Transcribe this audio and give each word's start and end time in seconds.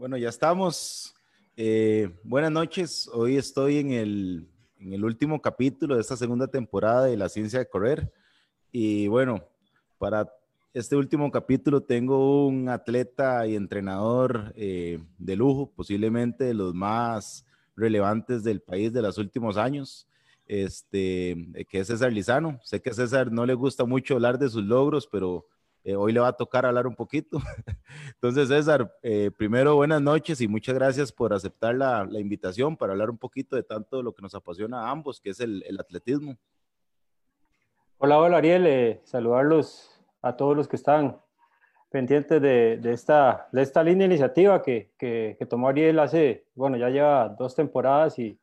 Bueno, 0.00 0.16
ya 0.16 0.30
estamos. 0.30 1.14
Eh, 1.58 2.08
buenas 2.22 2.50
noches. 2.50 3.06
Hoy 3.12 3.36
estoy 3.36 3.76
en 3.76 3.90
el, 3.90 4.48
en 4.78 4.94
el 4.94 5.04
último 5.04 5.42
capítulo 5.42 5.94
de 5.94 6.00
esta 6.00 6.16
segunda 6.16 6.46
temporada 6.46 7.04
de 7.04 7.18
La 7.18 7.28
Ciencia 7.28 7.58
de 7.58 7.68
Correr. 7.68 8.10
Y 8.72 9.08
bueno, 9.08 9.44
para 9.98 10.26
este 10.72 10.96
último 10.96 11.30
capítulo 11.30 11.82
tengo 11.82 12.46
un 12.46 12.70
atleta 12.70 13.46
y 13.46 13.56
entrenador 13.56 14.54
eh, 14.56 15.04
de 15.18 15.36
lujo, 15.36 15.70
posiblemente 15.70 16.44
de 16.44 16.54
los 16.54 16.72
más 16.72 17.44
relevantes 17.76 18.42
del 18.42 18.62
país 18.62 18.94
de 18.94 19.02
los 19.02 19.18
últimos 19.18 19.58
años, 19.58 20.08
este, 20.46 21.36
que 21.68 21.80
es 21.80 21.88
César 21.88 22.10
Lizano. 22.10 22.58
Sé 22.64 22.80
que 22.80 22.88
a 22.88 22.94
César 22.94 23.30
no 23.30 23.44
le 23.44 23.52
gusta 23.52 23.84
mucho 23.84 24.14
hablar 24.14 24.38
de 24.38 24.48
sus 24.48 24.64
logros, 24.64 25.06
pero 25.06 25.44
eh, 25.82 25.96
hoy 25.96 26.12
le 26.12 26.20
va 26.20 26.28
a 26.28 26.32
tocar 26.34 26.66
hablar 26.66 26.86
un 26.86 26.94
poquito. 26.94 27.38
Entonces, 28.14 28.48
César, 28.48 28.94
eh, 29.02 29.30
primero 29.36 29.76
buenas 29.76 30.02
noches 30.02 30.40
y 30.40 30.48
muchas 30.48 30.74
gracias 30.74 31.10
por 31.10 31.32
aceptar 31.32 31.74
la, 31.74 32.04
la, 32.04 32.20
invitación 32.20 32.76
para 32.76 32.92
hablar 32.92 33.08
un 33.08 33.16
poquito 33.16 33.56
de 33.56 33.62
tanto 33.62 34.02
lo 34.02 34.14
que 34.14 34.22
nos 34.22 34.34
apasiona 34.34 34.82
a 34.82 34.90
ambos, 34.90 35.20
que 35.20 35.30
es 35.30 35.40
el, 35.40 35.64
el 35.66 35.80
atletismo. 35.80 36.36
Hola, 37.96 38.18
hola 38.18 38.38
Ariel, 38.38 38.66
eh, 38.66 39.00
saludarlos 39.04 39.90
a 40.22 40.36
todos 40.36 40.54
los 40.54 40.68
que 40.68 40.76
están 40.76 41.18
pendientes 41.90 42.40
de, 42.40 42.76
de, 42.76 42.92
esta, 42.92 43.48
de 43.50 43.62
esta 43.62 43.82
linda 43.82 44.04
iniciativa 44.04 44.62
que, 44.62 44.92
que, 44.98 45.36
que, 45.38 45.46
tomó 45.46 45.68
Ariel 45.68 45.98
hace, 45.98 46.46
bueno, 46.54 46.76
ya 46.76 46.88
lleva 46.88 47.28
dos 47.30 47.54
temporadas 47.56 48.18
y, 48.18 48.38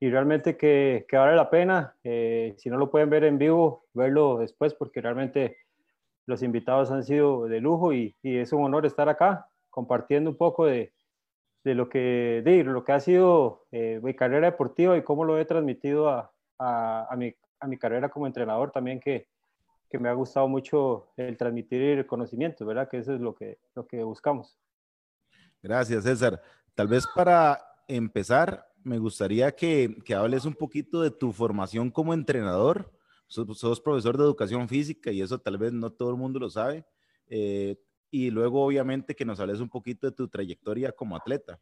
y 0.00 0.10
realmente 0.10 0.56
que, 0.56 1.06
que, 1.08 1.16
vale 1.16 1.36
la 1.36 1.50
pena. 1.50 1.94
si 2.02 2.68
no 2.70 2.78
lo 2.78 2.90
pueden 2.90 3.10
ver 3.10 3.24
en 3.24 3.38
vivo, 3.38 3.86
verlo 3.92 4.38
después 4.38 4.74
porque 4.74 5.00
realmente 5.00 5.56
los 6.26 6.42
invitados 6.42 6.90
han 6.90 7.04
sido 7.04 7.46
de 7.46 7.60
lujo 7.60 7.92
y, 7.92 8.14
es 8.22 8.52
un 8.52 8.64
honor 8.64 8.86
estar 8.86 9.08
acá 9.08 9.48
compartiendo 9.68 10.30
un 10.30 10.36
poco 10.36 10.66
de, 10.66 10.92
de 11.64 11.74
lo, 11.74 11.88
que, 11.88 12.42
de 12.44 12.64
lo 12.64 12.84
que 12.84 12.92
ha 12.92 13.00
sido 13.00 13.66
eh, 13.70 14.00
mi 14.02 14.14
carrera 14.14 14.50
deportiva 14.50 14.96
y 14.96 15.02
cómo 15.02 15.24
lo 15.24 15.38
he 15.38 15.44
transmitido 15.44 16.08
a, 16.08 16.32
a, 16.58 17.14
mi, 17.16 17.34
a 17.60 17.66
mi 17.66 17.78
carrera 17.78 18.08
como 18.08 18.26
entrenador 18.26 18.70
también, 18.70 19.00
que, 19.00 19.28
que 19.90 19.98
me 19.98 20.08
ha 20.08 20.12
gustado 20.12 20.46
mucho 20.46 21.08
el 21.16 21.36
transmitir 21.36 21.82
el 21.82 22.06
conocimiento, 22.06 22.64
¿verdad? 22.64 22.88
Que 22.88 22.98
eso 22.98 23.14
es 23.14 23.20
lo 23.20 23.34
que, 23.34 23.58
lo 23.74 23.86
que 23.86 24.02
buscamos. 24.02 24.56
Gracias, 25.62 26.04
César. 26.04 26.40
Tal 26.74 26.88
vez 26.88 27.06
para 27.14 27.58
empezar, 27.88 28.66
me 28.84 28.98
gustaría 28.98 29.54
que, 29.54 29.96
que 30.04 30.14
hables 30.14 30.44
un 30.44 30.54
poquito 30.54 31.02
de 31.02 31.10
tu 31.10 31.32
formación 31.32 31.90
como 31.90 32.14
entrenador 32.14 32.92
sos, 33.30 33.80
profesor 33.80 34.18
de 34.18 34.24
educación 34.24 34.68
física 34.68 35.10
y 35.12 35.22
eso 35.22 35.38
tal 35.38 35.56
vez 35.56 35.72
no 35.72 35.90
todo 35.90 36.10
el 36.10 36.16
mundo 36.16 36.38
lo 36.38 36.50
sabe. 36.50 36.84
Eh, 37.28 37.76
y 38.10 38.30
luego, 38.30 38.64
obviamente, 38.64 39.14
que 39.14 39.24
nos 39.24 39.38
hables 39.38 39.60
un 39.60 39.68
poquito 39.68 40.08
de 40.08 40.16
tu 40.16 40.28
trayectoria 40.28 40.90
como 40.90 41.16
atleta. 41.16 41.60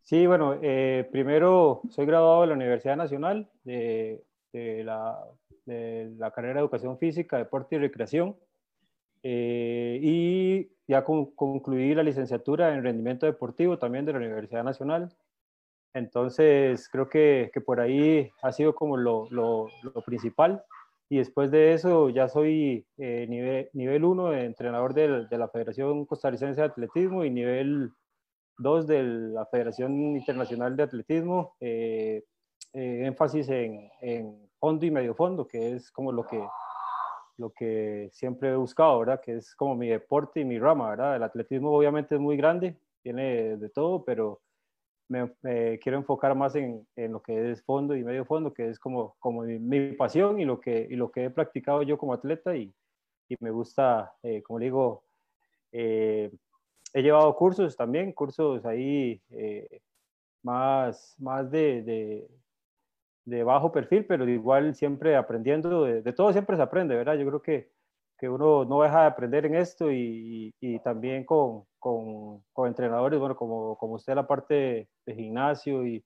Sí, 0.00 0.26
bueno, 0.26 0.58
eh, 0.62 1.06
primero 1.12 1.82
soy 1.90 2.06
graduado 2.06 2.40
de 2.40 2.46
la 2.48 2.54
Universidad 2.54 2.96
Nacional 2.96 3.50
de, 3.62 4.24
la, 4.52 5.18
de 5.66 6.12
la, 6.16 6.30
carrera 6.30 6.54
de 6.54 6.60
Educación 6.60 6.98
Física, 6.98 7.36
Deporte 7.36 7.76
y 7.76 7.78
Recreación. 7.78 8.36
Eh, 9.22 10.00
y 10.02 10.72
ya 10.88 11.04
con, 11.04 11.26
concluí 11.32 11.94
la 11.94 12.02
licenciatura 12.02 12.74
en 12.74 12.82
Rendimiento 12.82 13.26
Deportivo 13.26 13.78
también 13.78 14.06
de 14.06 14.12
la 14.12 14.18
Universidad 14.18 14.64
Nacional. 14.64 15.14
Entonces, 15.94 16.88
creo 16.88 17.08
que, 17.08 17.50
que 17.52 17.60
por 17.60 17.80
ahí 17.80 18.30
ha 18.42 18.52
sido 18.52 18.74
como 18.74 18.96
lo, 18.96 19.26
lo, 19.30 19.68
lo, 19.82 20.02
principal. 20.02 20.62
Y 21.08 21.18
después 21.18 21.50
de 21.50 21.72
eso, 21.72 22.08
ya 22.08 22.28
soy 22.28 22.86
eh, 22.96 23.26
nivel, 23.28 23.68
nivel 23.72 24.04
1 24.04 24.30
de 24.30 24.44
entrenador 24.44 24.94
de, 24.94 25.26
la 25.36 25.48
Federación 25.48 26.06
Costarricense 26.06 26.60
de 26.60 26.66
Atletismo 26.68 27.24
y 27.24 27.30
nivel 27.30 27.90
2 28.58 28.86
de 28.86 29.02
la 29.02 29.46
Federación 29.46 30.16
Internacional 30.16 30.76
de 30.76 30.82
Atletismo. 30.84 31.56
Eh, 31.60 32.22
eh, 32.72 33.06
énfasis 33.06 33.48
en, 33.48 33.90
en, 34.00 34.48
fondo 34.60 34.86
y 34.86 34.90
medio 34.90 35.14
fondo, 35.14 35.48
que 35.48 35.74
es 35.74 35.90
como 35.90 36.12
lo 36.12 36.24
que, 36.24 36.46
lo 37.38 37.50
que 37.50 38.10
siempre 38.12 38.50
he 38.50 38.54
buscado, 38.54 39.00
¿verdad? 39.00 39.20
Que 39.20 39.36
es 39.38 39.56
como 39.56 39.74
mi 39.74 39.88
deporte 39.88 40.40
y 40.40 40.44
mi 40.44 40.58
rama, 40.58 40.90
¿verdad? 40.90 41.16
El 41.16 41.22
atletismo 41.24 41.72
obviamente 41.72 42.14
es 42.14 42.20
muy 42.20 42.36
grande, 42.36 42.76
tiene 43.02 43.56
de 43.56 43.70
todo, 43.70 44.04
pero 44.04 44.40
me, 45.10 45.28
me, 45.42 45.78
quiero 45.80 45.98
enfocar 45.98 46.34
más 46.36 46.54
en, 46.54 46.86
en, 46.94 47.12
lo 47.12 47.20
que 47.20 47.50
es 47.50 47.62
fondo 47.64 47.96
y 47.96 48.04
medio 48.04 48.24
fondo, 48.24 48.54
que 48.54 48.68
es 48.68 48.78
como, 48.78 49.16
como 49.18 49.42
mi, 49.42 49.58
mi, 49.58 49.92
pasión 49.92 50.38
y 50.38 50.44
lo, 50.44 50.60
que, 50.60 50.86
y 50.88 50.94
lo 50.94 51.10
que 51.10 51.24
he 51.24 51.30
practicado 51.30 51.82
yo 51.82 51.98
como 51.98 52.14
atleta 52.14 52.56
y, 52.56 52.72
y 53.28 53.36
me 53.40 53.50
gusta, 53.50 54.14
eh, 54.22 54.40
como 54.42 54.60
digo, 54.60 55.02
eh, 55.72 56.30
he 56.94 57.02
llevado 57.02 57.34
cursos 57.34 57.76
también, 57.76 58.12
cursos 58.12 58.64
ahí 58.64 59.20
eh, 59.30 59.80
más, 60.42 61.16
más 61.18 61.50
de, 61.50 61.82
de, 61.82 62.28
de, 63.24 63.42
bajo 63.42 63.72
perfil, 63.72 64.06
pero 64.06 64.28
igual 64.28 64.76
siempre 64.76 65.16
aprendiendo, 65.16 65.84
de, 65.84 66.02
de, 66.02 66.12
todo 66.12 66.32
siempre 66.32 66.56
se 66.56 66.62
aprende, 66.62 66.94
¿verdad? 66.94 67.16
Yo 67.16 67.26
creo 67.26 67.42
que, 67.42 67.68
que 68.20 68.28
uno 68.28 68.66
no 68.66 68.82
deja 68.82 69.00
de 69.00 69.06
aprender 69.06 69.46
en 69.46 69.54
esto 69.54 69.90
y, 69.90 70.52
y, 70.60 70.74
y 70.74 70.78
también 70.80 71.24
con, 71.24 71.64
con, 71.78 72.42
con, 72.52 72.68
entrenadores, 72.68 73.18
bueno, 73.18 73.34
como, 73.34 73.78
como 73.78 73.94
usted 73.94 74.14
la 74.14 74.26
parte 74.26 74.90
de 75.06 75.14
gimnasio 75.14 75.86
y, 75.86 76.04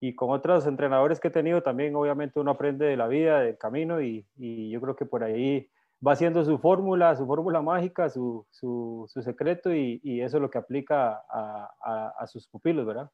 y, 0.00 0.14
con 0.14 0.30
otros 0.30 0.66
entrenadores 0.66 1.20
que 1.20 1.28
he 1.28 1.30
tenido 1.30 1.62
también, 1.62 1.94
obviamente 1.94 2.40
uno 2.40 2.52
aprende 2.52 2.86
de 2.86 2.96
la 2.96 3.06
vida, 3.06 3.40
del 3.40 3.58
camino 3.58 4.00
y, 4.00 4.26
yo 4.70 4.80
creo 4.80 4.96
que 4.96 5.04
por 5.04 5.24
ahí 5.24 5.68
va 6.04 6.12
haciendo 6.12 6.42
su 6.42 6.56
fórmula, 6.58 7.14
su 7.16 7.26
fórmula 7.26 7.60
mágica, 7.60 8.08
su, 8.08 8.46
su, 8.50 9.04
su 9.06 9.20
secreto 9.20 9.74
y, 9.74 10.00
eso 10.22 10.38
es 10.38 10.42
lo 10.42 10.48
que 10.50 10.58
aplica 10.58 11.22
a, 11.28 11.70
a, 11.84 12.14
a, 12.18 12.26
sus 12.26 12.48
pupilos, 12.48 12.86
¿verdad? 12.86 13.10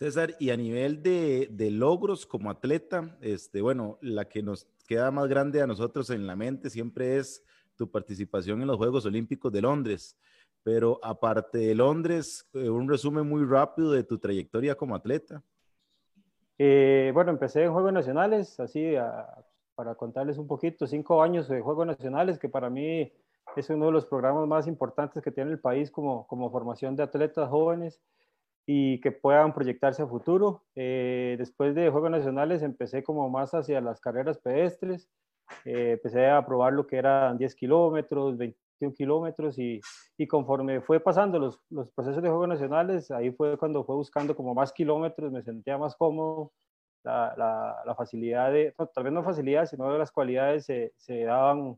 César, 0.00 0.34
y 0.38 0.48
a 0.48 0.56
nivel 0.56 1.02
de, 1.02 1.68
logros 1.70 2.24
como 2.24 2.50
atleta, 2.50 3.18
este, 3.20 3.60
bueno, 3.60 3.98
la 4.00 4.24
que 4.24 4.42
nos 4.42 4.66
queda 4.88 5.10
más 5.10 5.28
grande 5.28 5.60
a 5.60 5.66
nosotros 5.66 6.08
en 6.08 6.26
la 6.26 6.34
mente 6.34 6.70
siempre 6.70 7.18
es 7.18 7.44
tu 7.76 7.90
participación 7.90 8.62
en 8.62 8.68
los 8.68 8.78
Juegos 8.78 9.04
Olímpicos 9.04 9.52
de 9.52 9.60
Londres. 9.60 10.16
Pero 10.62 10.98
aparte 11.02 11.58
de 11.58 11.74
Londres, 11.74 12.48
eh, 12.54 12.70
un 12.70 12.88
resumen 12.88 13.28
muy 13.28 13.44
rápido 13.44 13.92
de 13.92 14.02
tu 14.02 14.16
trayectoria 14.16 14.74
como 14.74 14.94
atleta. 14.94 15.42
Eh, 16.56 17.10
bueno, 17.12 17.30
empecé 17.32 17.64
en 17.64 17.72
Juegos 17.74 17.92
Nacionales, 17.92 18.58
así 18.58 18.94
para 19.74 19.94
contarles 19.96 20.38
un 20.38 20.46
poquito, 20.46 20.86
cinco 20.86 21.22
años 21.22 21.46
de 21.46 21.60
Juegos 21.60 21.86
Nacionales, 21.86 22.38
que 22.38 22.48
para 22.48 22.70
mí 22.70 23.12
es 23.54 23.68
uno 23.68 23.86
de 23.86 23.92
los 23.92 24.06
programas 24.06 24.48
más 24.48 24.66
importantes 24.66 25.22
que 25.22 25.30
tiene 25.30 25.50
el 25.50 25.60
país 25.60 25.90
como, 25.90 26.26
como 26.26 26.50
formación 26.50 26.96
de 26.96 27.02
atletas 27.02 27.50
jóvenes 27.50 28.00
y 28.72 29.00
que 29.00 29.10
puedan 29.10 29.52
proyectarse 29.52 30.00
a 30.00 30.06
futuro. 30.06 30.62
Eh, 30.76 31.34
después 31.36 31.74
de 31.74 31.90
Juegos 31.90 32.12
Nacionales 32.12 32.62
empecé 32.62 33.02
como 33.02 33.28
más 33.28 33.52
hacia 33.52 33.80
las 33.80 34.00
carreras 34.00 34.38
pedestres, 34.38 35.08
eh, 35.64 35.94
empecé 35.94 36.28
a 36.28 36.46
probar 36.46 36.74
lo 36.74 36.86
que 36.86 36.96
eran 36.96 37.36
10 37.36 37.56
kilómetros, 37.56 38.38
21 38.38 38.94
kilómetros 38.94 39.58
y, 39.58 39.80
y, 40.16 40.28
conforme 40.28 40.80
fue 40.82 41.00
pasando 41.00 41.40
los, 41.40 41.58
los, 41.68 41.90
procesos 41.90 42.22
de 42.22 42.28
Juegos 42.28 42.46
Nacionales, 42.46 43.10
ahí 43.10 43.32
fue 43.32 43.58
cuando 43.58 43.82
fue 43.82 43.96
buscando 43.96 44.36
como 44.36 44.54
más 44.54 44.72
kilómetros, 44.72 45.32
me 45.32 45.42
sentía 45.42 45.76
más 45.76 45.96
cómodo, 45.96 46.52
la, 47.02 47.34
la, 47.36 47.82
la 47.84 47.94
facilidad 47.96 48.52
de, 48.52 48.72
no, 48.78 48.86
tal 48.86 49.02
vez 49.02 49.12
no 49.12 49.24
facilidad, 49.24 49.66
sino 49.66 49.98
las 49.98 50.12
cualidades 50.12 50.66
se, 50.66 50.92
se, 50.96 51.24
daban, 51.24 51.76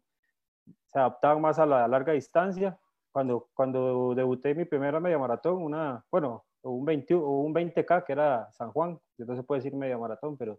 se 0.88 0.98
adaptaban 0.98 1.40
más 1.40 1.58
a 1.58 1.64
la 1.64 1.88
larga 1.88 2.12
distancia. 2.12 2.78
Cuando, 3.12 3.48
cuando 3.54 4.14
debuté 4.14 4.54
mi 4.54 4.66
primera 4.66 5.00
media 5.00 5.18
maratón, 5.18 5.62
una, 5.62 6.04
bueno, 6.10 6.44
un, 6.62 6.84
20, 6.84 7.14
un 7.14 7.54
20K 7.54 8.04
que 8.04 8.12
era 8.12 8.50
San 8.52 8.70
Juan, 8.70 8.98
no 9.18 9.36
se 9.36 9.42
puede 9.42 9.60
decir 9.60 9.74
media 9.74 9.98
maratón, 9.98 10.36
pero 10.36 10.58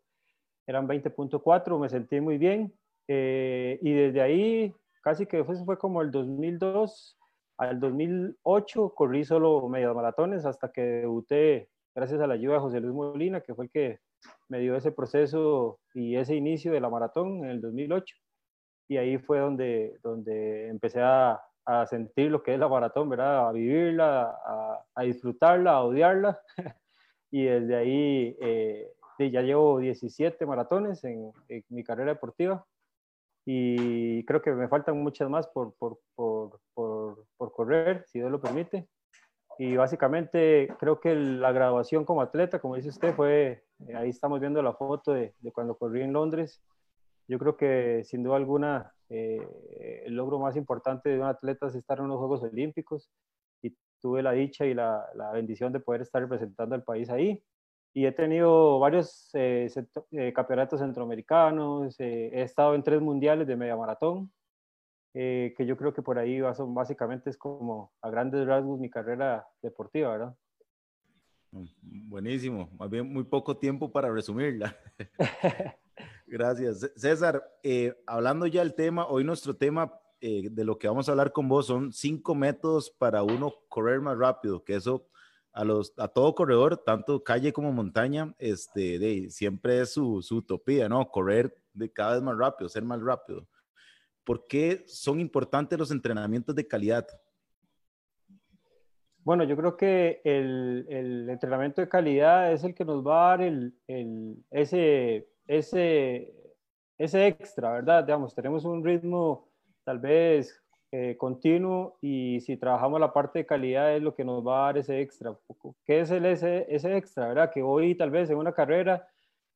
eran 0.67 0.87
20.4, 0.87 1.79
me 1.79 1.89
sentí 1.89 2.21
muy 2.21 2.37
bien, 2.37 2.73
eh, 3.07 3.79
y 3.81 3.93
desde 3.93 4.21
ahí, 4.21 4.73
casi 5.01 5.25
que 5.25 5.43
fue, 5.43 5.55
fue 5.65 5.77
como 5.77 6.01
el 6.01 6.11
2002 6.11 7.17
al 7.57 7.79
2008, 7.79 8.93
corrí 8.95 9.23
solo 9.25 9.67
medias 9.69 9.93
maratones 9.93 10.45
hasta 10.45 10.71
que 10.71 10.81
debuté, 10.81 11.69
gracias 11.95 12.21
a 12.21 12.27
la 12.27 12.33
ayuda 12.33 12.55
de 12.55 12.59
José 12.59 12.79
Luis 12.79 12.93
Molina, 12.93 13.41
que 13.41 13.53
fue 13.53 13.65
el 13.65 13.71
que 13.71 13.99
me 14.49 14.59
dio 14.59 14.75
ese 14.75 14.91
proceso 14.91 15.79
y 15.93 16.15
ese 16.15 16.35
inicio 16.35 16.71
de 16.71 16.79
la 16.79 16.89
maratón 16.89 17.43
en 17.43 17.51
el 17.51 17.61
2008. 17.61 18.15
Y 18.89 18.97
ahí 18.97 19.17
fue 19.17 19.39
donde, 19.39 19.99
donde 20.01 20.67
empecé 20.67 21.01
a, 21.01 21.41
a 21.65 21.85
sentir 21.85 22.31
lo 22.31 22.43
que 22.43 22.53
es 22.53 22.59
la 22.59 22.67
maratón, 22.67 23.09
¿verdad? 23.09 23.47
A 23.47 23.51
vivirla, 23.51 24.37
a, 24.45 24.85
a 24.95 25.03
disfrutarla, 25.03 25.71
a 25.71 25.83
odiarla. 25.83 26.41
y 27.31 27.45
desde 27.45 27.75
ahí 27.75 28.37
eh, 28.41 28.91
ya 29.19 29.41
llevo 29.41 29.79
17 29.79 30.45
maratones 30.45 31.03
en, 31.03 31.31
en 31.47 31.63
mi 31.69 31.83
carrera 31.83 32.13
deportiva 32.13 32.65
y 33.45 34.23
creo 34.25 34.41
que 34.41 34.51
me 34.51 34.67
faltan 34.67 35.01
muchas 35.01 35.29
más 35.29 35.47
por, 35.47 35.73
por, 35.75 35.99
por, 36.15 36.59
por, 36.73 37.51
correr, 37.51 38.05
si 38.07 38.19
Dios 38.19 38.31
lo 38.31 38.39
permite. 38.39 38.87
Y 39.59 39.75
básicamente 39.75 40.73
creo 40.79 40.99
que 40.99 41.13
la 41.13 41.51
graduación 41.51 42.05
como 42.05 42.21
atleta, 42.21 42.59
como 42.59 42.75
dice 42.75 42.89
usted, 42.89 43.13
fue, 43.13 43.63
eh, 43.87 43.95
ahí 43.95 44.09
estamos 44.09 44.39
viendo 44.39 44.61
la 44.61 44.73
foto 44.73 45.13
de, 45.13 45.35
de 45.39 45.51
cuando 45.51 45.75
corrí 45.77 46.01
en 46.01 46.13
Londres. 46.13 46.61
Yo 47.33 47.39
creo 47.39 47.57
que 47.57 48.03
sin 48.03 48.21
duda 48.21 48.35
alguna 48.35 48.93
eh, 49.09 50.03
el 50.05 50.15
logro 50.15 50.37
más 50.37 50.55
importante 50.55 51.09
de 51.09 51.17
un 51.17 51.25
atleta 51.25 51.65
es 51.65 51.73
estar 51.73 51.97
en 51.97 52.07
los 52.07 52.19
Juegos 52.19 52.43
Olímpicos 52.43 53.09
y, 53.63 53.75
tuve 53.99 54.21
la 54.21 54.33
dicha 54.33 54.67
y 54.67 54.75
la, 54.75 55.03
la, 55.15 55.31
bendición 55.31 55.73
de 55.73 55.79
poder 55.79 56.01
estar 56.01 56.21
representando 56.21 56.75
al 56.75 56.83
país 56.83 57.09
ahí. 57.09 57.43
Y 57.91 58.05
he 58.05 58.11
tenido 58.11 58.77
varios 58.77 59.31
eh, 59.33 59.67
eh, 60.11 60.31
campeonatos 60.31 60.79
centroamericanos, 60.79 61.99
eh, 61.99 62.29
he 62.31 62.43
estado 62.43 62.75
en 62.75 62.83
tres 62.83 63.01
mundiales 63.01 63.47
de 63.47 63.55
media 63.55 63.75
maratón, 63.75 64.31
que 65.11 65.65
yo 65.65 65.75
creo 65.75 65.91
que 65.91 66.03
por 66.03 66.19
ahí 66.19 66.39
son, 66.53 66.75
básicamente 66.75 67.31
es 67.31 67.37
como 67.37 67.93
a 67.99 68.11
grandes 68.11 68.45
rasgos 68.45 68.79
mi 68.79 68.91
carrera 68.91 69.43
deportiva, 69.63 70.11
¿verdad? 70.11 70.35
Mm, 71.49 72.09
buenísimo, 72.09 72.69
más 72.77 72.91
bien 72.91 73.11
muy 73.11 73.23
poco 73.23 73.57
tiempo 73.57 73.91
para 73.91 74.11
resumirla. 74.11 74.77
Gracias. 76.25 76.91
César, 76.95 77.43
hablando 78.07 78.47
ya 78.47 78.61
del 78.61 78.73
tema, 78.73 79.07
hoy 79.07 79.23
nuestro 79.23 79.55
tema 79.55 79.93
eh, 80.25 80.47
de 80.49 80.63
lo 80.63 80.79
que 80.79 80.87
vamos 80.87 81.09
a 81.09 81.11
hablar 81.11 81.33
con 81.33 81.49
vos 81.49 81.67
son 81.67 81.91
cinco 81.91 82.33
métodos 82.33 82.89
para 82.89 83.23
uno 83.23 83.53
correr 83.67 83.99
más 83.99 84.17
rápido, 84.17 84.63
que 84.63 84.75
eso 84.75 85.09
a, 85.51 85.65
los, 85.65 85.93
a 85.97 86.07
todo 86.07 86.33
corredor, 86.33 86.77
tanto 86.77 87.21
calle 87.25 87.51
como 87.51 87.73
montaña, 87.73 88.33
este, 88.39 88.99
de, 88.99 89.29
siempre 89.29 89.81
es 89.81 89.91
su, 89.91 90.21
su 90.21 90.37
utopía, 90.37 90.87
¿no? 90.87 91.11
Correr 91.11 91.57
de 91.73 91.91
cada 91.91 92.13
vez 92.13 92.23
más 92.23 92.37
rápido, 92.37 92.69
ser 92.69 92.83
más 92.83 93.01
rápido. 93.01 93.45
¿Por 94.23 94.47
qué 94.47 94.85
son 94.87 95.19
importantes 95.19 95.77
los 95.77 95.91
entrenamientos 95.91 96.55
de 96.55 96.67
calidad? 96.69 97.05
Bueno, 99.25 99.43
yo 99.43 99.57
creo 99.57 99.75
que 99.75 100.21
el, 100.23 100.85
el, 100.89 101.29
entrenamiento 101.29 101.81
de 101.81 101.89
calidad 101.89 102.53
es 102.53 102.63
el 102.63 102.73
que 102.73 102.85
nos 102.85 103.05
va 103.05 103.25
a 103.25 103.29
dar 103.31 103.41
el, 103.41 103.75
el, 103.87 104.37
ese, 104.51 105.27
ese, 105.47 106.33
ese 106.97 107.27
extra, 107.27 107.73
¿verdad? 107.73 108.03
Digamos, 108.03 108.33
tenemos 108.35 108.65
un 108.65 108.83
ritmo 108.83 109.47
tal 109.83 109.99
vez 109.99 110.63
eh, 110.91 111.17
continuo 111.17 111.97
y 112.01 112.39
si 112.41 112.55
trabajamos 112.55 112.99
la 112.99 113.11
parte 113.11 113.39
de 113.39 113.45
calidad 113.45 113.95
es 113.95 114.01
lo 114.03 114.13
que 114.13 114.23
nos 114.23 114.45
va 114.45 114.63
a 114.63 114.65
dar 114.65 114.77
ese 114.77 115.01
extra. 115.01 115.35
¿Qué 115.85 116.01
es 116.01 116.11
el 116.11 116.25
ese, 116.25 116.67
ese 116.69 116.95
extra? 116.95 117.29
¿verdad? 117.29 117.51
Que 117.51 117.63
hoy 117.63 117.95
tal 117.95 118.11
vez 118.11 118.29
en 118.29 118.37
una 118.37 118.53
carrera 118.53 119.07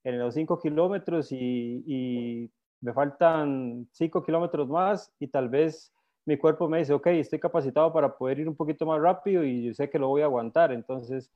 en 0.04 0.20
los 0.20 0.34
5 0.34 0.60
kilómetros 0.60 1.32
y, 1.32 1.84
y, 1.86 2.52
me 2.80 2.94
faltan 2.94 3.88
5 3.92 4.24
kilómetros 4.24 4.68
más 4.68 5.12
y 5.20 5.28
tal 5.28 5.50
vez 5.50 5.92
mi 6.26 6.38
cuerpo 6.38 6.68
me 6.68 6.80
dice, 6.80 6.94
ok, 6.94 7.08
estoy 7.08 7.40
capacitado 7.40 7.92
para 7.92 8.16
poder 8.18 8.40
ir 8.40 8.50
un 8.50 8.56
poquito 8.56 8.86
más 8.86 9.00
rápido 9.02 9.44
y 9.44 9.66
yo 9.66 9.74
sé 9.74 9.90
que 9.90 9.98
lo 10.00 10.08
voy 10.08 10.22
a 10.22 10.26
aguantar. 10.26 10.72
Entonces, 10.72 11.32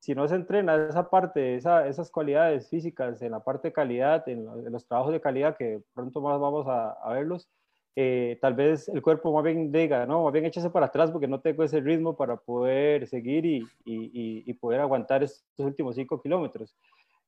si 0.00 0.14
no 0.14 0.26
se 0.26 0.34
entrena 0.34 0.88
esa 0.88 1.08
parte, 1.08 1.54
esa, 1.54 1.86
esas 1.86 2.10
cualidades 2.10 2.68
físicas 2.68 3.22
en 3.22 3.32
la 3.32 3.40
parte 3.40 3.68
de 3.68 3.72
calidad, 3.72 4.28
en, 4.28 4.46
los 4.72 4.86
trabajos 4.86 5.12
de 5.12 5.20
calidad 5.20 5.56
que 5.56 5.82
pronto 5.94 6.20
más 6.20 6.40
vamos 6.40 6.66
a, 6.66 6.92
a 6.92 7.12
verlos, 7.12 7.48
eh, 7.96 8.38
tal 8.40 8.54
vez 8.54 8.88
el 8.88 9.02
cuerpo 9.02 9.32
más 9.32 9.44
bien 9.44 9.70
diga, 9.70 10.06
no, 10.06 10.24
más 10.24 10.32
bien 10.32 10.46
échese 10.46 10.70
para 10.70 10.86
atrás 10.86 11.10
porque 11.10 11.28
no 11.28 11.40
tengo 11.40 11.62
ese 11.64 11.80
ritmo 11.80 12.16
para 12.16 12.36
poder 12.36 13.06
seguir 13.06 13.44
y, 13.44 13.58
y, 13.84 14.42
y 14.46 14.54
poder 14.54 14.80
aguantar 14.80 15.22
estos 15.22 15.66
últimos 15.66 15.96
5 15.96 16.22
kilómetros. 16.22 16.74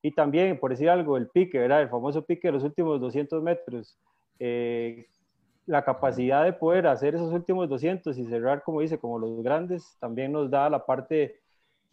Y 0.01 0.11
también, 0.11 0.59
por 0.59 0.71
decir 0.71 0.89
algo, 0.89 1.15
el 1.15 1.29
pique, 1.29 1.59
¿verdad? 1.59 1.81
El 1.81 1.89
famoso 1.89 2.25
pique 2.25 2.49
de 2.49 2.53
los 2.53 2.63
últimos 2.63 2.99
200 2.99 3.41
metros. 3.41 3.97
Eh, 4.39 5.05
la 5.65 5.85
capacidad 5.85 6.43
de 6.43 6.53
poder 6.53 6.87
hacer 6.87 7.15
esos 7.15 7.31
últimos 7.31 7.69
200 7.69 8.17
y 8.17 8.25
cerrar, 8.25 8.63
como 8.63 8.81
dice, 8.81 8.97
como 8.97 9.17
los 9.17 9.41
grandes, 9.41 9.95
también 9.99 10.31
nos 10.33 10.49
da 10.49 10.69
la 10.69 10.85
parte 10.85 11.42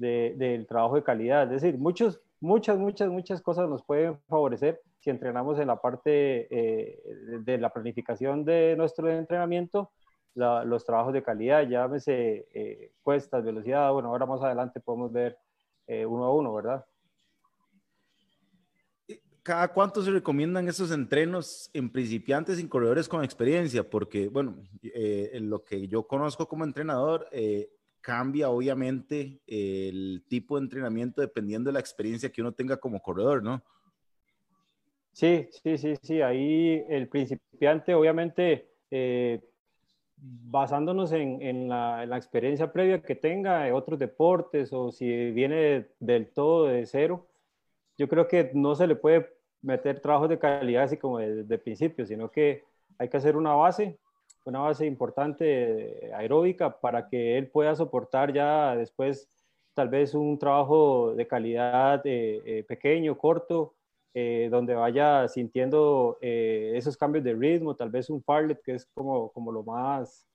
de, 0.00 0.35
del 0.37 0.67
trabajo 0.67 0.97
de 0.97 1.05
calidad. 1.05 1.44
Es 1.52 1.62
decir, 1.62 1.79
muchos, 1.79 2.20
muchas, 2.41 2.79
muchas, 2.79 3.08
muchas 3.11 3.41
cosas 3.43 3.69
nos 3.69 3.85
pueden 3.85 4.19
favorecer 4.29 4.81
si 5.00 5.11
entrenamos 5.11 5.58
en 5.58 5.69
la 5.69 5.81
parte 5.81 6.47
eh, 6.50 7.00
de 7.41 7.58
la 7.58 7.73
planificación 7.73 8.44
de 8.44 8.75
nuestro 8.76 9.11
entrenamiento, 9.11 9.93
los 10.35 10.85
trabajos 10.85 11.12
de 11.12 11.23
calidad, 11.23 11.67
llámese 11.67 12.47
eh, 12.55 12.93
cuestas, 13.02 13.44
velocidad, 13.44 13.93
bueno, 13.93 14.11
ahora 14.11 14.26
más 14.26 14.43
adelante 14.43 14.79
podemos 14.81 15.12
ver 15.12 15.37
eh, 15.87 16.06
uno 16.06 16.25
a 16.25 16.35
uno, 16.35 16.55
¿verdad? 16.55 16.85
¿Cada 19.43 19.69
cuánto 19.69 20.02
se 20.02 20.11
recomiendan 20.11 20.69
esos 20.69 20.93
entrenos 20.93 21.70
en 21.73 21.91
principiantes 21.91 22.61
y 22.61 22.69
corredores 22.69 23.08
con 23.08 23.25
experiencia? 23.25 23.88
Porque, 23.88 24.29
bueno, 24.29 24.62
en 24.82 25.49
lo 25.49 25.64
que 25.64 25.88
yo 25.88 26.06
conozco 26.06 26.47
como 26.47 26.64
entrenador, 26.64 27.26
cambia 28.00 28.50
obviamente 28.50 29.41
el 29.47 30.25
tipo 30.29 30.56
de 30.56 30.64
entrenamiento 30.64 31.20
dependiendo 31.20 31.69
de 31.69 31.75
la 31.75 31.81
experiencia 31.81 32.31
que 32.31 32.41
uno 32.41 32.52
tenga 32.52 32.79
como 32.79 33.00
corredor, 33.00 33.43
¿no? 33.43 33.62
Sí, 35.12 35.49
sí, 35.62 35.76
sí, 35.76 35.94
sí. 36.02 36.23
Ahí 36.23 36.85
el 36.88 37.08
principiante, 37.08 37.94
obviamente, 37.94 38.70
eh, 38.91 39.41
basándonos 40.17 41.12
en, 41.12 41.69
la, 41.69 42.05
experiencia 42.17 42.73
previa 42.73 43.02
que 43.02 43.14
tenga 43.14 43.64
de 43.64 43.73
otros 43.73 43.99
deportes 43.99 44.73
o 44.73 44.93
si 44.93 45.31
viene 45.31 45.88
del 45.99 46.31
todo 46.31 46.67
de 46.67 46.87
cero, 46.87 47.26
yo 47.97 48.08
creo 48.08 48.29
que 48.29 48.50
no 48.55 48.75
se 48.75 48.87
le 48.87 48.97
puede 48.97 49.29
meter 49.62 50.00
trabajos 50.00 50.29
de 50.29 50.38
calidad 50.38 50.85
así 50.85 50.97
como 50.97 51.19
desde 51.19 51.44
de 51.44 51.58
principio, 51.58 52.06
sino 52.06 52.31
que 52.31 52.64
hay 52.99 53.08
que 53.08 53.17
hacer 53.17 53.37
una 53.37 53.55
base, 53.55 53.99
una 54.44 54.60
base 54.60 54.87
importante 54.87 56.10
aeróbica 56.14 56.81
para 56.81 57.08
que 57.08 57.38
él 57.38 57.48
pueda 57.48 57.75
soportar 57.75 58.32
ya 58.32 58.75
después 58.76 59.28
tal 59.75 59.88
vez 59.88 60.14
un 60.14 60.38
trabajo 60.38 61.14
de 61.14 61.26
calidad 61.26 62.00
eh, 62.04 62.42
eh, 62.44 62.64
pequeño, 62.64 63.16
corto, 63.16 63.75
eh, 64.12 64.48
donde 64.50 64.75
vaya 64.75 65.28
sintiendo 65.28 66.19
eh, 66.20 66.72
esos 66.75 66.96
cambios 66.96 67.22
de 67.22 67.32
ritmo, 67.32 67.76
tal 67.76 67.90
vez 67.90 68.10
un 68.10 68.20
farlet 68.20 68.60
que 68.60 68.75
es 68.75 68.84
como, 68.92 69.31
como 69.31 69.52
lo, 69.52 69.62
más, 69.62 70.26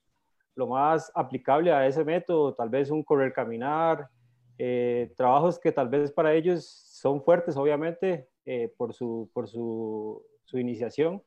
lo 0.55 0.67
más 0.67 1.11
aplicable 1.13 1.73
a 1.73 1.85
ese 1.85 2.05
método, 2.05 2.53
tal 2.53 2.69
vez 2.69 2.89
un 2.89 3.03
correr 3.03 3.33
caminar, 3.33 4.07
eh, 4.57 5.13
trabajos 5.17 5.59
que 5.59 5.73
tal 5.73 5.89
vez 5.89 6.09
para 6.09 6.33
ellos 6.33 6.65
son 6.65 7.21
fuertes, 7.21 7.57
obviamente, 7.57 8.29
por, 8.77 8.93
su, 8.93 9.29
por 9.33 9.49
su, 9.49 10.23
su, 10.45 10.57
iniciación, 10.57 11.21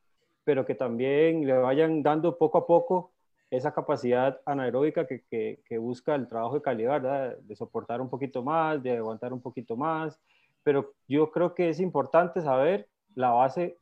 pero 0.48 0.64
que 0.64 0.74
también 0.74 1.46
le 1.46 1.52
vayan 1.58 2.02
dando 2.02 2.38
poco 2.38 2.56
a 2.56 2.66
poco 2.66 3.12
esa 3.50 3.74
capacidad 3.74 4.40
anaeróbica 4.46 5.06
que, 5.06 5.22
que, 5.30 5.60
que 5.66 5.76
busca 5.76 6.14
el 6.14 6.26
trabajo 6.26 6.54
de 6.54 6.62
calidad, 6.62 7.36
de 7.36 7.54
soportar 7.54 8.00
un 8.00 8.08
poquito 8.08 8.42
más, 8.42 8.82
de 8.82 8.96
aguantar 8.96 9.34
un 9.34 9.42
poquito 9.42 9.76
más, 9.76 10.18
pero 10.62 10.94
yo 11.06 11.30
creo 11.32 11.54
que 11.54 11.68
es 11.68 11.80
importante 11.80 12.40
saber 12.40 12.88
la 13.14 13.28
base 13.28 13.76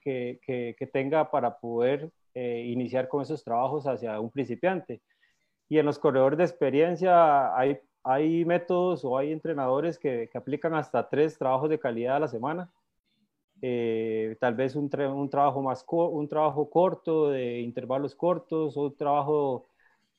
que, 0.00 0.40
que, 0.44 0.86
tenga 0.92 1.30
para 1.30 1.60
poder 1.60 2.10
eh, 2.34 2.64
iniciar 2.66 3.06
con 3.06 3.22
esos 3.22 3.44
trabajos 3.44 3.86
hacia 3.86 4.18
un 4.18 4.30
principiante. 4.30 5.00
Y 5.68 5.78
en 5.78 5.86
los 5.86 6.00
corredores 6.00 6.38
de 6.38 6.46
experiencia 6.46 7.56
hay, 7.56 7.78
hay 8.02 8.44
métodos 8.44 9.04
o 9.04 9.16
hay 9.16 9.30
entrenadores 9.30 10.00
que, 10.00 10.28
que 10.32 10.38
aplican 10.38 10.74
hasta 10.74 11.08
tres 11.08 11.38
trabajos 11.38 11.70
de 11.70 11.78
calidad 11.78 12.16
a 12.16 12.20
la 12.20 12.28
semana. 12.28 12.72
Eh, 13.60 14.36
tal 14.40 14.54
vez 14.54 14.76
un, 14.76 14.88
trabajo 14.88 15.62
más 15.62 15.84
un 15.88 16.28
trabajo 16.28 16.70
corto 16.70 17.30
de 17.30 17.60
intervalos 17.60 18.14
cortos 18.14 18.76
o 18.76 18.82
un 18.82 18.96
trabajo 18.96 19.66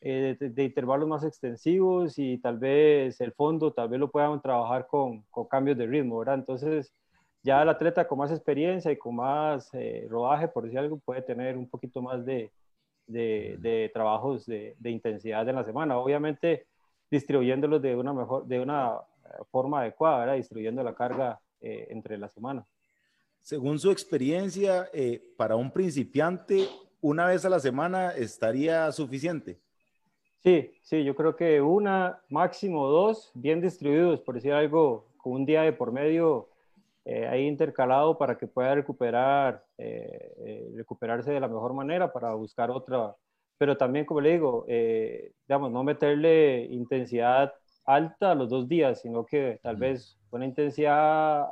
eh, 0.01 0.38
de, 0.39 0.63
intervalos 0.63 1.08
más 1.08 1.24
extensivos 1.24 2.19
y 2.19 2.38
tal 2.38 2.58
vez 2.58 3.19
el 3.22 3.34
fondo, 3.34 3.72
tal 3.74 3.89
vez 3.89 4.00
lo 4.00 4.12
puedan 4.12 4.41
trabajar 4.41 4.88
con, 4.88 5.24
con 5.29 5.46
cambios 5.48 5.77
de 5.77 5.88
ritmo, 5.88 6.19
¿verdad? 6.19 6.36
Entonces, 6.36 6.93
ya 7.43 7.62
el 7.62 7.69
atleta 7.69 8.08
con 8.08 8.17
más 8.19 8.31
experiencia 8.31 8.91
y 8.91 8.98
con 8.98 9.15
más 9.15 9.69
eh, 9.74 10.08
rodaje, 10.10 10.48
por 10.48 10.63
decir 10.63 10.79
algo, 10.79 11.00
puede 11.00 11.22
tener 11.22 11.58
un 11.58 11.69
poquito 11.69 12.01
más 12.01 12.25
de, 12.25 12.51
de, 13.08 13.91
trabajos 13.93 14.46
de, 14.46 14.75
intensidad 14.84 15.48
en 15.50 15.55
la 15.55 15.63
semana. 15.63 15.98
Obviamente, 15.98 16.67
distribuyéndolos 17.12 17.81
de 17.81 17.96
una, 17.96 18.13
mejor, 18.13 18.46
de 18.46 18.60
una 18.60 19.00
forma 19.51 19.81
adecuada, 19.81 20.34
distribuyendo 20.34 20.84
la 20.84 20.93
carga 20.93 21.39
eh, 21.62 21.88
entre 21.89 22.17
la 22.17 22.29
semana. 22.29 22.65
Según 23.41 23.79
su 23.79 23.91
experiencia, 23.91 24.89
para 25.38 25.55
un 25.55 25.72
principiante, 25.72 26.67
una 27.01 27.25
vez 27.25 27.46
a 27.46 27.50
la 27.50 27.60
semana 27.60 28.12
estaría 28.12 28.91
suficiente. 28.91 29.60
Sí, 30.43 30.72
sí, 30.81 31.03
yo 31.03 31.15
creo 31.15 31.36
que 31.36 31.62
una, 31.62 32.22
máximo 32.29 32.88
dos, 32.88 33.31
bien 33.34 33.60
distribuidos, 33.60 34.22
por 34.22 34.36
decir 34.36 34.53
algo, 34.53 35.05
con 35.17 35.34
un 35.34 35.46
día 35.46 35.63
de 35.63 35.74
por 35.74 35.91
medio 35.91 36.50
eh, 37.03 37.27
ahí 37.27 37.46
intercalado 37.46 38.17
para 38.17 38.38
que 38.38 38.48
pueda 38.48 38.75
recuperar, 38.75 39.63
eh, 39.77 40.34
eh, 40.38 40.72
recuperarse 40.75 41.31
de 41.31 41.39
la 41.39 41.48
mejor 41.48 41.74
manera 41.74 42.12
para 42.13 42.34
buscar 42.36 42.72
otra. 42.72 43.15
Pero 43.58 43.75
también, 43.75 44.05
como 44.05 44.22
le 44.22 44.31
digo, 44.31 44.65
digamos, 44.67 45.72
no 45.72 45.84
meterle 45.84 46.65
intensidad 46.72 47.53
alta 47.84 48.31
a 48.31 48.36
los 48.36 48.50
dos 48.50 48.69
días, 48.69 49.01
sino 49.01 49.25
que 49.25 49.60
tal 49.62 49.75
vez 49.75 50.17
una 50.31 50.46
intensidad 50.46 51.48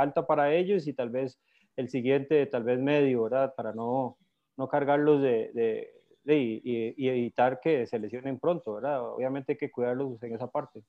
alta 0.00 0.26
para 0.26 0.54
ellos 0.54 0.86
y 0.86 0.92
tal 0.92 1.10
vez 1.10 1.38
el 1.76 1.88
siguiente, 1.88 2.46
tal 2.46 2.64
vez 2.64 2.80
medio, 2.80 3.24
¿verdad? 3.24 3.54
Para 3.54 3.72
no, 3.72 4.16
no 4.56 4.68
cargarlos 4.68 5.22
de 5.22 5.88
y, 6.36 7.08
evitar 7.08 7.60
que 7.60 7.86
se 7.86 7.98
lesionen 7.98 8.38
pronto, 8.38 8.74
¿verdad? 8.74 9.14
Obviamente 9.14 9.52
hay 9.52 9.58
que 9.58 9.70
cuidarlos 9.70 10.22
en 10.22 10.34
esa 10.34 10.46
parte. 10.46 10.82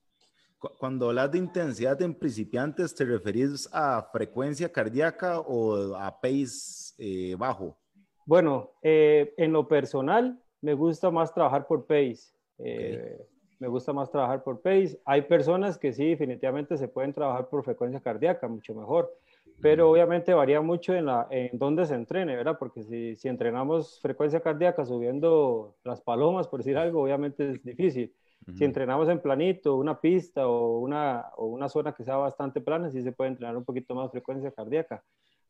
Cuando 0.77 1.09
hablas 1.09 1.31
de 1.31 1.37
intensidad 1.37 2.01
en 2.01 2.13
principiantes, 2.13 2.93
¿te 2.93 3.05
referís 3.05 3.69
a 3.71 4.09
frecuencia 4.11 4.69
cardíaca 4.69 5.39
o 5.39 5.95
a 5.95 6.19
pace 6.19 6.93
eh, 6.97 7.35
bajo? 7.37 7.77
Bueno, 8.25 8.71
eh, 8.81 9.33
en 9.37 9.53
lo 9.53 9.67
personal 9.67 10.37
me 10.61 10.73
gusta 10.73 11.09
más 11.09 11.33
trabajar 11.33 11.65
por 11.65 11.85
pace. 11.85 12.33
Eh, 12.57 13.25
me 13.59 13.67
gusta 13.67 13.93
más 13.93 14.09
trabajar 14.09 14.43
por 14.43 14.61
pace. 14.61 14.99
Hay 15.05 15.23
personas 15.23 15.77
que 15.77 15.93
sí, 15.93 16.09
definitivamente 16.09 16.77
se 16.77 16.87
pueden 16.87 17.13
trabajar 17.13 17.49
por 17.49 17.63
frecuencia 17.63 17.99
cardíaca, 17.99 18.47
mucho 18.47 18.73
mejor, 18.73 19.13
pero 19.61 19.91
obviamente 19.91 20.33
varía 20.33 20.61
mucho 20.61 20.93
en, 20.93 21.05
la, 21.05 21.27
en 21.29 21.57
dónde 21.59 21.85
se 21.85 21.93
entrene, 21.93 22.35
¿verdad? 22.35 22.57
Porque 22.57 22.83
si, 22.83 23.15
si 23.15 23.27
entrenamos 23.27 23.99
frecuencia 24.01 24.39
cardíaca 24.39 24.85
subiendo 24.85 25.75
las 25.83 26.01
palomas, 26.01 26.47
por 26.47 26.61
decir 26.61 26.77
algo, 26.77 27.03
obviamente 27.03 27.51
es 27.51 27.63
difícil. 27.63 28.13
Si 28.55 28.63
entrenamos 28.63 29.07
en 29.09 29.19
planito, 29.19 29.75
una 29.75 29.99
pista 29.99 30.47
o 30.47 30.79
una, 30.79 31.25
o 31.35 31.45
una 31.45 31.69
zona 31.69 31.93
que 31.93 32.03
sea 32.03 32.15
bastante 32.15 32.61
plana, 32.61 32.89
sí 32.89 33.01
se 33.03 33.11
puede 33.11 33.29
entrenar 33.29 33.55
un 33.55 33.65
poquito 33.65 33.93
más 33.93 34.09
frecuencia 34.09 34.49
cardíaca. 34.49 35.03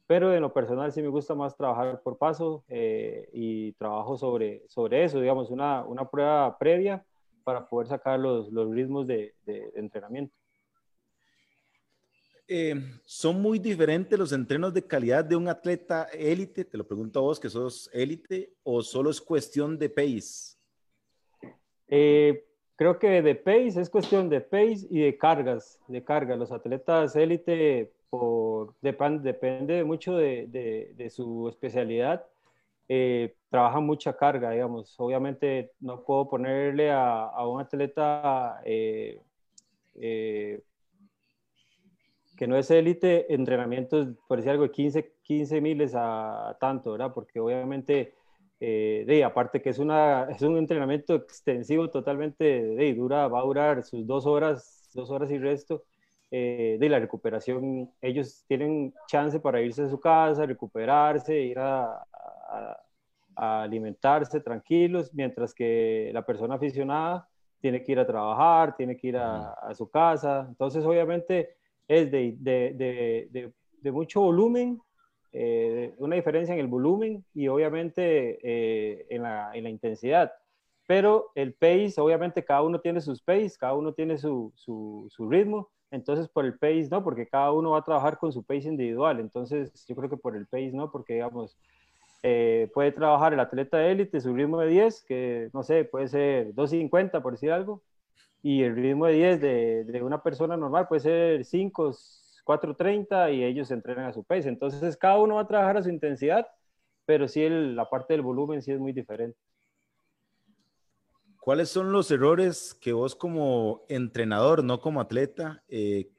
Pero 0.06 0.34
en 0.34 0.42
lo 0.42 0.52
personal 0.52 0.92
sí 0.92 1.02
me 1.02 1.08
gusta 1.08 1.34
más 1.36 1.56
trabajar 1.56 2.02
por 2.02 2.18
paso 2.18 2.64
eh, 2.68 3.30
y 3.32 3.72
trabajo 3.74 4.18
sobre, 4.18 4.68
sobre 4.68 5.04
eso, 5.04 5.22
digamos, 5.22 5.50
una, 5.50 5.86
una 5.86 6.10
prueba 6.10 6.58
previa 6.58 7.06
para 7.44 7.68
poder 7.68 7.88
sacar 7.88 8.20
los, 8.20 8.52
los 8.52 8.72
ritmos 8.72 9.08
de, 9.08 9.34
de, 9.46 9.72
entrenamiento. 9.76 10.34
Eh, 12.48 12.76
¿Son 13.06 13.40
muy 13.42 13.60
diferentes 13.60 14.18
los 14.18 14.32
entrenos 14.32 14.74
de 14.74 14.86
calidad 14.86 15.24
de 15.24 15.36
un 15.36 15.48
atleta 15.48 16.06
élite? 16.14 16.66
Te 16.66 16.78
lo 16.78 16.88
pregunto 16.88 17.20
a 17.20 17.24
vos 17.24 17.40
que 17.40 17.50
sos 17.50 17.90
élite 17.94 18.54
o 18.64 18.82
solo 18.82 19.12
es 19.12 19.22
cuestión 19.22 19.78
de 19.78 19.90
pace? 19.90 20.58
Eh, 21.88 22.46
creo 22.76 22.98
que 22.98 23.22
de 23.22 23.36
pace 23.36 23.80
es 23.80 23.90
cuestión 23.90 24.30
de 24.30 24.42
pace 24.42 24.88
y 24.90 25.02
de 25.02 25.18
cargas, 25.18 25.80
de 25.88 26.04
carga. 26.04 26.36
Los 26.36 26.52
atletas 26.52 27.16
élite 27.16 27.92
por, 28.10 28.74
depende 28.82 29.84
mucho 29.84 30.18
de, 30.18 30.48
de, 30.48 30.94
de 30.96 31.10
su 31.12 31.48
especialidad 31.50 32.26
eh, 32.92 33.36
trabaja 33.50 33.80
mucha 33.80 34.18
carga, 34.18 34.50
digamos. 34.50 34.96
Obviamente 35.00 35.74
no 35.80 36.04
puedo 36.04 36.28
ponerle 36.28 36.92
a, 36.92 37.48
un 37.48 37.62
atleta 37.62 38.62
eh, 38.66 39.22
eh, 39.96 40.60
que 42.36 42.48
no 42.48 42.58
es 42.58 42.72
élite 42.72 43.32
entrenamientos, 43.34 44.08
por 44.28 44.38
decir 44.38 44.52
algo, 44.52 44.64
de 44.64 44.72
15, 44.72 45.14
15 45.22 45.62
miles 45.62 45.94
a, 45.96 46.58
tanto, 46.60 46.94
¿verdad? 46.94 47.14
Porque 47.14 47.40
obviamente, 47.40 48.16
de, 48.60 49.24
aparte 49.24 49.62
que 49.62 49.70
es, 49.70 49.78
una, 49.80 50.24
es 50.32 50.42
un 50.42 50.58
entrenamiento 50.58 51.16
extensivo 51.16 51.90
totalmente, 51.92 52.44
de, 52.44 52.94
dura, 52.96 53.28
va 53.28 53.40
a 53.42 53.44
durar 53.44 53.84
sus 53.84 54.08
dos 54.08 54.26
horas, 54.26 54.90
dos 54.96 55.12
horas 55.12 55.30
y 55.32 55.38
resto. 55.38 55.84
De 56.32 56.88
la 56.90 57.00
recuperación, 57.00 57.92
ellos 58.02 58.46
tienen 58.48 58.94
chance 59.08 59.40
para 59.40 59.62
irse 59.62 59.84
a 59.84 59.90
su 59.90 60.00
casa, 60.00 60.46
recuperarse, 60.46 61.40
ir 61.40 61.58
a, 61.58 62.04
a, 63.36 63.64
alimentarse 63.64 64.40
tranquilos, 64.42 65.14
mientras 65.14 65.54
que 65.54 66.12
la 66.14 66.26
persona 66.26 66.56
aficionada 66.56 67.28
tiene 67.62 67.84
que 67.84 67.92
ir 67.92 68.00
a 68.00 68.08
trabajar, 68.08 68.76
tiene 68.76 68.98
que 68.98 69.08
ir 69.08 69.18
a, 69.18 69.74
su 69.74 69.90
casa. 69.90 70.46
Entonces, 70.48 70.84
obviamente, 70.86 71.56
es 71.88 72.12
de, 72.12 72.36
de, 72.40 73.54
de, 73.82 73.92
mucho 73.92 74.22
volumen, 74.22 74.80
eh, 75.32 75.94
una 75.98 76.16
diferencia 76.16 76.54
en 76.54 76.60
el 76.60 76.68
volumen 76.68 77.24
y 77.34 77.48
obviamente 77.48 78.40
eh, 78.44 79.06
en, 79.10 79.24
la, 79.24 79.52
en, 79.54 79.64
la, 79.64 79.70
intensidad. 79.70 80.32
Pero 80.86 81.32
el 81.36 81.54
pace, 81.54 81.96
obviamente, 81.98 82.44
cada 82.44 82.64
uno 82.64 82.80
tiene 82.80 83.02
sus 83.02 83.22
pace, 83.22 83.54
cada 83.60 83.74
uno 83.74 83.94
tiene 83.94 84.18
su, 84.18 84.52
su, 84.56 85.08
su 85.10 85.30
ritmo. 85.30 85.70
Entonces, 85.92 86.28
por 86.30 86.46
el 86.46 86.58
pace 86.58 86.88
no, 86.92 87.04
porque 87.04 87.28
cada 87.28 87.52
uno 87.52 87.72
va 87.72 87.80
a 87.80 87.84
trabajar 87.84 88.18
con 88.18 88.32
su 88.32 88.44
pace 88.44 88.68
individual. 88.68 89.20
Entonces, 89.20 89.86
yo 89.88 89.96
creo 89.96 90.10
que 90.10 90.18
por 90.18 90.36
el 90.36 90.46
pace 90.48 90.72
no, 90.74 90.92
porque 90.92 91.14
digamos, 91.16 91.58
eh, 92.24 92.70
puede 92.74 92.92
trabajar 92.92 93.34
el 93.34 93.40
atleta 93.40 93.78
de 93.78 93.92
élite 93.92 94.22
su 94.22 94.34
ritmo 94.36 94.60
de 94.60 94.68
10, 94.68 95.04
que 95.08 95.50
no 95.54 95.64
sé, 95.64 95.86
puede 95.86 96.08
ser 96.08 96.54
2.50 96.54 97.22
por 97.22 97.34
decir 97.34 97.52
algo, 97.52 97.82
y 98.44 98.64
el 98.64 98.76
ritmo 98.76 99.06
de 99.08 99.14
10 99.14 99.42
de, 99.42 99.84
de 99.86 100.04
una 100.04 100.22
persona 100.24 100.58
normal 100.58 100.88
puede 100.88 101.02
ser 101.02 101.46
5, 101.46 101.94
4.30 102.46 103.32
y 103.34 103.44
ellos 103.44 103.72
entrenan 103.72 104.06
a 104.06 104.14
su 104.14 104.24
pace. 104.24 104.50
Entonces 104.50 104.98
cada 104.98 105.20
uno 105.20 105.36
va 105.36 105.42
a 105.42 105.48
trabajar 105.48 105.78
a 105.78 105.84
su 105.84 105.90
intensidad, 105.90 106.48
pero 107.06 107.28
sí 107.28 107.48
la 107.50 107.90
parte 107.90 108.14
del 108.14 108.22
volumen 108.24 108.62
sí 108.62 108.72
es 108.72 108.80
muy 108.80 108.92
diferente. 108.94 109.38
¿Cuáles 111.40 111.70
son 111.70 111.92
los 111.92 112.12
errores 112.12 112.76
que 112.80 112.94
vos 112.94 113.16
como 113.16 113.86
entrenador, 113.88 114.64
no 114.64 114.82
como 114.82 115.00
atleta, 115.00 115.64
eh, 115.70 116.12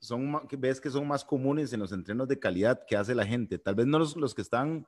son, 0.00 0.40
ves 0.58 0.80
que 0.80 0.90
son 0.90 1.06
más 1.06 1.24
comunes 1.24 1.72
en 1.72 1.80
los 1.80 1.92
entrenos 1.92 2.28
de 2.28 2.38
calidad 2.38 2.82
que 2.86 2.96
hace 2.96 3.14
la 3.14 3.24
gente? 3.24 3.58
Tal 3.58 3.76
vez 3.76 3.86
no 3.86 3.98
los, 3.98 4.16
los 4.16 4.34
que 4.34 4.42
están 4.42 4.86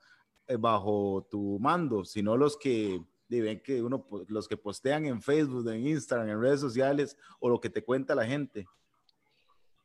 eh, 0.49 0.57
bajo 0.57 1.27
tu 1.31 1.59
mando, 1.61 2.05
sino 2.05 2.37
los 2.37 2.57
que 2.57 3.01
ven 3.29 3.61
que 3.63 3.83
uno, 3.83 4.07
los 4.29 4.49
que 4.49 4.57
postean 4.57 5.07
en 5.07 5.23
Facebook, 5.23 5.69
en 5.69 5.87
Instagram, 5.87 6.29
en 6.29 6.41
redes 6.41 6.61
sociales 6.61 7.17
o 7.39 7.49
lo 7.49 7.61
que 7.61 7.71
te 7.71 7.85
cuenta 7.85 8.15
la 8.15 8.27
gente? 8.27 8.67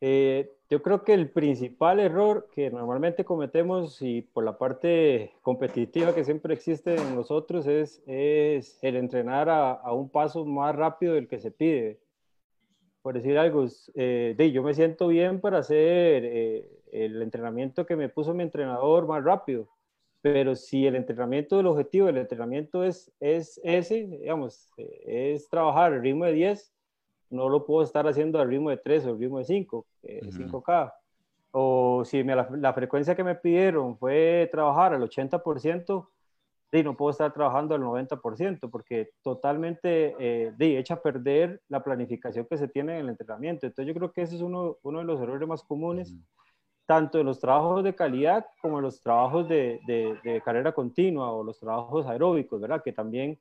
Eh, 0.05 0.51
yo 0.69 0.83
creo 0.83 1.05
que 1.05 1.13
el 1.13 1.29
principal 1.29 2.01
error 2.01 2.49
que 2.53 2.69
normalmente 2.69 3.23
cometemos 3.23 4.01
y 4.01 4.21
por 4.21 4.43
la 4.43 4.57
parte 4.57 5.31
competitiva 5.41 6.13
que 6.13 6.25
siempre 6.25 6.53
existe 6.53 6.95
en 6.95 7.15
nosotros 7.15 7.65
es, 7.67 8.03
es 8.05 8.83
el 8.83 8.97
entrenar 8.97 9.47
a, 9.47 9.93
un 9.93 10.09
paso 10.09 10.43
más 10.43 10.75
rápido 10.75 11.13
del 11.13 11.29
que 11.29 11.39
se 11.39 11.51
pide. 11.51 12.01
Por 13.01 13.13
decir 13.13 13.37
algo, 13.37 13.65
eh, 13.95 14.35
de, 14.37 14.51
yo 14.51 14.61
me 14.61 14.73
siento 14.73 15.07
bien 15.07 15.39
para 15.39 15.59
hacer 15.59 16.25
el 16.91 17.21
entrenamiento 17.21 17.85
que 17.85 17.95
me 17.95 18.09
puso 18.09 18.33
mi 18.33 18.43
entrenador 18.43 19.07
más 19.07 19.23
rápido 19.23 19.69
pero 20.21 20.55
si 20.55 20.87
el 20.87 20.95
entrenamiento 20.95 21.57
del 21.57 21.67
objetivo, 21.67 22.07
el 22.07 22.15
entrenamiento 22.15 22.85
es, 22.85 23.11
es 23.19 23.59
ese, 23.61 24.05
digamos, 24.05 24.69
es 24.77 25.49
trabajar 25.49 25.91
al 25.91 26.01
ritmo 26.01 26.23
de 26.23 26.31
10, 26.31 26.73
no 27.33 27.49
lo 27.49 27.65
puedo 27.65 27.83
estar 27.83 28.07
haciendo 28.07 28.39
al 28.39 28.49
ritmo 28.49 28.69
de 28.69 28.77
3 28.77 29.05
o 29.05 29.09
al 29.09 29.19
ritmo 29.19 29.39
de 29.39 29.45
5, 29.45 29.85
5K. 30.03 30.93
O 31.51 32.03
si 32.05 32.23
me, 32.23 32.35
la, 32.35 32.73
frecuencia 32.73 33.15
que 33.15 33.23
me 33.23 33.35
pidieron 33.35 33.97
fue 33.97 34.49
trabajar 34.51 34.93
al 34.93 35.01
80%, 35.01 36.07
y 36.71 36.83
no 36.83 36.97
puedo 36.97 37.11
estar 37.11 37.31
trabajando 37.31 37.75
al 37.75 37.81
90% 37.81 38.69
porque 38.71 39.11
totalmente 39.21 40.15
eh, 40.17 40.53
de, 40.57 40.79
echa 40.79 40.95
a 40.95 41.01
perder 41.01 41.61
la 41.69 41.83
planificación 41.83 42.47
que 42.49 42.57
se 42.57 42.67
tiene 42.67 42.93
en 42.93 43.01
el 43.01 43.09
entrenamiento. 43.09 43.67
Entonces 43.67 43.93
yo 43.93 43.99
creo 43.99 44.11
que 44.11 44.23
ese 44.23 44.35
es 44.35 44.41
uno, 44.41 44.77
uno 44.81 44.99
de 44.99 45.05
los 45.05 45.21
errores 45.21 45.47
más 45.47 45.61
comunes 45.61 46.15
tanto 46.85 47.19
en 47.19 47.25
los 47.25 47.39
trabajos 47.39 47.83
de 47.83 47.95
calidad 47.95 48.45
como 48.61 48.79
en 48.79 48.83
los 48.83 49.01
trabajos 49.01 49.47
de, 49.47 49.79
de, 49.85 50.41
carrera 50.43 50.73
continua 50.73 51.31
o 51.31 51.43
los 51.43 51.59
trabajos 51.59 52.05
aeróbicos, 52.07 52.59
¿verdad? 52.59 52.83
Que 52.83 52.91
también 52.91 53.39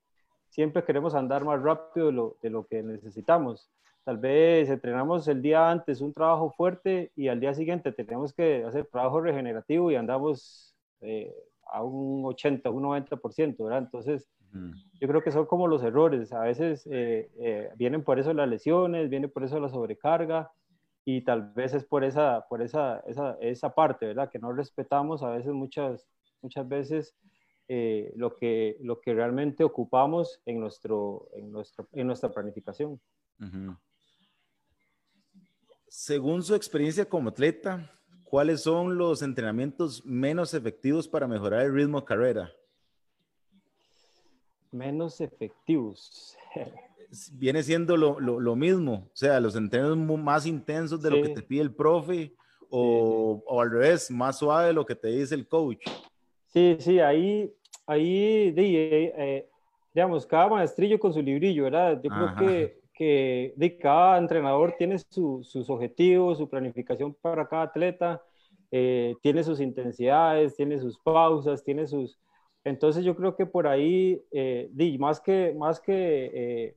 siempre 0.53 0.85
queremos 0.85 1.15
andar 1.15 1.45
más 1.45 1.61
rápido 1.63 2.07
de 2.07 2.13
lo, 2.13 2.37
de 2.43 2.51
lo, 2.51 2.67
que 2.67 2.83
necesitamos. 2.83 3.71
Tal 4.05 4.19
vez 4.19 4.69
entrenamos 4.69 5.27
el 5.29 5.41
día 5.41 5.71
antes 5.71 6.01
un 6.01 6.13
trabajo 6.13 6.51
fuerte 6.51 7.11
y 7.17 7.29
al 7.29 7.41
día 7.41 7.55
siguiente 7.55 7.91
tenemos 7.93 8.35
que 8.35 8.63
hacer 8.65 8.87
trabajo 8.87 9.21
regenerativo 9.21 9.91
y 9.91 9.97
andamos 9.97 10.75
eh, 11.01 11.35
a 11.73 11.83
un 11.83 12.25
80, 12.27 12.69
un 12.71 12.83
90%, 12.83 13.65
¿verdad? 13.65 13.79
Entonces, 13.79 14.29
yo 15.01 15.09
creo 15.09 15.23
que 15.23 15.33
son 15.33 15.47
como 15.47 15.67
los 15.67 15.83
errores. 15.83 16.31
A 16.35 16.41
veces 16.41 16.87
eh, 16.91 17.31
eh, 17.41 17.71
vienen 17.77 18.05
por 18.05 18.19
eso 18.19 18.35
las 18.35 18.49
lesiones, 18.49 19.09
viene 19.09 19.29
por 19.29 19.45
eso 19.45 19.59
la 19.59 19.71
sobrecarga 19.71 20.51
y 21.07 21.23
tal 21.23 21.53
vez 21.55 21.73
es 21.73 21.85
por 21.85 22.05
esa, 22.05 22.45
por 22.51 22.61
esa, 22.61 23.03
esa, 23.07 23.39
esa 23.41 23.75
parte, 23.75 24.07
¿verdad? 24.07 24.29
Que 24.29 24.39
no 24.39 24.53
respetamos 24.53 25.23
a 25.23 25.31
veces, 25.31 25.53
muchas, 25.53 26.07
muchas 26.43 26.69
veces, 26.69 27.17
eh, 27.75 28.13
lo, 28.17 28.37
que, 28.37 28.77
lo 28.83 29.01
que 29.01 29.15
realmente 29.15 29.65
ocupamos 29.65 30.43
en, 30.45 30.61
nuestro, 30.61 31.31
en, 31.35 31.51
nuestro, 31.51 31.89
en 31.93 32.07
nuestra 32.07 32.31
planificación. 32.31 33.01
Según 35.89 36.43
su 36.43 36.55
experiencia 36.55 37.09
como 37.09 37.31
atleta, 37.31 37.91
¿cuáles 38.25 38.61
son 38.61 38.99
los 38.99 39.23
entrenamientos 39.23 40.05
menos 40.05 40.53
efectivos 40.53 41.09
para 41.09 41.27
mejorar 41.27 41.63
el 41.63 41.73
ritmo 41.73 42.01
de 42.01 42.05
carrera? 42.05 42.53
Menos 44.71 45.23
efectivos. 45.23 46.37
viene 47.33 47.63
siendo 47.63 47.97
lo, 47.97 48.21
lo, 48.21 48.39
lo, 48.39 48.55
mismo, 48.55 49.09
o 49.11 49.17
sea, 49.17 49.41
los 49.41 49.57
entrenos 49.57 49.97
más 49.97 50.45
intensos 50.45 51.01
de 51.01 51.11
lo 51.11 51.23
que 51.23 51.31
te 51.31 51.43
pide 51.43 51.63
el 51.63 51.75
profe 51.75 52.35
o, 52.69 53.43
o, 53.47 53.63
al 53.63 53.71
revés, 53.71 54.11
más 54.11 54.41
suave 54.41 54.67
de 54.67 54.73
lo 54.75 54.85
que 54.85 54.95
te 54.95 55.09
dice 55.09 55.35
el 55.35 55.49
coach. 55.49 55.87
Sí, 56.53 56.77
sí, 56.79 57.01
ahí, 57.01 57.51
ahí, 57.87 58.53
eh, 58.57 59.15
eh, 59.17 59.49
digamos, 59.95 60.27
cada 60.27 60.49
maestrillo 60.49 60.99
con 60.99 61.13
su 61.13 61.23
librillo, 61.23 61.65
¿verdad? 61.65 62.01
Yo 62.03 62.11
creo 62.11 62.35
que, 62.37 62.81
que 62.95 63.53
de 63.57 63.79
cada 63.79 64.19
entrenador 64.19 64.75
tiene 64.79 64.99
su, 64.99 65.43
sus 65.45 65.69
objetivos, 65.71 66.39
su 66.39 66.49
planificación 66.49 67.15
para 67.15 67.49
cada 67.49 67.63
atleta, 67.63 68.23
eh, 68.71 69.15
tiene 69.23 69.45
sus 69.45 69.61
intensidades, 69.61 70.57
tiene 70.57 70.79
sus 70.79 70.99
pausas, 70.99 71.63
tiene 71.65 71.87
sus... 71.87 72.19
Entonces 72.65 73.05
yo 73.05 73.17
creo 73.17 73.35
que 73.37 73.45
por 73.45 73.67
ahí, 73.67 74.23
di, 74.71 74.97
más 74.99 75.21
que, 75.21 75.53
más 75.59 75.81
que 75.81 76.77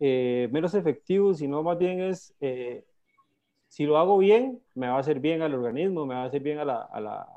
eh, 0.00 0.48
menos 0.52 0.74
efectivo, 0.74 1.34
sino 1.34 1.62
más 1.62 1.76
bien 1.78 2.00
es, 2.00 2.34
eh, 2.40 2.84
si 3.66 3.84
lo 3.84 3.98
hago 3.98 4.18
bien, 4.18 4.62
me 4.74 4.88
va 4.88 4.96
a 4.96 5.00
hacer 5.00 5.20
bien 5.20 5.42
al 5.42 5.54
organismo, 5.54 6.06
me 6.06 6.14
va 6.14 6.22
a 6.22 6.26
hacer 6.26 6.42
bien 6.42 6.58
a 6.58 6.64
la, 6.64 6.82
a 6.82 7.00
la, 7.00 7.28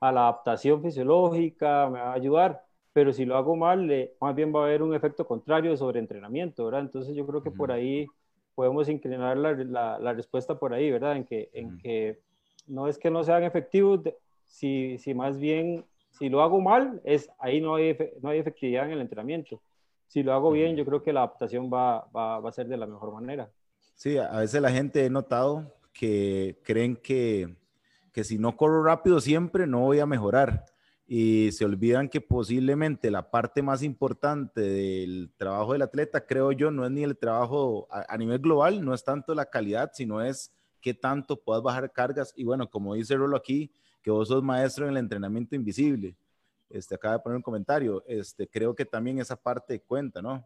a 0.00 0.12
la 0.12 0.22
adaptación 0.22 0.82
fisiológica, 0.82 1.88
me 1.90 2.00
va 2.00 2.12
a 2.12 2.14
ayudar. 2.14 2.62
pero 2.92 3.12
si 3.12 3.26
lo 3.26 3.36
hago 3.36 3.56
mal, 3.56 4.10
más 4.20 4.34
bien 4.34 4.54
va 4.54 4.60
a 4.60 4.64
haber 4.64 4.82
un 4.82 4.94
efecto 4.94 5.26
contrario 5.26 5.76
sobre 5.76 6.00
entrenamiento, 6.00 6.64
¿verdad? 6.64 6.80
Entonces 6.80 7.14
yo 7.14 7.26
creo 7.26 7.42
que 7.42 7.50
por 7.50 7.70
ahí 7.70 8.06
podemos 8.54 8.88
inclinar 8.88 9.36
la, 9.36 9.52
la, 9.98 10.12
respuesta 10.14 10.58
por 10.58 10.72
ahí, 10.72 10.90
¿verdad? 10.90 11.16
En 11.16 11.24
que, 11.26 11.50
en 11.52 11.76
que 11.78 12.18
no 12.66 12.88
es 12.88 12.98
que 12.98 13.10
no 13.10 13.22
sean 13.22 13.44
efectivos, 13.44 14.00
si, 14.46 14.96
si 14.96 15.12
más 15.12 15.38
bien, 15.38 15.84
si 16.10 16.30
lo 16.30 16.40
hago 16.40 16.60
mal, 16.60 17.02
es 17.04 17.28
ahí 17.38 17.60
no 17.60 17.74
hay, 17.74 17.96
no 18.22 18.30
hay 18.30 18.38
efectividad 18.38 18.86
en 18.86 18.92
el 18.92 19.02
entrenamiento. 19.02 19.60
Si 20.06 20.22
lo 20.22 20.32
hago 20.32 20.50
bien, 20.50 20.74
yo 20.74 20.86
creo 20.86 21.02
que 21.02 21.12
la 21.12 21.20
adaptación 21.20 21.70
va, 21.70 22.08
va, 22.16 22.40
va 22.40 22.48
a 22.48 22.52
ser 22.52 22.66
de 22.66 22.78
la 22.78 22.86
mejor 22.86 23.12
manera. 23.12 23.50
Sí, 23.94 24.16
a 24.16 24.38
veces 24.38 24.62
la 24.62 24.70
gente 24.70 25.04
he 25.04 25.10
notado 25.10 25.74
que 25.92 26.58
creen 26.62 26.96
que, 26.96 27.56
que 28.16 28.24
si 28.24 28.38
no 28.38 28.56
corro 28.56 28.82
rápido 28.82 29.20
siempre 29.20 29.66
no 29.66 29.80
voy 29.80 30.00
a 30.00 30.06
mejorar 30.06 30.64
y 31.06 31.52
se 31.52 31.66
olvidan 31.66 32.08
que 32.08 32.22
posiblemente 32.22 33.10
la 33.10 33.30
parte 33.30 33.60
más 33.60 33.82
importante 33.82 34.62
del 34.62 35.30
trabajo 35.36 35.74
del 35.74 35.82
atleta, 35.82 36.24
creo 36.24 36.50
yo, 36.52 36.70
no 36.70 36.86
es 36.86 36.90
ni 36.90 37.02
el 37.02 37.18
trabajo 37.18 37.86
a, 37.90 38.16
nivel 38.16 38.38
global, 38.38 38.82
no 38.82 38.94
es 38.94 39.04
tanto 39.04 39.34
la 39.34 39.44
calidad, 39.44 39.90
sino 39.92 40.22
es 40.22 40.50
qué 40.80 40.94
tanto 40.94 41.36
puedas 41.36 41.62
bajar 41.62 41.92
cargas. 41.92 42.32
Y 42.34 42.44
bueno, 42.44 42.70
como 42.70 42.94
dice 42.94 43.16
Rolo 43.16 43.36
aquí, 43.36 43.70
que 44.00 44.10
vos 44.10 44.28
sos 44.28 44.42
maestro 44.42 44.86
en 44.86 44.92
el 44.92 44.96
entrenamiento 44.96 45.54
invisible. 45.54 46.16
Este, 46.70 46.94
acaba 46.94 47.18
de 47.18 47.20
poner 47.20 47.36
un 47.36 47.42
comentario. 47.42 48.02
Este, 48.06 48.48
creo 48.48 48.74
que 48.74 48.86
también 48.86 49.18
esa 49.18 49.36
parte 49.36 49.82
cuenta, 49.82 50.22
¿no? 50.22 50.42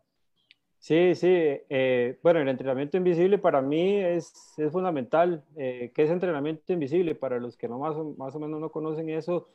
Sí, 0.80 1.14
sí. 1.14 1.28
Eh, 1.28 2.18
bueno, 2.22 2.40
el 2.40 2.48
entrenamiento 2.48 2.96
invisible 2.96 3.36
para 3.38 3.60
mí 3.60 3.96
es, 3.98 4.54
es 4.58 4.72
fundamental. 4.72 5.44
Eh, 5.56 5.92
¿Qué 5.94 6.04
es 6.04 6.10
entrenamiento 6.10 6.72
invisible? 6.72 7.14
Para 7.14 7.38
los 7.38 7.56
que 7.58 7.68
no 7.68 7.78
más, 7.78 7.94
más 8.16 8.34
o 8.34 8.40
menos 8.40 8.60
no 8.60 8.70
conocen 8.72 9.10
eso, 9.10 9.46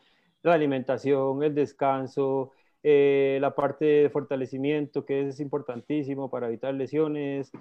la 0.43 0.53
alimentación, 0.53 1.41
el 1.43 1.55
descanso, 1.55 2.51
eh, 2.83 3.39
la 3.41 3.55
parte 3.55 3.85
de 3.85 4.09
fortalecimiento, 4.11 5.03
que 5.03 5.29
es 5.29 5.39
importantísimo 5.39 6.29
para 6.29 6.47
evitar 6.47 6.75
lesiones. 6.75 7.51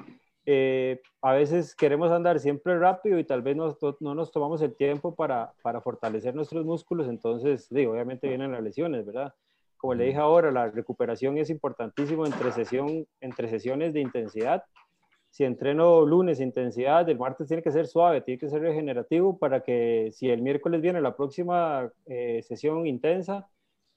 Eh, 0.44 1.00
a 1.22 1.32
veces 1.32 1.74
queremos 1.74 2.12
andar 2.12 2.38
siempre 2.40 2.78
rápido 2.78 3.18
y 3.18 3.24
tal 3.24 3.40
vez 3.40 3.56
no, 3.56 3.78
no 4.00 4.14
nos 4.14 4.30
tomamos 4.30 4.60
el 4.60 4.76
tiempo 4.76 5.14
para, 5.14 5.54
para, 5.62 5.80
fortalecer 5.80 6.34
nuestros 6.34 6.66
músculos, 6.66 7.08
entonces, 7.08 7.66
digo, 7.70 7.92
obviamente 7.92 8.28
vienen 8.28 8.52
las 8.52 8.62
lesiones, 8.62 9.06
¿verdad? 9.06 9.34
Como 9.84 9.92
le 9.92 10.06
dije 10.06 10.16
ahora, 10.16 10.50
la 10.50 10.70
recuperación 10.70 11.36
es 11.36 11.50
importantísimo 11.50 12.24
entre, 12.24 12.52
sesión, 12.52 13.06
entre 13.20 13.50
sesiones 13.50 13.92
de 13.92 14.00
intensidad 14.00 14.64
si 15.28 15.44
entreno 15.44 16.06
lunes 16.06 16.40
intensidad, 16.40 17.06
el 17.10 17.18
martes 17.18 17.48
tiene 17.48 17.62
que 17.62 17.70
ser 17.70 17.86
suave, 17.86 18.22
tiene 18.22 18.38
que 18.38 18.48
ser 18.48 18.62
regenerativo 18.62 19.38
para 19.38 19.62
que 19.62 20.08
si 20.12 20.30
el 20.30 20.40
miércoles 20.40 20.80
viene 20.80 21.02
la 21.02 21.14
próxima 21.16 21.92
eh, 22.06 22.40
sesión 22.42 22.86
intensa, 22.86 23.50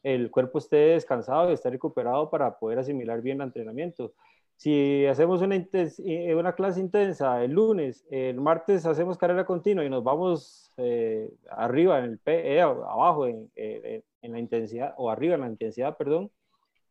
el 0.03 0.29
cuerpo 0.29 0.57
esté 0.57 0.75
descansado 0.75 1.51
y 1.51 1.53
esté 1.53 1.69
recuperado 1.69 2.29
para 2.29 2.57
poder 2.59 2.79
asimilar 2.79 3.21
bien 3.21 3.39
el 3.39 3.47
entrenamiento. 3.47 4.13
Si 4.57 5.05
hacemos 5.05 5.41
una, 5.41 5.55
eh, 5.55 6.35
una 6.35 6.53
clase 6.53 6.81
intensa 6.81 7.41
el 7.43 7.51
lunes, 7.51 8.03
el 8.09 8.41
martes 8.41 8.85
hacemos 8.85 9.17
carrera 9.17 9.45
continua 9.45 9.85
y 9.85 9.89
nos 9.89 10.03
vamos 10.03 10.73
eh, 10.75 11.31
arriba 11.51 11.99
en 11.99 12.05
el 12.05 12.19
P, 12.19 12.59
abajo 12.59 13.27
en, 13.27 13.49
en, 14.27 14.33
la 14.33 14.39
intensidad, 14.39 14.93
o 14.97 15.09
arriba 15.09 15.35
en 15.35 15.41
la 15.41 15.49
intensidad, 15.49 15.97
perdón, 15.97 16.31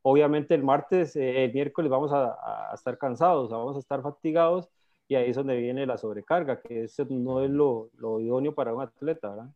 Obviamente 0.09 0.55
el 0.55 0.63
martes, 0.63 1.17
eh, 1.17 1.43
el 1.43 1.53
miércoles 1.53 1.91
vamos 1.91 2.13
a, 2.13 2.71
estar 2.73 2.97
cansados, 2.97 3.51
vamos 3.51 3.75
a 3.75 3.81
estar 3.81 4.01
fatigados 4.03 4.69
y 5.09 5.17
ahí 5.17 5.31
es 5.31 5.35
donde 5.35 5.57
viene 5.57 5.85
la 5.85 5.99
sobrecarga, 5.99 6.61
que 6.61 6.85
eso 6.85 7.05
no 7.11 7.43
es 7.43 7.51
lo, 7.51 7.91
idóneo 8.21 8.55
para 8.55 8.73
un 8.73 8.83
atleta, 8.83 9.31
¿verdad? 9.31 9.51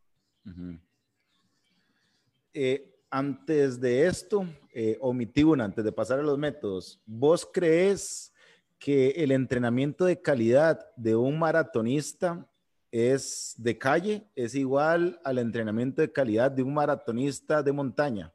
Eh, 2.52 2.92
antes 3.08 3.80
de 3.80 4.08
esto, 4.08 4.44
eh, 4.74 4.98
omití 5.00 5.44
una, 5.44 5.66
antes 5.66 5.84
de 5.84 5.92
pasar 5.92 6.18
a 6.18 6.24
los 6.24 6.36
métodos, 6.36 7.00
¿vos 7.06 7.48
crees 7.52 8.34
que 8.76 9.10
el 9.10 9.30
entrenamiento 9.30 10.04
de 10.04 10.20
calidad 10.20 10.84
de 10.96 11.14
un 11.14 11.38
maratonista 11.38 12.44
es 12.92 13.54
de 13.58 13.78
calle, 13.78 14.26
es 14.34 14.54
igual 14.54 15.20
al 15.24 15.38
entrenamiento 15.38 16.02
de 16.02 16.12
calidad 16.12 16.50
de 16.50 16.62
un 16.62 16.74
maratonista 16.74 17.62
de 17.62 17.72
montaña? 17.72 18.32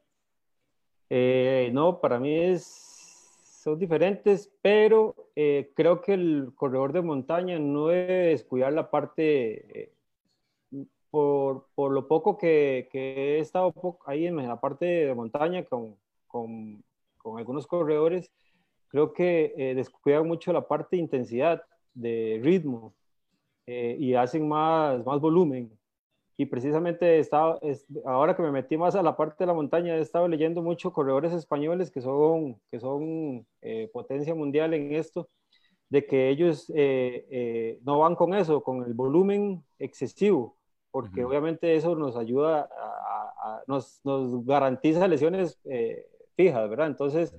Eh, 1.09 1.69
no, 1.73 1.99
para 1.99 2.19
mí 2.19 2.33
es, 2.33 2.63
son 3.61 3.77
diferentes, 3.77 4.51
pero 4.61 5.15
eh, 5.35 5.71
creo 5.75 6.01
que 6.01 6.13
el 6.13 6.51
corredor 6.55 6.93
de 6.93 7.01
montaña 7.01 7.59
no 7.59 7.87
debe 7.87 8.29
descuidar 8.29 8.73
la 8.73 8.89
parte, 8.89 9.81
eh, 9.81 9.91
por, 11.11 11.67
por, 11.75 11.91
lo 11.91 12.07
poco 12.07 12.37
que, 12.37 12.89
he 12.91 13.39
estado 13.39 13.73
ahí 14.05 14.27
en 14.27 14.37
la 14.37 14.59
parte 14.59 14.85
de 14.85 15.15
montaña 15.15 15.63
con, 15.65 15.95
con, 16.27 16.83
con 17.17 17.37
algunos 17.37 17.67
corredores, 17.67 18.31
creo 18.87 19.13
que 19.13 19.73
descuidan 19.75 20.27
mucho 20.27 20.53
la 20.53 20.67
parte 20.67 20.95
de 20.95 21.01
intensidad, 21.01 21.63
de 21.93 22.39
ritmo, 22.41 22.93
y 23.67 24.13
hacen 24.13 24.47
más, 24.47 25.05
más 25.05 25.19
volumen. 25.19 25.71
Y 26.37 26.45
precisamente 26.47 27.19
estaba, 27.19 27.59
ahora 28.05 28.35
que 28.35 28.41
me 28.41 28.51
metí 28.51 28.77
más 28.77 28.95
a 28.95 29.01
la 29.01 29.15
parte 29.15 29.37
de 29.39 29.47
la 29.47 29.53
montaña, 29.53 29.95
he 29.95 30.01
estado 30.01 30.27
leyendo 30.27 30.61
mucho 30.61 30.91
corredores 30.91 31.31
españoles 31.31 31.91
que 31.91 32.01
son, 32.01 32.59
que 32.69 32.79
son 32.79 33.47
eh, 33.61 33.89
potencia 33.93 34.35
mundial 34.35 34.73
en 34.73 34.93
esto, 34.93 35.29
de 35.89 36.05
que 36.05 36.29
ellos 36.29 36.69
eh, 36.75 37.25
eh, 37.31 37.79
no 37.83 37.99
van 37.99 38.15
con 38.15 38.33
eso, 38.33 38.61
con 38.63 38.83
el 38.83 38.93
volumen 38.93 39.63
excesivo, 39.79 40.57
porque 40.91 41.23
obviamente 41.23 41.75
eso 41.75 41.95
nos 41.95 42.17
ayuda, 42.17 42.69
a, 42.77 43.63
nos, 43.67 44.01
nos, 44.03 44.45
garantiza 44.45 45.07
lesiones 45.07 45.61
fijas, 46.35 46.69
¿verdad? 46.69 46.87
Entonces, 46.87 47.33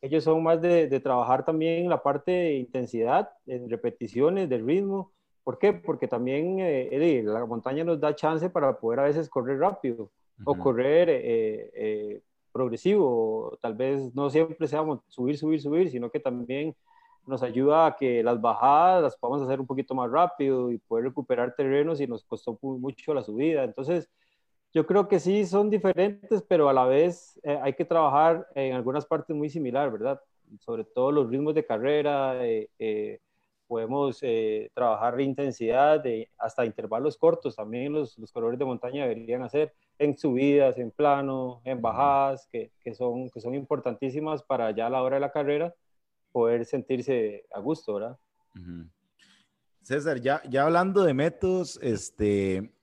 ellos 0.00 0.24
son 0.24 0.42
más 0.42 0.60
de, 0.60 0.88
de 0.88 1.00
trabajar 1.00 1.44
también 1.44 1.88
la 1.88 2.02
parte 2.02 2.32
de 2.32 2.54
intensidad, 2.54 3.30
en 3.46 3.68
repeticiones, 3.68 4.48
del 4.48 4.66
ritmo, 4.66 5.12
¿Por 5.44 5.58
qué? 5.58 5.72
Porque 5.72 6.06
también 6.06 6.58
eh, 6.60 7.22
la 7.24 7.44
montaña 7.46 7.84
nos 7.84 7.98
da 7.98 8.14
chance 8.14 8.50
para 8.50 8.78
poder 8.78 9.00
a 9.00 9.04
veces 9.04 9.28
correr 9.28 9.58
rápido 9.58 10.10
o 10.44 10.54
correr 10.56 11.08
eh, 11.08 11.70
eh, 11.74 12.22
progresivo. 12.52 13.58
Tal 13.60 13.74
vez 13.74 14.14
no 14.14 14.30
siempre 14.30 14.68
seamos 14.68 15.00
subir, 15.08 15.38
subir, 15.38 15.60
subir, 15.60 15.90
sino 15.90 16.10
que 16.10 16.20
también 16.20 16.74
nos 17.26 17.42
ayuda 17.42 17.86
a 17.86 17.96
que 17.96 18.22
las 18.22 18.40
bajadas 18.40 19.02
las 19.02 19.16
podamos 19.16 19.42
hacer 19.42 19.60
un 19.60 19.66
poquito 19.66 19.94
más 19.94 20.10
rápido 20.10 20.70
y 20.70 20.78
poder 20.78 21.06
recuperar 21.06 21.54
terrenos 21.54 22.00
y 22.00 22.06
nos 22.06 22.24
costó 22.24 22.58
mucho 22.62 23.14
la 23.14 23.22
subida. 23.22 23.64
Entonces, 23.64 24.10
yo 24.72 24.86
creo 24.86 25.08
que 25.08 25.18
sí 25.18 25.44
son 25.46 25.68
diferentes, 25.68 26.42
pero 26.42 26.68
a 26.68 26.72
la 26.72 26.84
vez 26.84 27.38
hay 27.62 27.74
que 27.74 27.84
trabajar 27.84 28.46
en 28.54 28.74
algunas 28.74 29.04
partes 29.04 29.34
muy 29.34 29.50
similar, 29.50 29.90
¿verdad? 29.90 30.20
Sobre 30.60 30.84
todo 30.84 31.12
los 31.12 31.28
ritmos 31.28 31.54
de 31.54 31.66
carrera, 31.66 32.40
podemos 33.70 34.18
eh, 34.22 34.68
trabajar 34.74 35.20
intensidad 35.20 36.02
de, 36.02 36.28
hasta 36.36 36.66
intervalos 36.66 37.16
cortos. 37.16 37.54
También 37.54 37.92
los, 37.92 38.18
los 38.18 38.32
corredores 38.32 38.58
de 38.58 38.64
montaña 38.64 39.06
deberían 39.06 39.44
hacer 39.44 39.72
en 39.96 40.18
subidas, 40.18 40.76
en 40.76 40.90
plano, 40.90 41.62
en 41.64 41.80
bajadas, 41.80 42.48
que, 42.50 42.72
que, 42.80 42.92
son, 42.96 43.30
que 43.30 43.40
son 43.40 43.54
importantísimas 43.54 44.42
para 44.42 44.72
ya 44.72 44.88
a 44.88 44.90
la 44.90 45.04
hora 45.04 45.14
de 45.16 45.20
la 45.20 45.30
carrera 45.30 45.72
poder 46.32 46.64
sentirse 46.64 47.44
a 47.52 47.60
gusto, 47.60 47.94
¿verdad? 47.94 48.18
César, 49.82 50.20
ya, 50.20 50.42
ya 50.50 50.64
hablando 50.64 51.04
de 51.04 51.14
métodos, 51.14 51.78
este, 51.80 52.74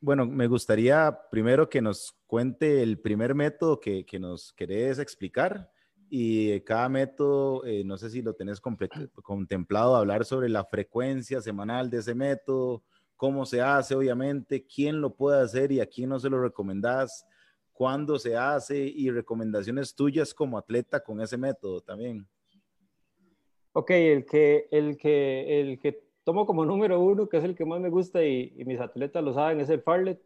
bueno, 0.00 0.24
me 0.24 0.46
gustaría 0.46 1.20
primero 1.30 1.68
que 1.68 1.82
nos 1.82 2.16
cuente 2.26 2.82
el 2.82 2.98
primer 2.98 3.34
método 3.34 3.78
que, 3.78 4.06
que 4.06 4.18
nos 4.18 4.54
querés 4.54 4.98
explicar 4.98 5.70
y 6.10 6.60
cada 6.60 6.88
método, 6.88 7.64
eh, 7.64 7.82
no 7.84 7.96
sé 7.96 8.10
si 8.10 8.22
lo 8.22 8.34
tenés 8.34 8.60
contemplado, 8.60 9.96
hablar 9.96 10.24
sobre 10.24 10.48
la 10.48 10.64
frecuencia 10.64 11.40
semanal 11.40 11.90
de 11.90 11.98
ese 11.98 12.14
método, 12.14 12.82
cómo 13.16 13.46
se 13.46 13.60
hace, 13.60 13.94
obviamente, 13.94 14.66
quién 14.66 15.00
lo 15.00 15.14
puede 15.14 15.42
hacer 15.42 15.72
y 15.72 15.80
a 15.80 15.86
quién 15.86 16.10
no 16.10 16.18
se 16.18 16.30
lo 16.30 16.40
recomendás, 16.40 17.26
cuándo 17.72 18.18
se 18.18 18.36
hace 18.36 18.78
y 18.78 19.10
recomendaciones 19.10 19.94
tuyas 19.94 20.32
como 20.32 20.58
atleta 20.58 21.00
con 21.00 21.20
ese 21.20 21.36
método 21.36 21.80
también. 21.80 22.26
Ok, 23.72 23.90
el 23.90 24.24
que, 24.24 24.68
el 24.70 24.96
que, 24.96 25.60
el 25.60 25.78
que 25.80 26.04
tomo 26.22 26.46
como 26.46 26.64
número 26.66 27.00
uno, 27.00 27.28
que 27.28 27.38
es 27.38 27.44
el 27.44 27.54
que 27.54 27.64
más 27.64 27.80
me 27.80 27.90
gusta 27.90 28.24
y, 28.24 28.52
mis 28.64 28.80
atletas 28.80 29.22
lo 29.22 29.32
saben, 29.32 29.60
es 29.60 29.70
el 29.70 29.82
Farlet. 29.82 30.20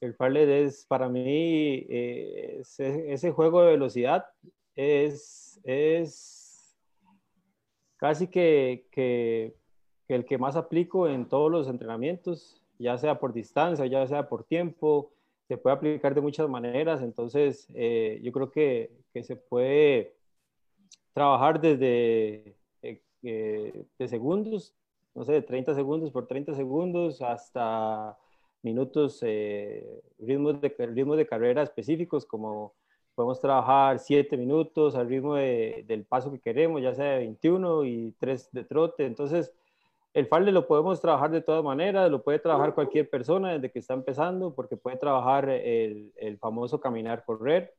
El 0.00 0.14
Farlet 0.14 0.48
es 0.48 0.86
para 0.86 1.08
mí 1.08 1.86
eh, 1.88 2.62
ese 2.78 3.30
juego 3.30 3.62
de 3.62 3.72
velocidad 3.72 4.24
es, 4.80 5.60
es 5.64 6.74
casi 7.98 8.28
que, 8.28 8.86
que, 8.90 9.54
el 10.08 10.24
que 10.24 10.38
más 10.38 10.56
aplico 10.56 11.06
en 11.06 11.28
todos 11.28 11.52
los 11.52 11.68
entrenamientos, 11.68 12.60
ya 12.78 12.96
sea 12.96 13.20
por 13.20 13.32
distancia, 13.32 13.84
ya 13.86 14.06
sea 14.06 14.28
por 14.28 14.44
tiempo, 14.44 15.12
se 15.46 15.58
puede 15.58 15.76
aplicar 15.76 16.14
de 16.14 16.22
muchas 16.22 16.48
maneras, 16.48 17.02
entonces 17.02 17.68
eh, 17.74 18.20
yo 18.22 18.32
creo 18.32 18.50
que, 18.50 18.90
que, 19.12 19.22
se 19.22 19.36
puede 19.36 20.14
trabajar 21.12 21.60
desde 21.60 22.56
eh, 22.82 23.02
eh, 23.22 23.84
de 23.98 24.08
segundos, 24.08 24.74
no 25.14 25.24
sé, 25.24 25.32
de 25.34 25.42
30 25.42 25.74
segundos 25.74 26.10
por 26.10 26.26
30 26.26 26.54
segundos 26.54 27.20
hasta 27.20 28.16
minutos, 28.62 29.20
ritmos, 30.18 30.60
de, 30.60 30.74
ritmos 30.78 31.18
de 31.18 31.26
carrera 31.26 31.62
específicos 31.62 32.24
como 32.24 32.74
podemos 33.14 33.40
trabajar 33.40 33.98
7 33.98 34.36
minutos 34.36 34.94
al 34.94 35.08
ritmo 35.08 35.34
del 35.34 36.04
paso 36.08 36.30
que 36.32 36.40
queremos, 36.40 36.82
ya 36.82 36.94
sea 36.94 37.12
de 37.12 37.18
21 37.18 37.84
y 37.84 38.14
3 38.18 38.50
de 38.52 38.64
trote. 38.64 39.06
Entonces, 39.06 39.52
el 40.14 40.26
farle 40.26 40.52
lo 40.52 40.66
podemos 40.66 41.00
trabajar 41.00 41.30
de 41.30 41.40
todas 41.40 41.62
maneras, 41.62 42.10
lo 42.10 42.22
puede 42.22 42.38
trabajar 42.38 42.74
cualquier 42.74 43.08
persona 43.08 43.52
desde 43.52 43.70
que 43.70 43.78
está 43.78 43.94
empezando, 43.94 44.54
porque 44.54 44.76
puede 44.76 44.96
trabajar 44.96 45.48
el, 45.48 46.12
el 46.16 46.38
famoso 46.38 46.80
caminar, 46.80 47.24
correr. 47.24 47.74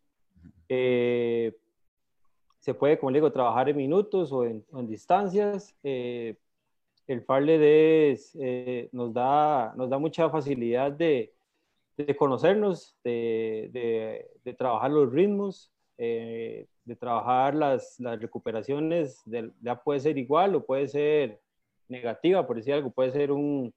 Eh, 0.70 1.54
se 2.60 2.74
puede, 2.74 2.98
como 2.98 3.10
le 3.10 3.18
digo, 3.18 3.32
trabajar 3.32 3.70
en 3.70 3.78
minutos 3.78 4.32
o 4.32 4.46
en, 4.46 4.64
distancias. 4.88 5.76
Eh, 5.84 6.36
el 7.08 7.22
farle 7.24 8.16
eh, 8.40 8.90
nos, 8.92 9.14
da, 9.14 9.74
nos 9.76 9.90
da 9.90 9.98
mucha 9.98 10.30
facilidad 10.30 10.92
de, 10.92 11.34
de 11.98 12.16
conocernos, 12.16 12.98
de, 13.04 14.30
de, 14.44 14.54
trabajar 14.54 14.92
los 14.92 15.12
ritmos, 15.12 15.72
de 15.98 16.96
trabajar 17.00 17.56
las, 17.56 18.00
las 18.00 18.20
recuperaciones. 18.20 19.24
ya 19.62 19.82
puede 19.84 20.00
ser 20.00 20.18
igual 20.18 20.56
o 20.56 20.66
puede 20.66 20.88
ser 20.88 21.40
negativa, 21.88 22.46
por 22.48 22.56
decir 22.56 22.74
algo, 22.74 22.92
puede 22.92 23.12
ser 23.12 23.32
un, 23.32 23.74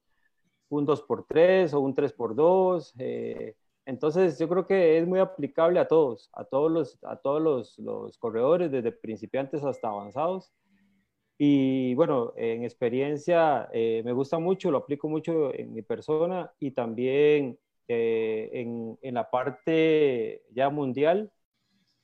un 0.69 0.87
2x3 0.87 1.73
o 1.73 1.79
un 1.79 1.95
3x2. 1.95 2.93
Eh, 2.99 3.55
entonces 3.85 4.39
yo 4.39 4.49
creo 4.49 4.65
que 4.65 4.97
es 4.97 5.07
muy 5.07 5.19
aplicable 5.19 5.79
a 5.79 5.87
todos, 5.87 6.29
a 6.33 6.43
todos 6.45 6.71
los, 6.71 6.97
a 7.03 7.17
todos 7.17 7.41
los, 7.41 7.77
los, 7.79 8.17
corredores, 8.17 8.71
desde 8.71 8.91
principiantes 8.91 9.63
hasta 9.63 9.89
avanzados. 9.89 10.51
Y 11.37 11.93
bueno, 11.95 12.33
en 12.37 12.63
experiencia 12.63 13.69
eh, 13.73 14.01
me 14.05 14.13
gusta 14.13 14.39
mucho, 14.39 14.71
lo 14.71 14.79
aplico 14.79 15.09
mucho 15.09 15.53
en 15.53 15.73
mi 15.73 15.81
persona 15.81 16.51
y 16.59 16.71
también 16.71 17.59
eh, 17.87 18.49
en, 18.53 18.97
en, 19.01 19.13
la 19.13 19.29
parte 19.29 20.43
ya 20.51 20.69
mundial. 20.69 21.31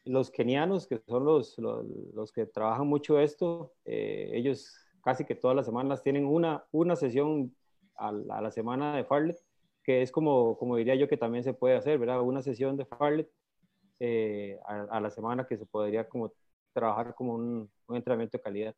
Los 0.06 0.32
kenianos, 0.32 0.88
que 0.88 1.02
son 1.08 1.26
los, 1.26 1.58
los, 1.60 2.32
que 2.32 2.46
trabajan 2.46 2.88
mucho 2.88 3.20
esto, 3.20 3.74
ellos 3.86 4.76
casi 5.04 5.26
que 5.26 5.36
todas 5.36 5.56
las 5.56 5.66
semanas 5.66 6.02
tienen 6.02 6.26
una, 6.26 6.66
una 6.72 6.96
sesión 6.96 7.56
a 7.96 8.12
la, 8.12 8.52
semana 8.52 8.96
de 8.96 9.04
Farlet, 9.04 9.38
que 9.84 10.02
es 10.02 10.12
como, 10.12 10.58
como 10.58 10.76
diría 10.76 10.96
yo 10.96 11.08
que 11.08 11.18
también 11.18 11.44
se 11.44 11.54
puede 11.54 11.76
hacer, 11.76 12.00
¿verdad? 12.00 12.22
Una 12.22 12.42
sesión 12.42 12.78
de 12.78 12.86
Farlet 12.86 13.30
eh, 14.00 14.60
a, 14.66 15.00
la 15.00 15.12
semana 15.12 15.46
que 15.46 15.58
se 15.58 15.66
podría 15.66 16.08
como 16.08 16.34
trabajar 16.74 17.14
como 17.14 17.36
un, 17.36 17.72
un 17.88 17.96
entrenamiento 17.96 18.38
de 18.38 18.42
calidad. 18.42 18.76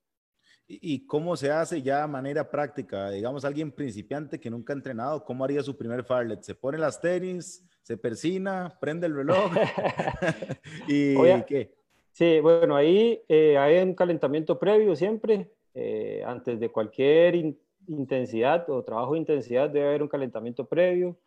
¿Y 0.81 1.05
cómo 1.05 1.35
se 1.35 1.51
hace 1.51 1.81
ya 1.81 2.01
de 2.01 2.07
manera 2.07 2.49
práctica? 2.49 3.09
Digamos, 3.09 3.45
alguien 3.45 3.71
principiante 3.71 4.39
que 4.39 4.49
nunca 4.49 4.73
ha 4.73 4.75
entrenado, 4.75 5.23
¿cómo 5.23 5.43
haría 5.43 5.61
su 5.61 5.75
primer 5.77 6.03
farlet? 6.03 6.41
¿Se 6.41 6.55
pone 6.55 6.77
las 6.77 6.99
tenis, 6.99 7.65
se 7.81 7.97
persina, 7.97 8.77
prende 8.79 9.07
el 9.07 9.15
reloj? 9.15 9.51
¿Y 10.87 11.15
qué? 11.43 11.73
Sí, 12.11 12.39
bueno, 12.39 12.75
ahí 12.75 13.21
eh, 13.27 13.57
hay 13.57 13.79
un 13.81 13.95
calentamiento 13.95 14.59
previo 14.59 14.95
siempre. 14.95 15.51
Eh, 15.73 16.23
antes 16.25 16.59
de 16.59 16.69
cualquier 16.69 17.55
intensidad 17.87 18.69
o 18.69 18.83
trabajo 18.83 19.13
de 19.13 19.19
intensidad 19.19 19.69
debe 19.69 19.87
haber 19.87 20.03
un 20.03 20.09
calentamiento 20.09 20.65
previo. 20.65 21.17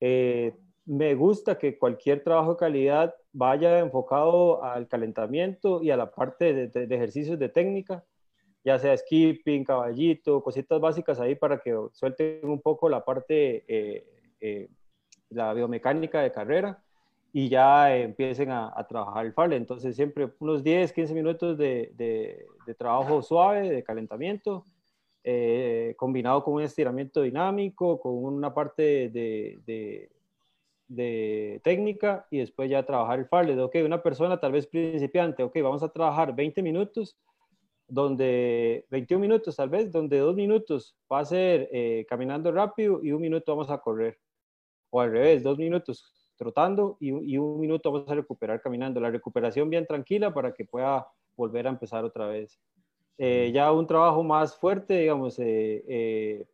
Eh, 0.00 0.52
me 0.84 1.14
gusta 1.14 1.58
que 1.58 1.78
cualquier 1.78 2.24
trabajo 2.24 2.52
de 2.52 2.56
calidad 2.56 3.14
vaya 3.32 3.78
enfocado 3.78 4.64
al 4.64 4.88
calentamiento 4.88 5.82
y 5.82 5.90
a 5.90 5.96
la 5.96 6.10
parte 6.10 6.68
de, 6.68 6.94
ejercicios 6.94 7.38
de 7.38 7.48
técnica, 7.48 8.04
ya 8.64 8.78
sea 8.78 8.96
skipping, 8.96 9.64
caballito, 9.64 10.42
cositas 10.42 10.80
básicas 10.80 11.18
ahí 11.20 11.34
para 11.34 11.58
que 11.58 11.76
suelten 11.92 12.40
un 12.44 12.60
poco 12.60 12.88
la 12.88 13.04
parte, 13.04 13.64
eh, 13.68 14.68
la 15.30 15.52
biomecánica 15.54 16.20
de 16.20 16.32
carrera 16.32 16.82
y 17.32 17.48
ya 17.48 17.96
empiecen 17.96 18.50
a, 18.50 18.86
trabajar 18.88 19.26
el 19.26 19.32
farle. 19.32 19.56
Entonces 19.56 19.96
siempre 19.96 20.30
unos 20.38 20.62
10, 20.62 20.92
15 20.92 21.14
minutos 21.14 21.56
de, 21.58 21.92
de, 21.96 22.74
trabajo 22.74 23.22
suave, 23.22 23.70
de 23.70 23.82
calentamiento, 23.82 24.66
eh, 25.24 25.94
combinado 25.96 26.44
con 26.44 26.54
un 26.54 26.62
estiramiento 26.62 27.22
dinámico, 27.22 28.00
con 28.00 28.12
una 28.12 28.52
parte 28.52 29.08
de, 29.08 30.08
de, 30.88 31.60
técnica 31.64 32.26
y 32.30 32.38
después 32.38 32.68
ya 32.68 32.84
trabajar 32.84 33.18
el 33.18 33.26
farle. 33.26 33.58
Ok, 33.60 33.76
una 33.84 34.02
persona 34.02 34.38
tal 34.38 34.52
vez 34.52 34.66
principiante, 34.66 35.42
ok, 35.42 35.56
vamos 35.62 35.82
a 35.82 35.88
trabajar 35.88 36.34
20 36.34 36.62
minutos, 36.62 37.16
donde 37.92 38.86
21 38.88 39.20
minutos 39.20 39.54
tal 39.56 39.68
vez, 39.68 39.92
donde 39.92 40.18
dos 40.18 40.34
minutos 40.34 40.96
va 41.12 41.18
a 41.18 41.24
ser 41.26 41.68
eh, 41.72 42.06
caminando 42.08 42.50
rápido 42.50 43.00
y 43.02 43.12
un 43.12 43.20
minuto 43.20 43.54
vamos 43.54 43.70
a 43.70 43.78
correr. 43.78 44.18
O 44.88 45.00
al 45.00 45.12
revés, 45.12 45.42
dos 45.42 45.58
minutos 45.58 46.30
trotando 46.36 46.96
y, 47.00 47.36
un 47.36 47.60
minuto 47.60 47.92
vamos 47.92 48.10
a 48.10 48.14
recuperar 48.14 48.62
caminando. 48.62 48.98
La 48.98 49.10
recuperación 49.10 49.68
bien 49.68 49.86
tranquila 49.86 50.32
para 50.32 50.54
que 50.54 50.64
pueda 50.64 51.06
volver 51.36 51.66
a 51.66 51.70
empezar 51.70 52.02
otra 52.02 52.28
vez. 52.28 52.58
Eh, 53.18 53.52
ya 53.52 53.70
un 53.72 53.86
trabajo 53.86 54.22
más 54.22 54.56
fuerte, 54.56 55.00
digamos, 55.00 55.38
eh, 55.38 55.84
eh, 55.86 56.46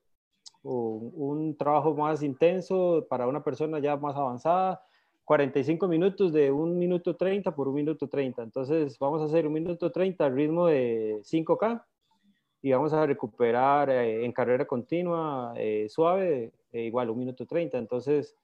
un, 0.64 1.56
trabajo 1.56 1.94
más 1.94 2.20
intenso 2.24 3.06
para 3.08 3.28
una 3.28 3.44
persona 3.44 3.78
ya 3.78 3.96
más 3.96 4.16
avanzada, 4.16 4.82
45 5.28 5.88
minutos 5.88 6.32
de 6.32 6.50
un 6.50 6.78
minuto 6.78 7.14
30 7.14 7.54
por 7.54 7.68
un 7.68 7.74
minuto 7.74 8.08
30. 8.08 8.42
Entonces 8.42 8.98
vamos 8.98 9.20
a 9.20 9.26
hacer 9.26 9.46
un 9.46 9.52
minuto 9.52 9.92
30 9.92 10.24
al 10.24 10.34
ritmo 10.34 10.68
de 10.68 11.20
5K 11.22 11.84
y 12.62 12.72
vamos 12.72 12.94
a 12.94 13.04
recuperar 13.04 13.90
en 13.90 14.32
carrera 14.32 14.64
continua, 14.64 15.52
suave, 15.90 16.50
igual 16.72 17.10
un 17.10 17.18
minuto 17.18 17.44
30. 17.44 17.76
Entonces 17.76 18.34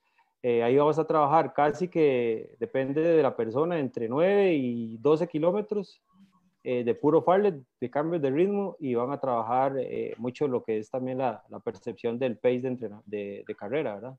eh, 0.43 0.63
ahí 0.63 0.77
vamos 0.77 0.99
a 0.99 1.07
trabajar 1.07 1.55
casi 1.55 1.89
que, 1.89 2.55
depende 2.61 3.01
de 3.01 3.23
la 3.23 3.35
persona, 3.35 3.79
entre 3.79 4.07
9 4.07 4.53
y 4.53 4.99
12 4.99 5.27
kilómetros 5.27 6.03
eh, 6.63 6.85
de 6.85 6.95
puro 6.95 7.23
farlet, 7.23 7.63
de 7.81 7.89
cambios 7.89 8.21
de 8.21 8.31
ritmo, 8.31 8.77
y 8.79 8.95
van 8.95 9.11
a 9.11 9.19
trabajar 9.19 9.73
eh, 9.79 10.13
mucho 10.19 10.47
lo 10.47 10.63
que 10.63 10.77
es 10.77 10.91
también 10.91 11.17
la, 11.17 11.43
la 11.49 11.61
percepción 11.61 12.19
del 12.19 12.37
pace 12.37 12.61
de, 12.61 12.91
de, 13.07 13.45
de, 13.47 13.55
carrera, 13.55 13.95
¿verdad? 13.95 14.19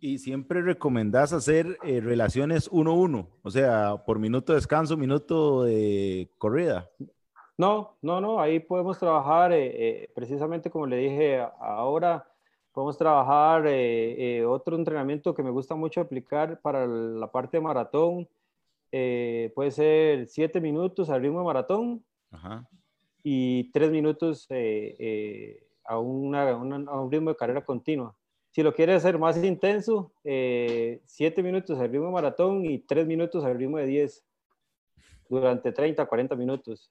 Y 0.00 0.18
siempre 0.18 0.62
recomendás 0.62 1.32
hacer 1.32 1.78
relaciones 1.82 2.70
1-1, 2.70 3.26
o 3.42 3.50
sea, 3.50 4.02
por 4.04 4.18
minuto 4.18 4.52
de 4.52 4.56
descanso, 4.56 4.96
minuto 4.96 5.64
de 5.64 6.30
corrida. 6.38 6.90
No, 7.58 7.96
no, 8.02 8.20
no, 8.20 8.38
ahí 8.38 8.60
podemos 8.60 8.98
trabajar 8.98 9.52
precisamente 10.14 10.70
como 10.70 10.86
le 10.86 10.98
dije 10.98 11.40
ahora 11.58 12.26
Podemos 12.76 12.98
trabajar 12.98 13.66
eh, 13.68 14.36
eh, 14.36 14.44
otro 14.44 14.76
entrenamiento 14.76 15.34
que 15.34 15.42
me 15.42 15.48
gusta 15.48 15.74
mucho 15.74 16.02
aplicar 16.02 16.60
para 16.60 16.86
la 16.86 17.26
parte 17.32 17.56
de 17.56 17.62
maratón. 17.62 18.28
Eh, 18.92 19.50
puede 19.54 19.70
ser 19.70 20.26
siete 20.26 20.60
minutos 20.60 21.08
al 21.08 21.22
ritmo 21.22 21.38
de 21.38 21.46
maratón 21.46 22.04
y 23.22 23.72
tres 23.72 23.90
minutos 23.90 24.46
a, 25.86 25.98
un 25.98 27.10
ritmo 27.10 27.30
de 27.30 27.36
carrera 27.36 27.64
continua. 27.64 28.14
Si 28.56 28.62
lo 28.62 28.72
quieres 28.72 28.96
hacer 28.96 29.18
más 29.18 29.36
intenso, 29.44 30.14
siete 30.24 31.42
minutos 31.42 31.78
al 31.78 31.90
ritmo 31.90 32.06
de 32.06 32.12
maratón 32.12 32.64
y 32.64 32.78
tres 32.78 33.06
minutos 33.06 33.44
al 33.44 33.58
ritmo 33.58 33.76
de 33.76 33.84
10 33.84 34.24
durante 35.28 35.72
30, 35.72 36.06
40 36.06 36.34
minutos. 36.36 36.90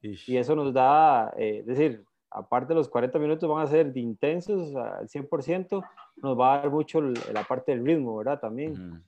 Y 0.00 0.36
eso 0.36 0.56
nos 0.56 0.74
da, 0.74 1.32
es 1.36 1.64
decir, 1.66 2.02
aparte 2.32 2.70
de 2.70 2.74
los 2.74 2.88
40 2.88 3.16
minutos 3.20 3.48
van 3.48 3.64
a 3.64 3.70
ser 3.70 3.92
de 3.92 4.00
intensos 4.00 4.74
al 4.74 5.06
100%, 5.08 5.84
nos 6.16 6.36
va 6.36 6.54
a 6.54 6.58
dar 6.58 6.70
mucho 6.72 7.00
la 7.00 7.44
parte 7.44 7.70
del 7.70 7.86
ritmo, 7.86 8.16
¿verdad? 8.16 8.40
También. 8.40 9.00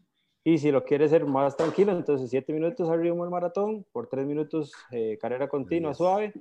Y 0.45 0.59
si 0.59 0.71
lo 0.71 0.85
quieres 0.85 1.11
ser 1.11 1.27
más 1.27 1.57
tranquilo, 1.57 1.91
entonces 1.91 2.31
7 2.31 2.53
minutos 2.53 2.89
al 2.89 3.01
ritmo 3.01 3.25
del 3.25 3.33
maratón, 3.33 3.85
por 3.91 4.07
3 4.07 4.25
minutos 4.27 4.73
eh, 4.93 5.19
carrera 5.21 5.49
continua 5.49 5.93
suave, 5.93 6.33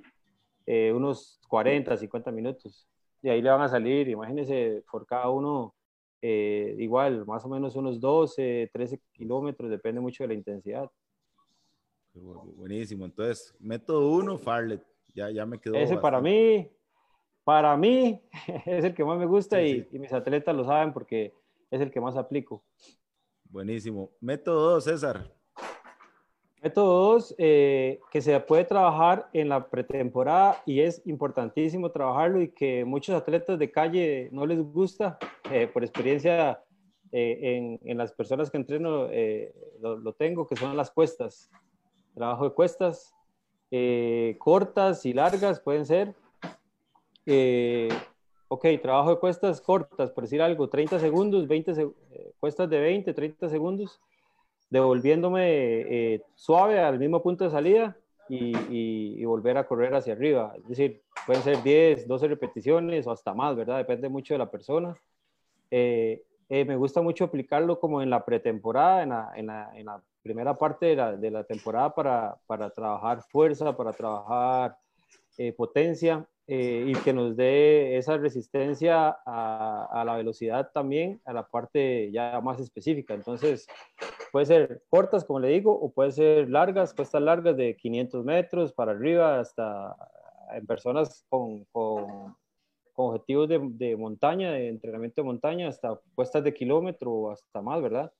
eh, 0.68 0.94
unos 0.94 1.42
40, 1.48 1.98
50 1.98 2.32
minutos. 2.32 2.88
Y 3.26 3.30
ahí 3.30 3.42
le 3.42 3.50
van 3.50 3.62
a 3.64 3.68
salir, 3.68 4.08
imagínense, 4.08 4.84
por 4.92 5.08
cada 5.08 5.32
uno, 5.32 5.74
eh, 6.22 6.76
igual, 6.78 7.26
más 7.26 7.44
o 7.44 7.50
menos 7.50 7.76
unos 7.76 8.00
12, 8.00 8.70
13 8.72 9.02
kilómetros, 9.14 9.72
depende 9.72 10.00
mucho 10.00 10.24
de 10.24 10.28
la 10.28 10.34
intensidad. 10.36 10.92
Buenísimo. 12.14 13.04
Entonces, 13.04 13.56
método 13.60 14.12
1, 14.12 14.38
Farlet. 14.38 14.86
Ya, 15.16 15.32
ya 15.32 15.44
me 15.44 15.60
quedó. 15.60 15.74
Ese 15.74 15.98
para 15.98 16.22
mí, 16.22 16.70
para 17.44 17.76
mí 17.76 18.22
es 18.68 18.86
el 18.86 18.94
que 18.94 19.04
más 19.04 19.18
me 19.18 19.26
gusta 19.26 19.60
y, 19.60 19.88
mis 19.94 20.14
atletas 20.14 20.56
lo 20.56 20.64
saben 20.64 20.94
porque 20.94 21.34
es 21.72 21.82
el 21.82 21.90
que 21.90 22.00
más 22.00 22.16
aplico. 22.16 22.64
Buenísimo. 23.46 24.12
Método 24.22 24.74
2, 24.74 24.84
César. 24.84 25.35
Método 26.62 27.14
2, 27.14 27.36
eh, 27.38 28.00
que 28.12 28.22
se 28.22 28.40
puede 28.40 28.66
trabajar 28.66 29.30
en 29.34 29.50
la 29.50 29.68
pretemporada 29.68 30.62
y 30.66 30.80
es 30.80 31.06
importantísimo 31.06 31.92
trabajarlo 31.92 32.42
y 32.42 32.50
que 32.50 32.86
muchos 32.86 33.16
atletas 33.16 33.60
de 33.60 33.72
calle 33.72 34.30
no 34.32 34.46
les 34.46 34.60
gusta, 34.62 35.20
eh, 35.52 35.68
por 35.68 35.84
experiencia 35.84 36.64
eh, 37.12 37.78
en, 37.84 37.98
las 37.98 38.12
personas 38.14 38.50
que 38.50 38.58
entreno 38.58 39.08
lo, 39.80 39.98
lo, 39.98 40.14
tengo, 40.14 40.48
que 40.48 40.56
son 40.56 40.76
las 40.76 40.90
cuestas. 40.90 41.52
Trabajo 42.16 42.46
de 42.46 42.56
cuestas, 42.56 43.14
cortas 44.40 45.06
y 45.06 45.14
largas 45.14 45.60
pueden 45.60 45.86
ser, 45.86 46.16
eh, 47.26 47.90
ok, 48.48 48.66
trabajo 48.82 49.12
de 49.12 49.20
cuestas 49.20 49.60
cortas, 49.60 50.12
por 50.12 50.24
decir 50.24 50.42
algo, 50.42 50.70
30 50.70 51.00
segundos, 51.00 51.48
20 51.48 51.72
eh, 51.72 52.32
cuestas 52.40 52.70
de 52.70 52.80
20, 52.80 53.14
30 53.14 53.50
segundos. 53.50 54.00
Devolviéndome 54.70 56.22
suave 56.36 56.80
al 56.80 57.00
mismo 57.00 57.22
punto 57.22 57.44
de 57.44 57.52
salida 57.52 57.98
y, 58.28 58.56
y, 58.70 59.26
volver 59.26 59.58
a 59.58 59.68
correr 59.68 59.94
hacia 59.94 60.14
arriba. 60.14 60.54
Es 60.58 60.68
decir, 60.68 61.02
pueden 61.26 61.44
ser 61.44 61.62
10, 61.62 62.08
12 62.08 62.28
repeticiones 62.28 63.08
o 63.08 63.12
hasta 63.12 63.34
más, 63.34 63.56
¿verdad? 63.56 63.78
Depende 63.78 64.10
mucho 64.10 64.34
de 64.34 64.40
la 64.40 64.50
persona. 64.50 64.96
Eh, 65.70 66.24
eh, 66.50 66.66
me 66.66 66.76
gusta 66.76 67.02
mucho 67.02 67.26
aplicarlo 67.26 67.80
como 67.80 68.02
en 68.02 68.10
la 68.10 68.24
pretemporada, 68.24 69.04
en 69.04 69.10
la, 69.10 69.32
en 69.36 69.48
la, 69.48 69.72
en 69.76 69.86
la 69.86 70.02
primera 70.22 70.58
parte 70.58 70.88
de 70.88 70.96
la, 70.96 71.16
de 71.16 71.32
la 71.32 71.44
temporada 71.44 71.94
para, 71.94 72.38
para, 72.48 72.70
trabajar 72.70 73.22
fuerza, 73.24 73.76
para 73.76 73.94
trabajar 73.94 74.78
eh, 76.48 76.86
y 76.88 76.94
que 77.04 77.14
nos 77.14 77.36
dé 77.36 77.98
esa 77.98 78.18
resistencia 78.18 79.18
a, 79.26 79.88
a, 79.92 80.06
la 80.06 80.16
velocidad 80.16 80.72
también, 80.74 81.22
a 81.26 81.34
la 81.34 81.48
parte 81.48 82.12
ya 82.12 82.40
más 82.42 82.60
específica. 82.60 83.14
Entonces, 83.14 83.68
puede 84.32 84.46
ser 84.46 84.84
cortas, 84.90 85.26
como 85.26 85.40
le 85.40 85.50
digo, 85.50 85.74
o 85.74 85.92
puede 85.92 86.12
ser 86.12 86.50
largas, 86.50 86.94
cuestas 86.94 87.22
largas 87.22 87.58
de 87.58 87.76
500 87.76 88.24
metros 88.26 88.74
para 88.74 88.92
arriba 88.92 89.40
hasta 89.40 89.96
en 90.54 90.66
personas 90.66 91.26
con, 91.30 91.66
con 91.66 92.36
con 92.96 93.08
objetivos 93.08 93.50
de, 93.50 93.60
de, 93.62 93.98
montaña, 93.98 94.54
de 94.54 94.70
entrenamiento 94.70 95.22
de 95.22 95.26
montaña, 95.26 95.68
hasta 95.68 96.00
puestas 96.16 96.44
de 96.46 96.54
kilómetro 96.54 97.12
o 97.12 97.32
hasta 97.32 97.62
más, 97.62 97.82
¿verdad? 97.82 98.12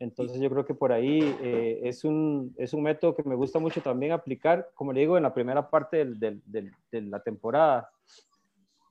Entonces 0.00 0.40
yo 0.40 0.48
creo 0.48 0.64
que 0.64 0.74
por 0.74 0.92
ahí 0.92 1.20
eh, 1.42 1.80
es, 1.82 2.04
un, 2.04 2.54
es 2.56 2.72
un 2.72 2.82
método 2.82 3.16
que 3.16 3.24
me 3.24 3.34
gusta 3.34 3.58
mucho 3.58 3.80
también 3.80 4.12
aplicar, 4.12 4.70
como 4.74 4.92
le 4.92 5.00
digo, 5.00 5.16
en 5.16 5.24
la 5.24 5.34
primera 5.34 5.68
parte 5.68 5.96
del, 5.98 6.18
del, 6.18 6.72
de 6.90 7.02
la 7.02 7.20
temporada. 7.20 7.90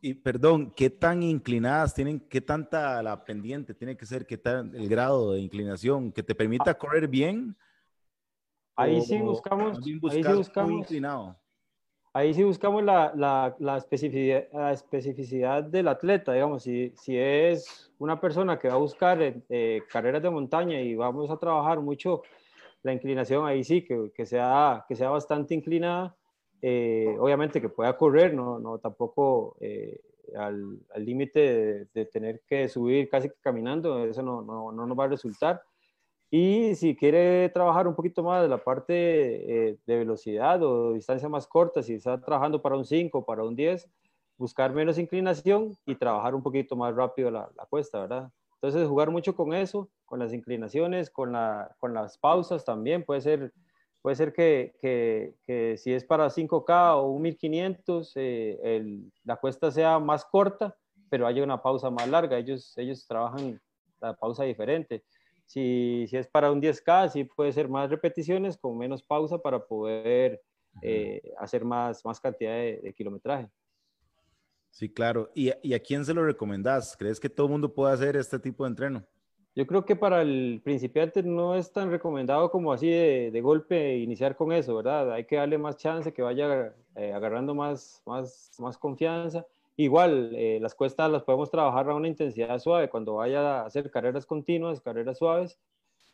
Y 0.02 0.14
perdón, 0.14 0.72
¿qué 0.76 0.90
tan 0.90 1.24
inclinadas 1.24 1.94
tienen, 1.94 2.20
qué 2.20 2.42
tanta 2.42 3.02
la 3.02 3.24
pendiente 3.24 3.74
tiene 3.74 3.96
que 3.96 4.06
ser, 4.06 4.28
qué 4.28 4.38
tan 4.38 4.76
el 4.76 4.90
grado 4.90 5.34
de 5.34 5.40
inclinación 5.40 6.12
que 6.12 6.24
te 6.24 6.36
permita 6.36 6.72
ah. 6.72 6.78
correr 6.78 7.08
bien? 7.08 7.56
Ahí 8.76 9.02
sí 9.02 9.18
buscamos, 9.18 9.78
ahí 9.78 10.24
sí 10.24 10.34
buscamos. 10.34 10.72
Muy 10.72 10.80
inclinado 10.82 11.38
ahí 12.18 12.34
sí 12.34 12.44
buscamos 12.44 12.84
la, 12.84 13.14
la, 13.16 13.56
la, 13.60 13.78
especificidad, 13.78 14.48
la, 14.52 14.72
especificidad, 14.72 15.64
del 15.64 15.88
atleta, 15.88 16.34
digamos, 16.34 16.64
si, 16.64 16.92
si, 16.96 17.16
es 17.16 17.92
una 18.00 18.20
persona 18.20 18.58
que 18.58 18.68
va 18.68 18.74
a 18.74 18.78
buscar 18.78 19.20
eh, 19.22 19.84
carreras 19.88 20.24
de 20.24 20.30
montaña 20.32 20.82
y 20.82 20.96
vamos 20.96 21.30
a 21.30 21.38
trabajar 21.38 21.80
mucho 21.80 22.24
la 22.82 22.92
inclinación, 22.92 23.46
ahí 23.46 23.64
sí, 23.64 23.84
que, 23.84 24.12
que 24.16 24.26
sea, 24.26 24.84
que 24.88 24.96
sea 24.96 25.10
bastante 25.10 25.54
inclinada, 25.54 26.16
eh, 26.60 27.16
obviamente 27.20 27.62
que 27.62 27.70
pueda 27.70 27.96
correr, 27.96 28.34
no, 28.34 28.58
no 28.58 28.80
tampoco 28.80 29.56
eh, 29.60 30.02
al 30.36 30.80
límite 30.98 31.40
de, 31.40 31.88
de, 31.94 32.06
tener 32.06 32.42
que 32.48 32.68
subir 32.68 33.10
casi 33.10 33.30
caminando, 33.42 34.06
eso 34.06 34.24
no, 34.24 34.42
no, 34.42 34.72
no 34.72 34.88
nos 34.88 34.98
va 34.98 35.04
a 35.04 35.10
resultar 35.10 35.62
y 36.30 36.76
si 36.76 36.96
quiere 36.96 37.50
trabajar 37.50 37.88
un 37.88 37.96
poquito 37.96 38.24
más 38.24 38.42
de 38.42 38.50
la 38.50 38.64
parte 38.64 38.94
eh, 39.70 39.78
de 39.86 39.98
velocidad 39.98 40.62
o 40.64 40.94
distancia 40.94 41.30
más 41.30 41.48
corta, 41.48 41.82
si 41.82 41.94
está 41.96 42.20
trabajando 42.20 42.62
para 42.62 42.78
un 42.78 42.86
5, 42.86 43.26
para 43.26 43.44
un 43.44 43.56
10, 43.56 43.90
buscar 44.38 44.74
menos 44.74 44.98
inclinación 44.98 45.78
y 45.86 45.96
trabajar 45.96 46.36
un 46.36 46.44
poquito 46.44 46.76
más 46.76 46.96
rápido 46.96 47.32
la, 47.32 47.50
la 47.56 47.66
cuesta, 47.66 48.02
¿verdad? 48.02 48.32
Entonces, 48.62 48.88
jugar 48.88 49.12
mucho 49.12 49.36
con 49.36 49.54
eso, 49.54 49.90
con 50.06 50.20
las 50.20 50.34
inclinaciones, 50.34 51.12
con, 51.12 51.32
la, 51.32 51.76
con 51.80 51.94
las 51.94 52.18
pausas 52.18 52.66
también. 52.66 53.04
Puede 53.04 53.22
ser, 53.22 53.54
puede 54.02 54.16
ser 54.16 54.34
que, 54.34 54.74
que, 54.82 55.78
si 55.78 55.94
es 55.94 56.04
para 56.04 56.30
5K 56.30 56.96
o 56.96 57.04
un 57.04 57.22
1500, 57.22 58.14
eh, 58.16 58.60
el, 58.64 59.12
la 59.24 59.36
cuesta 59.36 59.70
sea 59.72 60.00
más 60.00 60.26
corta, 60.26 60.76
pero 61.10 61.28
haya 61.28 61.44
una 61.44 61.62
pausa 61.62 61.92
más 61.92 62.10
larga. 62.10 62.38
Ellos, 62.38 62.76
ellos 62.78 63.06
trabajan 63.06 63.62
la 64.00 64.16
pausa 64.16 64.44
diferente. 64.44 65.04
Si, 65.48 66.06
si 66.10 66.18
es 66.18 66.28
para 66.28 66.52
un 66.52 66.62
10K, 66.62 67.10
sí 67.10 67.24
puede 67.24 67.54
ser 67.54 67.70
más 67.70 67.90
repeticiones 67.90 68.58
con 68.58 68.78
menos 68.78 69.02
pausa 69.02 69.38
para 69.38 69.66
poder 69.66 70.42
eh, 70.82 71.22
hacer 71.40 71.64
más, 71.64 72.04
más 72.06 72.20
cantidad 72.20 72.52
de, 72.52 72.94
kilometraje. 72.96 73.50
Sí, 74.70 74.90
claro. 74.90 75.32
¿Y, 75.34 75.52
¿Y, 75.64 75.74
a 75.74 75.80
quién 75.80 76.04
se 76.06 76.14
lo 76.14 76.24
recomendás? 76.24 76.96
¿Crees 76.98 77.20
que 77.20 77.30
todo 77.30 77.48
el 77.48 77.52
mundo 77.54 77.74
puede 77.74 77.94
hacer 77.94 78.18
este 78.18 78.38
tipo 78.38 78.66
de 78.66 78.70
entreno? 78.70 79.04
Yo 79.56 79.66
creo 79.66 79.86
que 79.86 79.96
para 79.96 80.22
el 80.22 80.62
principiante 80.64 81.24
no 81.24 81.56
es 81.56 81.72
tan 81.72 81.90
recomendado 81.90 82.52
como 82.52 82.72
así 82.72 82.90
de, 82.90 83.32
de 83.32 83.42
golpe 83.42 83.98
iniciar 83.98 84.36
con 84.36 84.52
eso, 84.52 84.76
¿verdad? 84.76 85.14
Hay 85.14 85.26
que 85.26 85.38
darle 85.38 85.58
más 85.58 85.78
chance, 85.78 86.14
que 86.14 86.22
vaya 86.22 86.76
eh, 86.96 87.14
agarrando 87.14 87.56
más, 87.56 88.04
más, 88.06 88.52
más 88.60 88.78
confianza 88.78 89.48
Igual, 89.80 90.34
eh, 90.36 90.60
las 90.60 90.74
cuestas 90.74 91.12
las 91.12 91.22
podemos 91.24 91.52
trabajar 91.52 91.88
a 91.88 91.94
una 91.94 92.08
intensidad 92.08 92.58
suave. 92.58 92.90
Cuando 92.90 93.16
vaya 93.16 93.62
a 93.62 93.66
hacer 93.68 93.92
carreras 93.92 94.26
continuas, 94.26 94.82
carreras 94.82 95.20
suaves, 95.20 95.60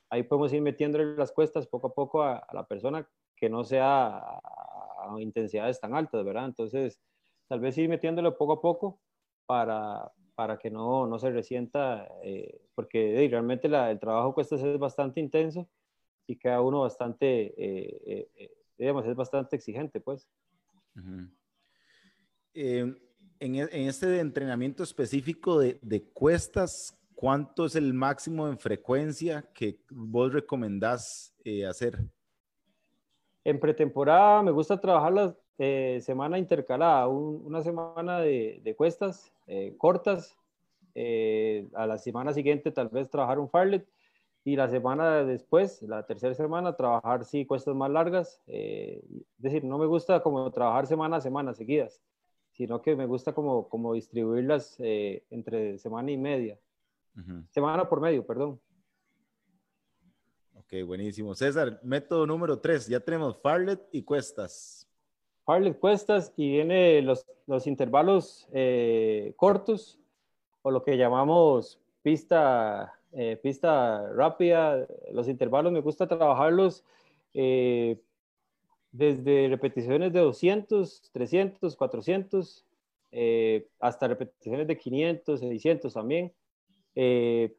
ahí 0.10 0.23
podemos 0.23 0.52
ir 0.52 0.62
metiéndole 0.62 1.15
las 1.15 1.32
cuestas 1.32 1.65
poco 1.67 1.88
a 1.88 1.93
poco 1.93 2.23
a, 2.23 2.45
la 2.52 2.67
persona 2.67 3.08
que 3.38 3.49
no 3.49 3.63
sea 3.63 4.17
a, 4.17 5.15
intensidades 5.17 5.80
tan 5.80 5.95
altas, 5.95 6.26
¿verdad? 6.26 6.45
Entonces, 6.45 6.99
tal 7.47 7.62
vez 7.62 7.78
ir 7.78 7.88
metiéndolo 7.88 8.38
poco 8.38 8.54
a 8.54 8.62
poco 8.62 8.99
para, 9.45 10.12
para 10.36 10.58
que 10.58 10.69
no, 10.69 11.08
no 11.08 11.17
se 11.17 11.32
resienta, 11.32 12.10
eh, 12.21 12.60
porque 12.76 13.28
realmente 13.32 13.69
la, 13.69 13.91
el 13.91 13.99
trabajo 13.99 14.34
cuestas 14.34 14.62
es 14.62 14.78
bastante 14.78 15.21
intenso 15.21 15.69
y 16.28 16.36
queda 16.38 16.60
uno 16.60 16.82
bastante, 16.82 17.54
eh, 17.58 18.30
digamos, 18.78 19.06
es 19.06 19.15
bastante 19.15 19.56
exigente, 19.56 20.02
pues 20.02 20.28
en, 22.54 22.97
e, 22.97 23.12
en 23.43 23.88
este 23.89 24.19
entrenamiento 24.19 24.84
específico 24.84 25.60
de, 25.60 26.03
cuestas, 26.13 26.97
¿cuánto 27.13 27.65
es 27.65 27.75
el 27.75 27.93
máximo 27.93 28.47
en 28.47 28.58
frecuencia 28.58 29.43
que 29.53 29.79
vos 29.89 30.32
recomendás 30.32 31.36
eh, 31.43 31.65
hacer? 31.65 31.99
En 33.43 33.60
pretemporada 33.60 34.41
me 34.41 34.51
gusta 34.51 34.79
trabajar 34.79 35.12
la 35.12 35.36
eh, 35.58 35.99
semana 36.01 36.39
intercalada, 36.39 37.08
una 37.08 37.62
semana 37.62 38.19
de, 38.19 38.62
de 38.63 38.75
cuestas 38.75 39.34
eh, 39.47 39.75
cortas, 39.77 40.38
a 40.95 41.88
la 41.88 41.97
semana 41.97 42.34
siguiente 42.34 42.71
tal 42.71 42.88
vez 42.89 43.10
trabajar 43.10 43.39
un 43.39 43.49
farlet 43.49 43.84
y 44.45 44.56
la 44.56 44.69
semana 44.69 45.23
después, 45.23 45.82
la 45.82 46.06
tercera 46.06 46.36
semana, 46.36 46.75
trabajar 46.75 47.25
sí 47.25 47.47
cuestas 47.47 47.75
más 47.75 47.89
largas. 47.89 48.39
es 48.45 49.01
decir, 49.39 49.63
no 49.63 49.79
me 49.79 49.88
gusta 49.88 50.21
como 50.21 50.49
trabajar 50.51 50.86
semana 50.86 51.17
a 51.17 51.21
semana 51.21 51.53
seguidas 51.56 51.99
sino 52.54 52.82
que 52.82 52.96
me 52.96 53.06
gusta 53.06 53.34
como, 53.34 53.68
como 53.68 53.94
distribuirlas 53.94 54.76
eh, 54.80 55.26
entre 55.30 55.78
semana 55.80 56.12
y 56.12 56.18
media. 56.18 56.58
Semana 57.52 57.88
por 57.88 58.02
medio, 58.02 58.26
perdón. 58.26 58.60
Ok, 60.56 60.84
buenísimo. 60.86 61.36
César, 61.36 61.80
método 61.84 62.26
número 62.26 62.60
tres, 62.60 62.88
ya 62.88 63.00
tenemos 63.00 63.38
Farlet 63.39 63.80
y 63.92 64.02
cuestas. 64.02 64.88
Farlet, 65.46 65.78
cuestas 65.78 66.34
y 66.38 66.50
viene 66.50 67.02
los, 67.04 67.26
los 67.46 67.68
intervalos 67.68 68.48
eh, 68.52 69.34
cortos 69.36 70.00
o 70.63 70.72
lo 70.72 70.84
que 70.84 70.98
llamamos 70.98 71.80
pista, 72.02 73.00
eh, 73.12 73.38
pista 73.42 74.12
rápida. 74.13 74.88
Los 75.12 75.28
intervalos 75.28 75.72
me 75.72 75.82
gusta 75.82 76.08
trabajarlos 76.08 76.84
desde 78.93 79.49
repeticiones 79.49 80.13
de 80.13 80.21
200, 80.21 81.10
300, 81.12 81.75
400, 81.75 82.65
hasta 83.79 84.08
repeticiones 84.08 84.67
de 84.67 84.77
500, 84.77 85.39
600 85.39 85.93
también. 85.93 86.32
Eh, 86.95 87.56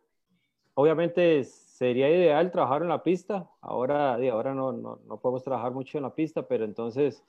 obviamente 0.75 1.45
sería 1.45 2.09
ideal 2.09 2.51
trabajar 2.51 2.83
en 2.83 2.89
la 2.89 3.03
pista. 3.03 3.51
Ahora, 3.61 4.15
ahora 4.15 4.55
no, 4.55 4.73
no, 4.73 5.01
no, 5.07 5.21
podemos 5.21 5.43
trabajar 5.45 5.73
mucho 5.73 5.99
en 5.99 6.05
la 6.05 6.15
pista, 6.15 6.47
pero 6.47 6.65
entonces 6.65 7.23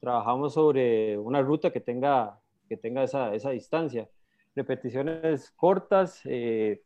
trabajamos 0.00 0.54
sobre 0.54 1.16
una 1.18 1.40
ruta 1.40 1.70
que 1.72 1.80
tenga, 1.80 2.40
que 2.68 2.76
tenga 2.76 3.04
esa, 3.04 3.34
esa 3.34 3.50
distancia. 3.50 4.08
Repeticiones 4.54 5.50
cortas, 5.52 6.20
eh, 6.24 6.82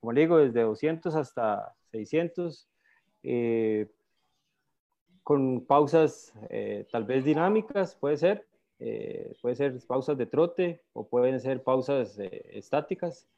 como 0.00 0.12
le 0.12 0.22
digo, 0.22 0.38
desde 0.38 0.62
200 0.62 1.14
hasta 1.14 1.74
600. 1.90 2.68
Eh, 3.24 3.88
con 5.22 5.64
pausas 5.64 6.32
eh, 6.50 6.86
tal 6.90 7.04
vez 7.04 7.24
dinámicas, 7.24 7.94
puede 7.94 8.16
ser, 8.16 8.46
eh, 8.78 9.34
puede 9.40 9.54
ser 9.54 9.78
pausas 9.86 10.18
de 10.18 10.26
trote 10.26 10.82
o 10.92 11.06
pueden 11.06 11.40
ser 11.40 11.62
pausas 11.62 12.18
eh, 12.18 12.50
estáticas 12.52 13.28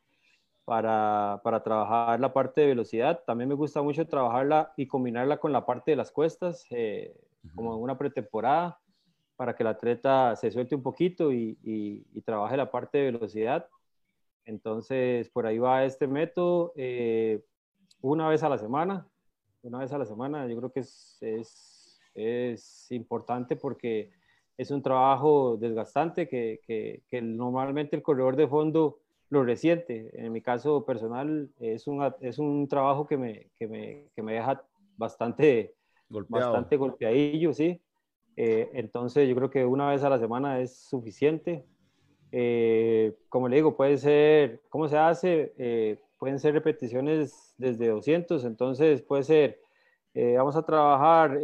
para, 0.65 1.41
para, 1.45 1.63
trabajar 1.63 2.19
la 2.21 2.33
parte 2.33 2.63
de 2.63 2.69
velocidad. 2.69 3.23
También 3.27 3.49
me 3.49 3.55
gusta 3.55 3.83
mucho 3.83 4.07
trabajarla 4.07 4.73
y 4.77 4.87
combinarla 4.87 5.37
con 5.37 5.53
la 5.53 5.67
parte 5.67 5.91
de 5.91 5.97
las 5.97 6.11
cuestas, 6.11 6.67
como 7.55 7.75
en 7.75 7.83
una 7.83 7.99
pretemporada, 7.99 8.81
para 9.37 9.55
que 9.55 9.63
el 9.63 9.67
atleta 9.67 10.35
se 10.37 10.51
suelte 10.51 10.75
un 10.75 10.83
poquito 10.83 11.33
y, 11.33 11.59
y, 11.63 12.07
y 12.15 12.21
trabaje 12.23 12.57
la 12.57 12.71
parte 12.71 12.97
de 12.97 13.13
velocidad. 13.13 13.69
Entonces, 14.47 15.29
por 15.29 15.47
ahí 15.47 15.59
va 15.59 15.85
este 15.85 16.07
método, 16.07 16.73
una 18.01 18.29
vez 18.29 18.43
a 18.43 18.49
la 18.49 18.57
semana, 18.57 19.07
una 19.63 19.81
vez 19.81 19.93
a 19.93 19.99
la 19.99 20.07
semana, 20.07 20.47
yo 20.47 20.57
creo 20.57 20.73
que 20.73 20.81
es, 20.81 21.19
es 21.21 21.74
es 22.15 22.87
importante 22.91 23.57
porque 23.57 24.11
es 24.57 24.71
un 24.71 24.83
trabajo 24.83 25.57
desgastante 25.57 26.29
que, 26.29 26.61
que, 27.09 27.23
normalmente 27.23 27.97
el 27.97 28.03
corredor 28.03 28.37
de 28.37 28.49
fondo 28.49 29.01
lo 29.31 29.45
reciente. 29.45 30.11
En 30.15 30.33
mi 30.33 30.41
caso 30.41 30.85
personal 30.85 31.51
es 31.59 31.87
un, 31.87 32.09
es 32.21 32.39
un 32.39 32.69
trabajo 32.69 33.07
que 33.07 33.17
me, 33.17 33.51
que 33.59 33.67
me, 33.67 34.07
que 34.15 34.23
me 34.23 34.35
deja 34.35 34.63
bastante, 34.97 35.75
bastante 36.09 36.77
golpeadillo, 36.77 37.53
sí. 37.53 37.81
Eh, 38.37 38.71
entonces 38.75 39.29
yo 39.29 39.35
creo 39.37 39.51
que 39.51 39.65
una 39.65 39.91
vez 39.91 40.03
a 40.03 40.11
la 40.11 40.19
semana 40.19 40.61
es 40.61 40.77
suficiente. 40.77 41.65
Eh, 42.33 43.17
como 43.29 43.49
le 43.49 43.57
digo, 43.57 43.77
puede 43.77 43.97
ser, 43.97 44.63
¿cómo 44.69 44.89
se 44.89 44.99
hace? 44.99 45.53
Eh, 45.57 46.01
pueden 46.19 46.39
ser 46.39 46.55
repeticiones 46.55 47.55
desde 47.59 47.89
200, 47.89 48.45
entonces 48.45 49.03
puede 49.03 49.23
ser, 49.25 49.61
vamos 50.37 50.57
a 50.57 50.65
trabajar, 50.65 51.41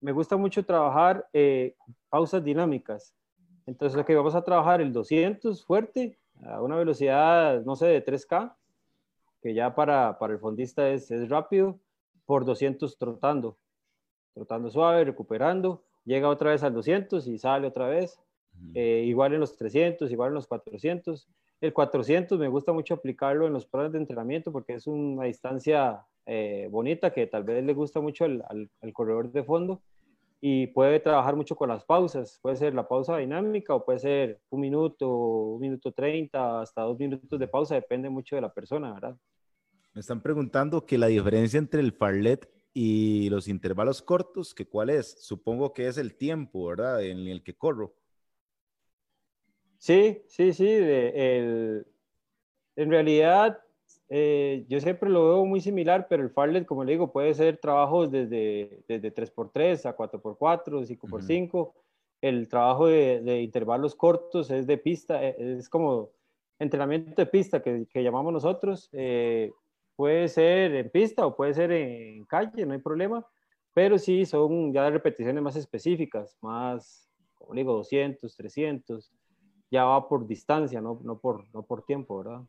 me 0.00 0.12
gusta 0.12 0.36
mucho 0.36 0.64
trabajar 0.64 1.28
pausas 2.08 2.42
dinámicas. 2.42 3.14
Entonces, 3.66 4.00
ok, 4.00 4.10
vamos 4.14 4.34
a 4.34 4.42
trabajar 4.42 4.80
el 4.80 4.92
200 4.92 5.64
fuerte 5.64 6.18
a 6.44 6.62
una 6.62 6.76
velocidad, 6.76 7.62
no 7.62 7.76
sé, 7.76 7.86
de 7.86 8.04
3K, 8.04 8.54
que 9.42 9.54
ya 9.54 9.74
para, 9.74 10.18
para 10.18 10.32
el 10.32 10.38
fondista 10.38 10.88
es, 10.90 11.10
es 11.10 11.28
rápido, 11.28 11.78
por 12.24 12.44
200 12.44 12.98
trotando 12.98 13.58
trotando 14.34 14.70
suave, 14.70 15.04
recuperando, 15.04 15.82
llega 16.04 16.28
otra 16.28 16.50
vez 16.50 16.62
al 16.62 16.74
200 16.74 17.26
y 17.26 17.38
sale 17.38 17.66
otra 17.66 17.88
vez. 17.88 18.20
Eh, 18.74 19.04
igual 19.06 19.32
en 19.32 19.40
los 19.40 19.56
300, 19.56 20.10
igual 20.10 20.28
en 20.28 20.34
los 20.34 20.46
400. 20.46 21.28
El 21.60 21.72
400 21.72 22.38
me 22.38 22.48
gusta 22.48 22.72
mucho 22.72 22.94
aplicarlo 22.94 23.46
en 23.46 23.52
los 23.52 23.66
planes 23.66 23.92
de 23.92 23.98
entrenamiento 23.98 24.50
porque 24.50 24.74
es 24.74 24.86
una 24.86 25.24
distancia 25.24 26.00
eh, 26.26 26.68
bonita 26.70 27.12
que 27.12 27.26
tal 27.26 27.44
vez 27.44 27.64
le 27.64 27.74
gusta 27.74 28.00
mucho 28.00 28.24
al, 28.24 28.44
al, 28.48 28.92
corredor 28.92 29.32
de 29.32 29.44
fondo 29.44 29.82
y 30.40 30.68
puede 30.68 31.00
trabajar 31.00 31.36
mucho 31.36 31.56
con 31.56 31.68
las 31.68 31.84
pausas. 31.84 32.38
Puede 32.42 32.56
ser 32.56 32.74
la 32.74 32.88
pausa 32.88 33.16
dinámica 33.18 33.74
o 33.74 33.84
puede 33.84 33.98
ser 33.98 34.40
un 34.50 34.60
minuto, 34.60 35.08
un 35.08 35.60
minuto 35.60 35.92
30, 35.92 36.60
hasta 36.62 36.82
dos 36.82 36.98
minutos 36.98 37.38
de 37.38 37.48
pausa, 37.48 37.74
depende 37.74 38.08
mucho 38.08 38.36
de 38.36 38.42
la 38.42 38.52
persona, 38.52 38.92
¿verdad? 38.94 39.16
Me 39.92 40.00
están 40.00 40.22
preguntando 40.22 40.86
que 40.86 40.98
la 40.98 41.08
diferencia 41.08 41.58
entre 41.58 41.80
el 41.80 41.92
farlet 41.92 42.48
y 42.72 43.28
los 43.30 43.48
intervalos 43.48 44.02
cortos, 44.02 44.54
que 44.54 44.68
cuál 44.68 44.90
es? 44.90 45.24
Supongo 45.24 45.72
que 45.72 45.88
es 45.88 45.98
el 45.98 46.16
tiempo, 46.16 46.66
¿verdad? 46.66 47.02
En 47.04 47.26
el 47.26 47.42
que 47.42 47.56
corro. 47.56 47.94
Sí, 49.78 50.22
sí, 50.28 50.52
sí. 50.52 50.68
en 50.68 51.84
realidad, 52.76 53.58
eh, 54.10 54.66
yo 54.68 54.80
siempre 54.80 55.08
lo 55.08 55.24
veo 55.26 55.44
muy 55.46 55.60
similar, 55.60 56.06
pero 56.08 56.22
el 56.22 56.30
Farlet, 56.30 56.66
como 56.66 56.84
le 56.84 56.92
digo, 56.92 57.10
puede 57.10 57.32
ser 57.32 57.56
trabajos 57.56 58.10
desde, 58.10 58.82
desde 58.86 59.14
3x3 59.14 59.86
a 59.86 59.96
4x4, 59.96 60.86
5x5. 60.86 61.72
El 62.20 62.48
trabajo 62.48 62.86
de, 62.88 63.40
intervalos 63.40 63.94
cortos 63.94 64.50
es 64.50 64.66
de 64.66 64.76
pista, 64.76 65.24
eh, 65.24 65.36
es 65.58 65.68
como 65.70 66.10
entrenamiento 66.58 67.22
de 67.22 67.26
pista 67.26 67.62
que, 67.62 67.86
que 67.90 68.02
llamamos 68.02 68.32
nosotros. 68.32 68.90
Eh, 68.92 69.50
Puede 70.00 70.28
ser 70.28 70.74
en 70.76 70.88
pista 70.88 71.26
o 71.26 71.36
puede 71.36 71.52
ser 71.52 71.70
en 71.72 72.24
calle, 72.24 72.64
no 72.64 72.72
hay 72.72 72.78
problema, 72.78 73.22
pero 73.74 73.98
sí 73.98 74.24
son 74.24 74.72
ya 74.72 74.88
repeticiones 74.88 75.42
más 75.42 75.56
específicas, 75.56 76.38
más, 76.40 77.06
como 77.34 77.52
digo, 77.52 77.74
200, 77.74 78.34
300, 78.34 79.12
ya 79.70 79.84
va 79.84 80.08
por 80.08 80.26
distancia, 80.26 80.80
no, 80.80 80.98
no, 81.04 81.18
por, 81.18 81.44
no 81.52 81.64
por 81.64 81.84
tiempo, 81.84 82.16
¿verdad? 82.16 82.40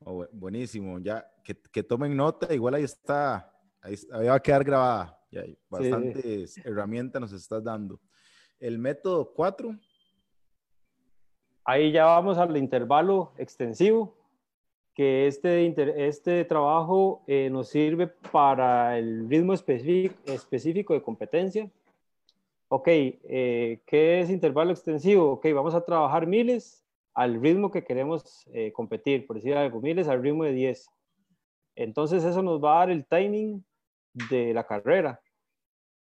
Oh, 0.00 0.26
buenísimo, 0.32 0.98
ya 0.98 1.26
que, 1.42 1.54
que, 1.54 1.82
tomen 1.82 2.16
nota, 2.16 2.52
igual 2.52 2.74
ahí 2.74 2.84
está, 2.84 3.50
ahí, 3.80 3.96
va 4.12 4.34
a 4.34 4.40
quedar 4.40 4.64
grabada, 4.64 5.18
ya 5.30 5.40
hay 5.40 5.58
bastantes 5.68 6.58
herramientas 6.58 7.20
nos 7.20 7.32
estás 7.32 7.64
dando. 7.64 8.00
El 8.60 8.78
método 8.78 9.32
4. 9.32 9.74
Ahí 11.64 11.92
ya 11.92 12.04
vamos 12.04 12.36
al 12.36 12.56
intervalo 12.56 13.32
extensivo, 13.38 14.16
que 14.94 15.26
este, 15.26 16.06
este 16.06 16.44
trabajo 16.44 17.24
eh, 17.26 17.48
nos 17.50 17.68
sirve 17.68 18.06
para 18.06 18.98
el 18.98 19.28
ritmo 19.28 19.54
específico, 19.54 20.14
específico 20.26 20.94
de 20.94 21.02
competencia. 21.02 21.70
Ok, 22.68 22.88
eh, 22.88 23.82
¿qué 23.86 24.20
es 24.20 24.30
intervalo 24.30 24.70
extensivo? 24.70 25.32
Ok, 25.32 25.46
vamos 25.54 25.74
a 25.74 25.84
trabajar 25.84 26.26
miles 26.26 26.83
al 27.14 27.40
ritmo 27.40 27.70
que 27.70 27.84
queremos 27.84 28.46
eh, 28.52 28.72
competir, 28.72 29.26
por 29.26 29.36
decir 29.36 29.54
algo, 29.54 29.80
miles 29.80 30.08
al 30.08 30.22
ritmo 30.22 30.44
de 30.44 30.52
10. 30.52 30.90
Entonces 31.76 32.24
eso 32.24 32.42
nos 32.42 32.62
va 32.62 32.76
a 32.76 32.78
dar 32.80 32.90
el 32.90 33.06
timing 33.06 33.64
de 34.30 34.52
la 34.52 34.64
carrera. 34.66 35.20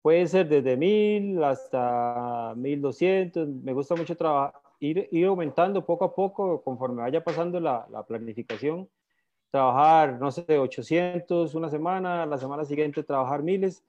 Puede 0.02 0.26
ser 0.26 0.48
desde 0.48 0.76
1000 0.76 1.44
hasta 1.44 2.54
1200. 2.56 3.48
Me 3.48 3.72
gusta 3.72 3.94
mucho 3.94 4.16
ir, 4.80 5.26
aumentando 5.26 5.84
poco 5.86 6.04
a 6.04 6.14
poco 6.14 6.62
conforme 6.62 7.02
vaya 7.02 7.22
pasando 7.22 7.60
la, 7.60 7.86
planificación. 8.08 8.88
Trabajar, 9.50 10.18
no 10.18 10.30
sé, 10.30 10.58
800 10.58 11.54
una 11.54 11.68
semana, 11.68 12.26
la 12.26 12.38
semana 12.38 12.64
siguiente 12.64 13.02
trabajar 13.02 13.42
miles, 13.42 13.84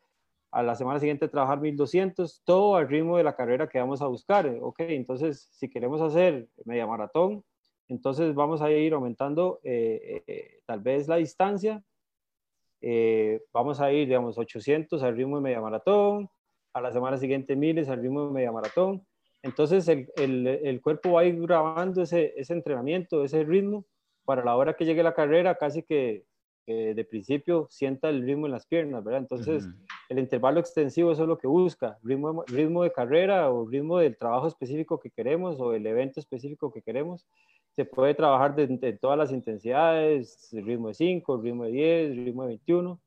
a 0.53 0.61
la 0.61 0.75
semana 0.75 0.99
siguiente 0.99 1.27
trabajar 1.27 1.59
1200, 1.59 2.43
todo 2.45 2.75
al 2.75 2.87
ritmo 2.87 3.17
de 3.17 3.23
la 3.23 3.35
carrera 3.35 3.67
que 3.67 3.79
vamos 3.79 4.01
a 4.01 4.07
buscar. 4.07 4.47
Ok, 4.61 4.81
entonces 4.81 5.49
si 5.51 5.69
queremos 5.69 5.99
hacer 6.01 6.47
media 6.65 6.85
maratón, 6.85 7.43
entonces 7.87 8.35
vamos 8.35 8.61
a 8.61 8.71
ir 8.71 8.93
aumentando 8.93 9.59
eh, 9.63 10.23
eh, 10.27 10.59
tal 10.65 10.81
vez 10.81 11.07
la 11.07 11.15
distancia. 11.15 11.83
Eh, 12.81 13.41
vamos 13.51 13.81
a 13.81 13.91
ir, 13.91 14.07
digamos, 14.07 14.37
800 14.37 15.01
al 15.01 15.15
ritmo 15.15 15.37
de 15.37 15.43
media 15.43 15.61
maratón, 15.61 16.29
a 16.73 16.81
la 16.81 16.91
semana 16.91 17.17
siguiente 17.17 17.55
miles 17.55 17.89
al 17.89 18.01
ritmo 18.01 18.27
de 18.27 18.33
media 18.33 18.51
maratón, 18.51 19.05
entonces 19.43 19.87
el, 19.89 20.09
el, 20.15 20.47
el, 20.47 20.81
cuerpo 20.81 21.11
va 21.11 21.21
a 21.21 21.25
ir 21.25 21.39
grabando 21.41 22.01
ese, 22.01 22.33
ese, 22.37 22.53
entrenamiento, 22.53 23.23
ese 23.23 23.43
ritmo, 23.43 23.85
para 24.23 24.43
la 24.43 24.55
hora 24.55 24.73
que 24.73 24.85
llegue 24.85 25.03
la 25.03 25.13
carrera, 25.13 25.55
casi 25.55 25.83
que 25.83 26.23
de 26.65 27.05
principio 27.05 27.67
sienta 27.69 28.09
el 28.09 28.21
ritmo 28.21 28.45
en 28.45 28.53
las 28.53 28.65
piernas, 28.65 29.03
¿verdad? 29.03 29.21
Entonces 29.21 29.67
el 30.09 30.19
intervalo 30.19 30.59
extensivo 30.59 31.11
eso 31.11 31.23
es 31.23 31.27
lo 31.27 31.37
que 31.37 31.47
busca, 31.47 31.97
ritmo, 32.03 32.43
ritmo 32.47 32.83
de 32.83 32.91
carrera 32.91 33.49
o 33.49 33.67
ritmo 33.67 33.99
del 33.99 34.17
trabajo 34.17 34.47
específico 34.47 34.99
que 34.99 35.09
queremos 35.09 35.59
o 35.59 35.73
el 35.73 35.85
evento 35.85 36.19
específico 36.19 36.71
que 36.71 36.81
queremos. 36.81 37.25
Se 37.75 37.85
puede 37.85 38.13
trabajar 38.13 38.55
de, 38.55 38.67
de 38.67 38.93
todas 38.93 39.17
las 39.17 39.31
intensidades, 39.31 40.49
ritmo 40.51 40.89
de 40.89 40.93
5, 40.93 41.41
ritmo 41.41 41.63
de 41.65 41.71
10, 41.71 42.15
ritmo 42.17 42.43
de 42.43 42.47
21 42.49 42.99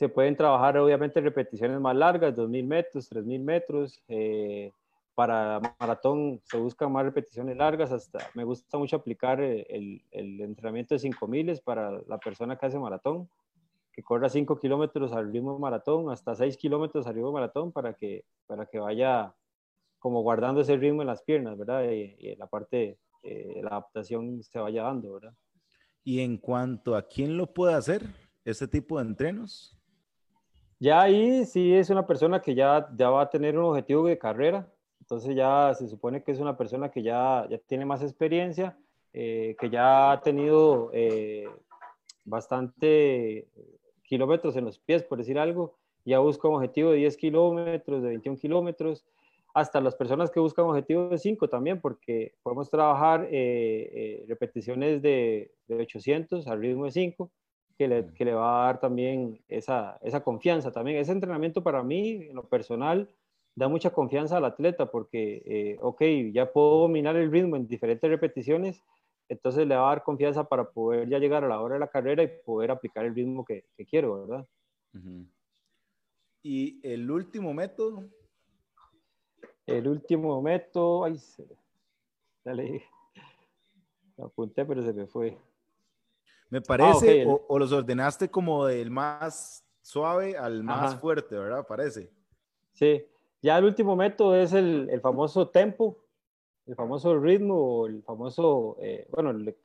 se 0.00 0.08
pueden 0.08 0.34
trabajar 0.34 0.78
obviamente 0.78 1.20
repeticiones 1.20 1.78
más 1.78 1.94
largas, 1.94 2.34
2.000 2.34 2.66
metros, 2.66 3.12
3.000 3.12 3.38
metros, 3.42 4.02
eh, 4.08 4.72
para 5.20 5.60
maratón 5.78 6.40
se 6.44 6.56
buscan 6.56 6.90
más 6.90 7.04
repeticiones 7.04 7.54
largas, 7.54 7.92
hasta 7.92 8.20
me 8.32 8.42
gusta 8.42 8.78
mucho 8.78 8.96
aplicar 8.96 9.38
el, 9.38 10.02
el 10.10 10.40
entrenamiento 10.40 10.94
de 10.94 10.98
5000 10.98 11.60
para 11.62 12.00
la 12.08 12.16
persona 12.16 12.56
que 12.56 12.64
hace 12.64 12.78
maratón, 12.78 13.28
que 13.92 14.02
corra 14.02 14.30
5 14.30 14.58
kilómetros 14.58 15.12
al 15.12 15.30
ritmo 15.30 15.52
de 15.52 15.58
maratón, 15.58 16.10
hasta 16.10 16.34
6 16.34 16.56
kilómetros 16.56 17.06
al 17.06 17.16
ritmo 17.16 17.28
de 17.28 17.34
maratón 17.34 17.70
para 17.70 17.92
que, 17.92 18.24
para 18.46 18.64
que 18.64 18.78
vaya 18.78 19.34
como 19.98 20.22
guardando 20.22 20.62
ese 20.62 20.78
ritmo 20.78 21.02
en 21.02 21.08
las 21.08 21.20
piernas, 21.20 21.58
¿verdad? 21.58 21.84
Y, 21.90 22.16
y 22.18 22.36
la 22.36 22.46
parte, 22.46 22.96
eh, 23.22 23.60
la 23.62 23.72
adaptación 23.72 24.42
se 24.42 24.58
vaya 24.58 24.84
dando, 24.84 25.12
¿verdad? 25.12 25.34
Y 26.02 26.20
en 26.20 26.38
cuanto 26.38 26.96
a 26.96 27.02
quién 27.02 27.36
lo 27.36 27.52
puede 27.52 27.74
hacer, 27.74 28.06
ese 28.42 28.66
tipo 28.66 28.96
de 28.98 29.04
entrenos. 29.04 29.78
Ya 30.78 31.02
ahí 31.02 31.44
sí 31.44 31.74
es 31.74 31.90
una 31.90 32.06
persona 32.06 32.40
que 32.40 32.54
ya, 32.54 32.88
ya 32.96 33.10
va 33.10 33.20
a 33.20 33.28
tener 33.28 33.58
un 33.58 33.66
objetivo 33.66 34.06
de 34.06 34.16
carrera, 34.16 34.66
entonces 35.10 35.34
ya 35.34 35.74
se 35.74 35.88
supone 35.88 36.22
que 36.22 36.30
es 36.30 36.38
una 36.38 36.56
persona 36.56 36.88
que 36.88 37.02
ya, 37.02 37.44
ya 37.50 37.58
tiene 37.58 37.84
más 37.84 38.00
experiencia, 38.00 38.78
eh, 39.12 39.56
que 39.58 39.68
ya 39.68 40.12
ha 40.12 40.22
tenido 40.22 40.90
eh, 40.92 41.48
bastante 42.24 43.48
kilómetros 44.04 44.54
en 44.54 44.66
los 44.66 44.78
pies, 44.78 45.02
por 45.02 45.18
decir 45.18 45.36
algo, 45.36 45.74
ya 46.04 46.20
busca 46.20 46.46
un 46.46 46.54
objetivo 46.54 46.92
de 46.92 46.98
10 46.98 47.16
kilómetros, 47.16 48.02
de 48.04 48.08
21 48.10 48.38
kilómetros, 48.38 49.04
hasta 49.52 49.80
las 49.80 49.96
personas 49.96 50.30
que 50.30 50.38
buscan 50.38 50.66
objetivos 50.66 51.10
de 51.10 51.18
5 51.18 51.48
también, 51.48 51.80
porque 51.80 52.34
podemos 52.44 52.70
trabajar 52.70 53.26
eh, 53.32 54.24
repeticiones 54.28 55.02
de, 55.02 55.50
de, 55.66 55.74
800 55.74 56.46
al 56.46 56.60
ritmo 56.60 56.84
de 56.84 56.92
5, 56.92 57.32
que 57.76 57.88
le, 57.88 58.06
que 58.14 58.24
le, 58.24 58.34
va 58.34 58.62
a 58.62 58.66
dar 58.66 58.78
también 58.78 59.40
esa, 59.48 59.98
esa 60.02 60.22
confianza 60.22 60.70
también. 60.70 60.98
Ese 60.98 61.10
entrenamiento 61.10 61.64
para 61.64 61.82
mí, 61.82 62.28
en 62.28 62.36
lo 62.36 62.44
personal, 62.44 63.08
da 63.60 63.68
mucha 63.68 63.90
confianza 63.90 64.38
al 64.38 64.46
atleta 64.46 64.90
porque, 64.90 65.42
eh, 65.44 65.78
ok, 65.82 66.00
ya 66.32 66.50
puedo 66.50 66.80
dominar 66.80 67.14
el 67.16 67.30
ritmo 67.30 67.56
en 67.56 67.68
diferentes 67.68 68.08
repeticiones, 68.08 68.82
entonces 69.28 69.66
le 69.66 69.76
va 69.76 69.82
a 69.82 69.94
dar 69.94 70.02
confianza 70.02 70.48
para 70.48 70.70
poder 70.70 71.06
ya 71.10 71.18
llegar 71.18 71.44
a 71.44 71.48
la 71.48 71.60
hora 71.60 71.74
de 71.74 71.80
la 71.80 71.90
carrera 71.90 72.22
y 72.22 72.28
poder 72.42 72.70
aplicar 72.70 73.04
el 73.04 73.14
ritmo 73.14 73.44
que, 73.44 73.66
quiero, 73.90 74.26
¿verdad? 74.26 74.48
¿Y 76.42 76.80
el 76.82 77.10
último 77.10 77.52
método? 77.52 78.08
El 79.66 79.86
último 79.88 80.40
método, 80.40 81.04
ay, 81.04 81.18
se, 81.18 81.46
dale, 82.42 82.82
lo 84.16 84.24
apunté 84.24 84.64
pero 84.64 84.82
se 84.82 84.94
me 84.94 85.06
fue. 85.06 85.36
Me 86.48 86.62
parece, 86.62 87.24
ah, 87.24 87.36
o, 87.46 87.58
los 87.58 87.72
ordenaste 87.72 88.30
como 88.30 88.64
del 88.64 88.90
más 88.90 89.66
suave 89.82 90.38
al 90.38 90.64
más 90.64 90.98
fuerte, 90.98 91.36
¿verdad? 91.36 91.66
Parece. 91.66 92.10
Sí, 92.72 93.04
ya 93.42 93.58
el 93.58 93.64
último 93.64 93.96
método 93.96 94.36
es 94.36 94.52
el, 94.52 94.88
el 94.90 95.00
famoso 95.00 95.48
tempo, 95.48 95.98
el 96.66 96.76
famoso 96.76 97.18
ritmo 97.18 97.86
el 97.86 98.02
famoso, 98.02 98.76
eh, 98.80 99.06
bueno, 99.10 99.32
le, 99.32 99.56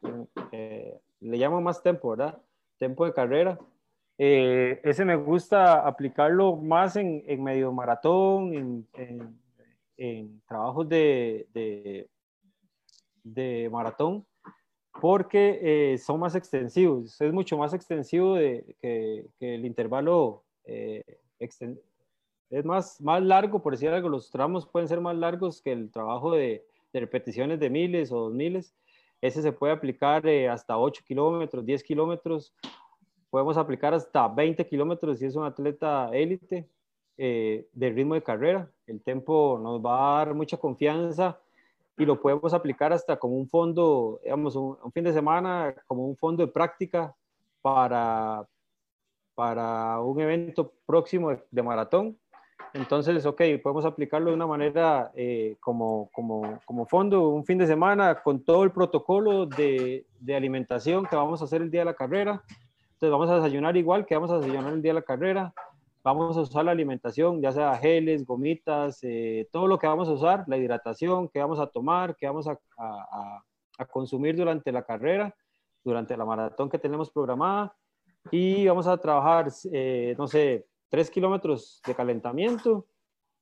eh, 0.52 1.00
le, 1.20 1.38
llaman 1.38 1.64
más 1.64 1.84
tempo, 1.84 2.12
¿verdad? 2.12 2.42
Tempo 2.78 3.06
de 3.06 3.14
carrera. 3.14 3.60
Eh, 4.18 4.80
ese 4.84 5.04
me 5.04 5.16
gusta 5.16 5.86
aplicarlo 5.86 6.56
más 6.56 6.96
en, 6.96 7.24
en 7.28 7.44
medio 7.44 7.72
maratón, 7.72 8.54
en, 8.54 8.88
en, 8.94 9.40
en 9.98 10.42
trabajos 10.48 10.88
de, 10.88 11.48
de, 11.54 12.10
de, 13.24 13.70
maratón, 13.70 14.26
porque 15.00 15.98
son 16.02 16.22
más 16.22 16.34
extensivos. 16.36 17.20
Es 17.20 17.34
mucho 17.34 17.58
más 17.58 17.74
extensivo 17.74 18.36
de, 18.36 18.76
que, 18.82 19.28
que 19.38 19.56
el 19.56 19.66
intervalo 19.66 20.44
es 22.50 22.66
más, 22.66 23.02
más 23.02 23.22
largo, 23.24 23.62
por 23.62 23.74
decir 23.74 23.90
algo, 23.90 24.10
los 24.10 24.30
tramos 24.32 24.68
pueden 24.68 24.88
ser 24.88 25.02
más 25.02 25.16
largos 25.16 25.62
que 25.62 25.72
el 25.72 25.92
trabajo 25.92 26.32
de, 26.32 26.66
de 26.96 27.00
repeticiones 27.02 27.60
de 27.60 27.70
miles 27.70 28.12
o 28.12 28.22
dos 28.22 28.34
miles. 28.34 28.74
Ese 29.20 29.42
se 29.42 29.52
puede 29.52 29.74
aplicar 29.74 30.26
eh, 30.28 30.48
hasta 30.48 30.78
8 30.78 31.04
kilómetros, 31.06 31.66
10 31.66 31.84
kilómetros. 31.84 32.54
Podemos 33.30 33.58
aplicar 33.58 33.94
hasta 33.94 34.28
20 34.30 34.66
kilómetros 34.66 35.20
si 35.20 35.26
es 35.26 35.36
un 35.36 35.44
atleta 35.44 36.10
élite 36.14 36.70
eh, 37.18 37.68
de 37.74 37.90
ritmo 37.90 38.14
de 38.14 38.24
carrera. 38.24 38.72
El 38.88 39.02
tiempo 39.02 39.60
nos 39.62 39.84
va 39.84 40.22
a 40.22 40.26
dar 40.26 40.34
mucha 40.34 40.56
confianza 40.56 41.38
y 41.98 42.06
lo 42.06 42.22
podemos 42.22 42.54
aplicar 42.54 42.94
hasta 42.94 43.18
como 43.18 43.36
un 43.36 43.50
fondo, 43.50 44.20
digamos, 44.24 44.56
un, 44.56 44.78
fin 44.94 45.04
de 45.04 45.12
semana, 45.12 45.76
como 45.88 46.08
un 46.08 46.16
fondo 46.16 46.46
de 46.46 46.52
práctica 46.52 47.14
para, 47.62 48.48
para 49.34 50.00
un 50.02 50.22
evento 50.22 50.74
próximo 50.86 51.36
de 51.52 51.64
maratón 51.64 52.18
entonces, 52.76 53.26
ok, 53.26 53.42
podemos 53.64 53.86
aplicarlo 53.86 54.30
de 54.30 54.36
una 54.36 54.48
manera 54.48 55.12
eh, 55.16 55.56
como, 55.62 56.10
como, 56.12 56.60
como, 56.66 56.86
fondo, 56.86 57.30
un 57.30 57.46
fin 57.46 57.58
de 57.58 57.68
semana 57.68 58.22
con 58.22 58.44
todo 58.44 58.64
el 58.64 58.72
protocolo 58.72 59.46
de, 59.46 60.06
de, 60.20 60.36
alimentación 60.36 61.06
que 61.06 61.16
vamos 61.16 61.42
a 61.42 61.46
hacer 61.46 61.62
el 61.62 61.72
día 61.72 61.82
de 61.82 61.86
la 61.86 61.94
carrera. 61.94 62.44
Entonces, 62.94 63.12
vamos 63.12 63.30
a 63.30 63.36
desayunar 63.36 63.78
igual 63.78 64.06
que 64.06 64.16
vamos 64.16 64.30
a 64.32 64.40
desayunar 64.40 64.74
el 64.74 64.82
día 64.82 64.92
de 64.92 65.00
la 65.00 65.06
carrera. 65.06 65.54
Vamos 66.04 66.36
a 66.38 66.42
usar 66.42 66.66
la 66.66 66.72
alimentación, 66.72 67.42
ya 67.42 67.52
sea 67.52 67.78
geles, 67.78 68.26
gomitas, 68.26 69.00
eh, 69.04 69.48
todo 69.52 69.68
lo 69.68 69.80
que 69.80 69.88
vamos 69.88 70.08
a 70.08 70.12
usar, 70.12 70.44
la 70.48 70.58
hidratación 70.58 71.30
que 71.30 71.40
vamos 71.40 71.60
a 71.60 71.68
tomar, 71.68 72.16
que 72.16 72.28
vamos 72.28 72.48
a, 72.48 72.60
a, 72.78 73.86
consumir 73.86 74.36
durante 74.36 74.72
la 74.72 74.84
carrera, 74.84 75.34
durante 75.84 76.16
la 76.16 76.26
maratón 76.26 76.70
que 76.70 76.78
tenemos 76.78 77.10
programada. 77.10 77.74
Y 78.32 78.68
vamos 78.68 78.86
a 78.86 78.98
trabajar, 78.98 79.48
eh, 79.72 80.14
no 80.18 80.28
sé, 80.28 80.68
3 80.90 81.10
kilómetros 81.10 81.82
de 81.86 81.96
calentamiento, 81.96 82.86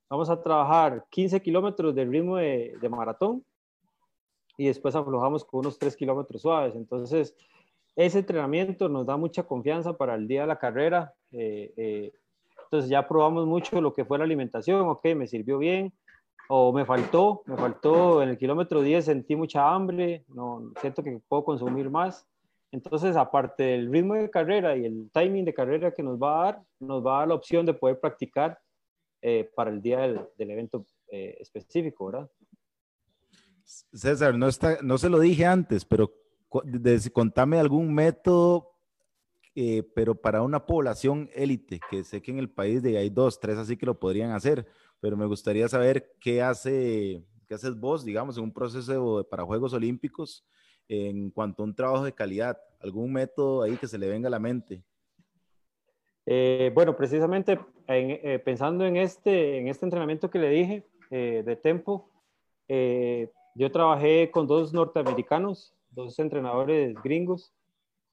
vamos 0.09 0.29
a 0.29 0.41
trabajar 0.41 1.05
15 1.09 1.41
kilómetros 1.41 1.95
de 1.95 2.05
ritmo 2.05 2.37
de, 2.37 2.89
maratón 2.89 3.43
y 4.57 4.67
después 4.67 4.95
aflojamos 4.95 5.43
con 5.45 5.61
unos 5.61 5.77
3 5.79 5.95
kilómetros 5.95 6.41
suaves. 6.41 6.75
Entonces, 6.75 7.35
ese 7.95 8.19
entrenamiento 8.19 8.89
nos 8.89 9.05
da 9.05 9.17
mucha 9.17 9.43
confianza 9.43 9.93
para 9.93 10.15
el 10.15 10.27
día 10.27 10.41
de 10.41 10.47
la 10.47 10.59
carrera. 10.59 11.13
Eh, 11.31 11.73
eh, 11.77 12.13
entonces 12.65 12.89
ya 12.89 13.07
probamos 13.07 13.45
mucho 13.45 13.79
lo 13.81 13.93
que 13.93 14.05
fue 14.05 14.17
la 14.17 14.23
alimentación, 14.23 14.87
ok, 14.87 15.05
me 15.15 15.27
sirvió 15.27 15.59
bien, 15.59 15.93
o 16.49 16.73
me 16.73 16.85
faltó, 16.85 17.43
me 17.45 17.55
faltó 17.55 18.21
en 18.23 18.29
el 18.29 18.37
kilómetro 18.37 18.81
10, 18.81 19.05
sentí 19.05 19.35
mucha 19.35 19.73
hambre, 19.73 20.25
no, 20.27 20.71
siento 20.81 21.03
que 21.03 21.21
puedo 21.27 21.43
consumir 21.45 21.89
más. 21.89 22.27
Entonces, 22.73 23.15
aparte 23.15 23.61
del 23.61 23.91
ritmo 23.91 24.15
de 24.15 24.31
carrera 24.31 24.75
y 24.75 24.85
el 24.85 25.11
timing 25.13 25.45
de 25.45 25.53
carrera 25.53 25.93
que 25.93 26.01
nos 26.01 26.19
va 26.19 26.41
a 26.41 26.45
dar, 26.45 26.63
nos 26.79 27.05
va 27.05 27.17
a 27.17 27.19
dar 27.19 27.27
la 27.27 27.35
opción 27.35 27.67
de 27.67 27.75
poder 27.75 27.99
practicar 27.99 28.59
eh, 29.21 29.47
para 29.55 29.69
el 29.69 29.79
día 29.79 29.99
del, 29.99 30.27
evento 30.49 30.83
eh, 31.11 31.37
específico, 31.39 32.07
¿verdad? 32.07 32.31
César, 33.63 34.35
no, 34.35 34.47
está, 34.47 34.79
no 34.81 34.97
se 34.97 35.07
lo 35.07 35.19
dije 35.19 35.45
antes, 35.45 35.85
pero 35.85 36.11
contame 37.13 37.59
algún 37.59 37.93
método, 37.93 38.71
eh, 39.53 39.83
pero 39.93 40.15
para 40.15 40.41
una 40.41 40.65
población 40.65 41.29
élite, 41.35 41.79
que 41.91 42.03
sé 42.03 42.23
que 42.23 42.31
en 42.31 42.39
el 42.39 42.49
país 42.49 42.81
de 42.81 42.97
hay 42.97 43.11
dos, 43.11 43.39
tres 43.39 43.59
así 43.59 43.77
que 43.77 43.85
lo 43.85 43.99
podrían 43.99 44.31
hacer, 44.31 44.65
pero 44.99 45.15
me 45.15 45.27
gustaría 45.27 45.67
saber 45.67 46.15
qué 46.19 46.41
hace, 46.41 47.23
qué 47.47 47.53
haces 47.53 47.79
vos, 47.79 48.03
digamos, 48.03 48.35
en 48.39 48.45
un 48.45 48.51
proceso 48.51 49.27
para 49.29 49.45
Juegos 49.45 49.73
Olímpicos 49.73 50.43
en 50.87 51.29
cuanto 51.29 51.63
a 51.63 51.65
un 51.65 51.75
trabajo 51.75 52.05
de 52.05 52.13
calidad? 52.13 52.57
¿Algún 52.79 53.13
método 53.13 53.63
ahí 53.63 53.77
que 53.77 53.87
se 53.87 53.97
le 53.97 54.09
venga 54.09 54.27
a 54.27 54.31
la 54.31 54.39
mente? 54.39 54.83
Eh, 56.25 56.71
bueno, 56.73 56.95
precisamente 56.95 57.59
eh, 57.87 58.41
pensando 58.43 58.85
en 58.85 58.97
este, 58.97 59.57
en 59.57 59.67
este 59.67 59.85
entrenamiento 59.85 60.29
que 60.29 60.39
le 60.39 60.49
dije 60.49 60.83
eh, 61.11 61.43
de 61.45 61.55
tempo, 61.55 62.09
yo 63.55 63.71
trabajé 63.71 64.31
con 64.31 64.47
dos 64.47 64.73
norteamericanos, 64.73 65.75
dos 65.91 66.17
entrenadores 66.17 66.95
gringos, 67.03 67.53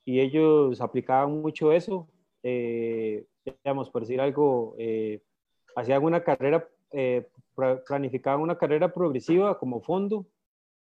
y 0.04 0.20
ellos 0.20 0.80
aplicaban 0.82 1.40
mucho 1.40 1.72
eso. 1.72 2.08
digamos, 2.42 3.88
por 3.88 4.02
decir 4.02 4.20
algo, 4.20 4.76
hacían 5.76 6.04
una 6.04 6.22
carrera, 6.22 6.68
planificaban 7.86 8.42
una 8.42 8.58
carrera 8.58 8.92
progresiva 8.92 9.58
como 9.58 9.80
fondo 9.80 10.26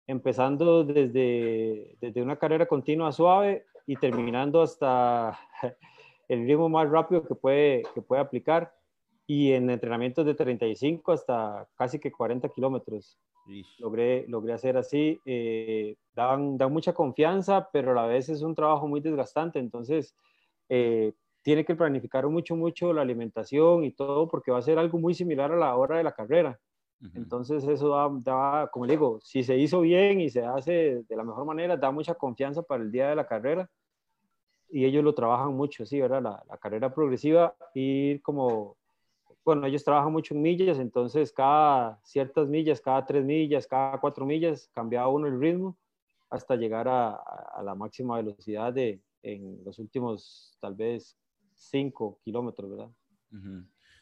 empezando 0.07 0.85
desde, 0.85 1.97
desde 2.01 2.23
una 2.23 2.37
carrera 2.37 2.67
continua 2.67 3.13
suave 3.13 3.65
y 3.87 3.97
terminando 3.97 4.63
hasta 4.63 5.39
el 6.29 6.47
ritmo 6.47 6.69
más 6.69 6.89
rápido 6.89 7.27
que 7.27 7.35
puede, 7.35 7.83
que 7.95 8.03
puede 8.03 8.21
aplicar 8.21 8.73
y 9.31 9.53
en 9.53 9.71
entrenamientos 9.71 10.27
de 10.27 10.35
35 10.35 11.13
hasta 11.13 11.69
casi 11.77 12.01
que 12.01 12.11
40 12.11 12.49
kilómetros. 12.49 13.17
Logré, 13.79 14.27
logré 14.27 14.53
hacer 14.53 14.77
así. 14.77 15.21
Eh, 15.25 15.95
dan, 16.15 16.59
mucha 16.71 16.93
confianza, 16.93 17.69
pero 17.73 17.93
a 17.93 17.95
la 17.95 18.07
vez 18.07 18.29
es 18.29 18.43
un 18.43 18.57
trabajo 18.57 18.89
muy 18.89 19.01
desgastante. 19.01 19.61
Entonces, 19.61 20.17
eh, 20.69 21.13
tiene 21.43 21.65
que 21.65 21.77
planificar 21.77 22.27
mucho, 22.27 22.57
mucho 22.57 22.93
la 22.93 23.03
alimentación 23.03 23.85
y 23.85 23.93
todo, 23.93 24.27
porque 24.27 24.51
va 24.51 24.59
a 24.59 24.63
ser 24.63 24.81
algo 24.81 24.99
muy 24.99 25.15
similar 25.15 25.53
a 25.53 25.57
la 25.57 25.77
hora 25.77 25.99
de 25.99 26.05
la 26.05 26.13
carrera. 26.13 26.59
Entonces 27.15 27.65
eso 27.65 27.89
da, 28.23 28.69
como 28.71 28.85
le 28.85 28.93
digo, 28.93 29.21
si 29.23 29.43
se 29.43 29.57
hizo 29.57 29.81
bien 29.81 30.21
y 30.21 30.29
se 30.29 30.45
hace 30.45 31.03
de 31.09 31.17
la 31.17 31.25
mejor 31.25 31.47
manera, 31.47 31.77
da 31.77 31.91
mucha 31.91 32.15
confianza 32.15 32.63
para 32.63 32.83
el 32.83 32.93
día 32.93 33.09
de 33.09 33.17
la 33.17 33.27
carrera 33.27 33.71
y 34.71 34.85
ellos 34.85 35.03
lo 35.03 35.15
trabajan 35.15 35.55
mucho, 35.55 35.87
sí, 35.87 36.01
¿verdad? 36.01 36.23
La, 36.23 36.57
carrera 36.59 36.93
progresiva 36.95 37.57
y 37.75 38.19
como, 38.21 38.77
bueno, 39.45 39.67
ellos 39.67 39.83
trabajan 39.83 40.13
mucho 40.13 40.35
en 40.35 40.43
millas, 40.43 40.79
entonces 40.79 41.33
cada 41.33 41.99
ciertas 42.05 42.49
millas, 42.49 42.81
cada 42.81 43.05
tres 43.07 43.25
millas, 43.25 43.67
cada 43.67 43.99
cuatro 43.99 44.27
millas, 44.27 44.69
cambiaba 44.73 45.09
uno 45.09 45.27
el 45.27 45.41
ritmo 45.41 45.77
hasta 46.29 46.55
llegar 46.55 46.87
a, 46.87 47.19
la 47.65 47.75
máxima 47.75 48.17
velocidad 48.17 48.73
de 48.73 49.01
en 49.23 49.63
los 49.65 49.79
últimos 49.79 50.57
tal 50.61 50.75
vez 50.75 51.19
cinco 51.55 52.19
kilómetros, 52.23 52.71
¿verdad? 52.71 52.91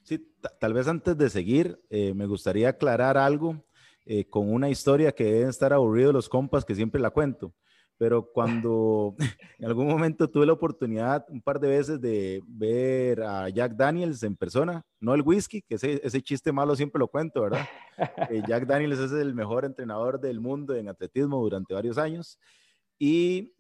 Sí, 0.09 0.27
tal 0.59 0.73
vez 0.73 0.89
antes 0.89 1.19
de 1.19 1.29
seguir, 1.29 1.79
eh, 1.91 2.15
me 2.15 2.25
gustaría 2.25 2.71
aclarar 2.71 3.19
algo 3.19 3.63
eh, 4.07 4.25
con 4.25 4.51
una 4.51 4.71
historia 4.71 5.13
que 5.13 5.25
deben 5.25 5.51
estar 5.51 5.71
aburridos 5.75 6.15
los 6.15 6.31
compas 6.31 6.65
que 6.65 6.75
siempre 6.75 6.99
la 6.99 7.11
cuento. 7.11 7.53
Pero 7.99 8.33
cuando 8.33 9.15
en 9.59 9.67
algún 9.67 9.87
momento 9.87 10.31
tuve 10.31 10.47
la 10.47 10.55
oportunidad 10.55 11.27
un 11.29 11.43
par 11.43 11.61
de 11.61 11.69
veces 11.69 12.01
de 12.01 12.43
ver 12.47 13.23
a 13.23 13.51
Jack 13.51 13.77
Daniels 13.77 14.23
en 14.23 14.35
persona, 14.35 14.83
no 14.99 15.15
el 15.15 15.21
whisky, 15.21 15.61
que 15.61 15.75
ese, 15.75 16.01
ese 16.03 16.23
chiste 16.23 16.53
malo 16.53 16.75
siempre 16.75 17.01
lo 17.01 17.09
cuento, 17.09 17.43
¿verdad? 17.43 17.67
Eh, 18.31 18.43
Jack 18.49 18.65
Daniels 18.65 19.01
es 19.01 19.13
el 19.13 19.35
mejor 19.35 19.67
entrenador 19.67 20.19
del 20.19 20.41
mundo 20.41 20.75
en 20.75 20.89
atletismo 20.89 21.39
durante 21.43 21.75
varios 21.75 21.99
años. 21.99 22.39
Y 22.99 23.53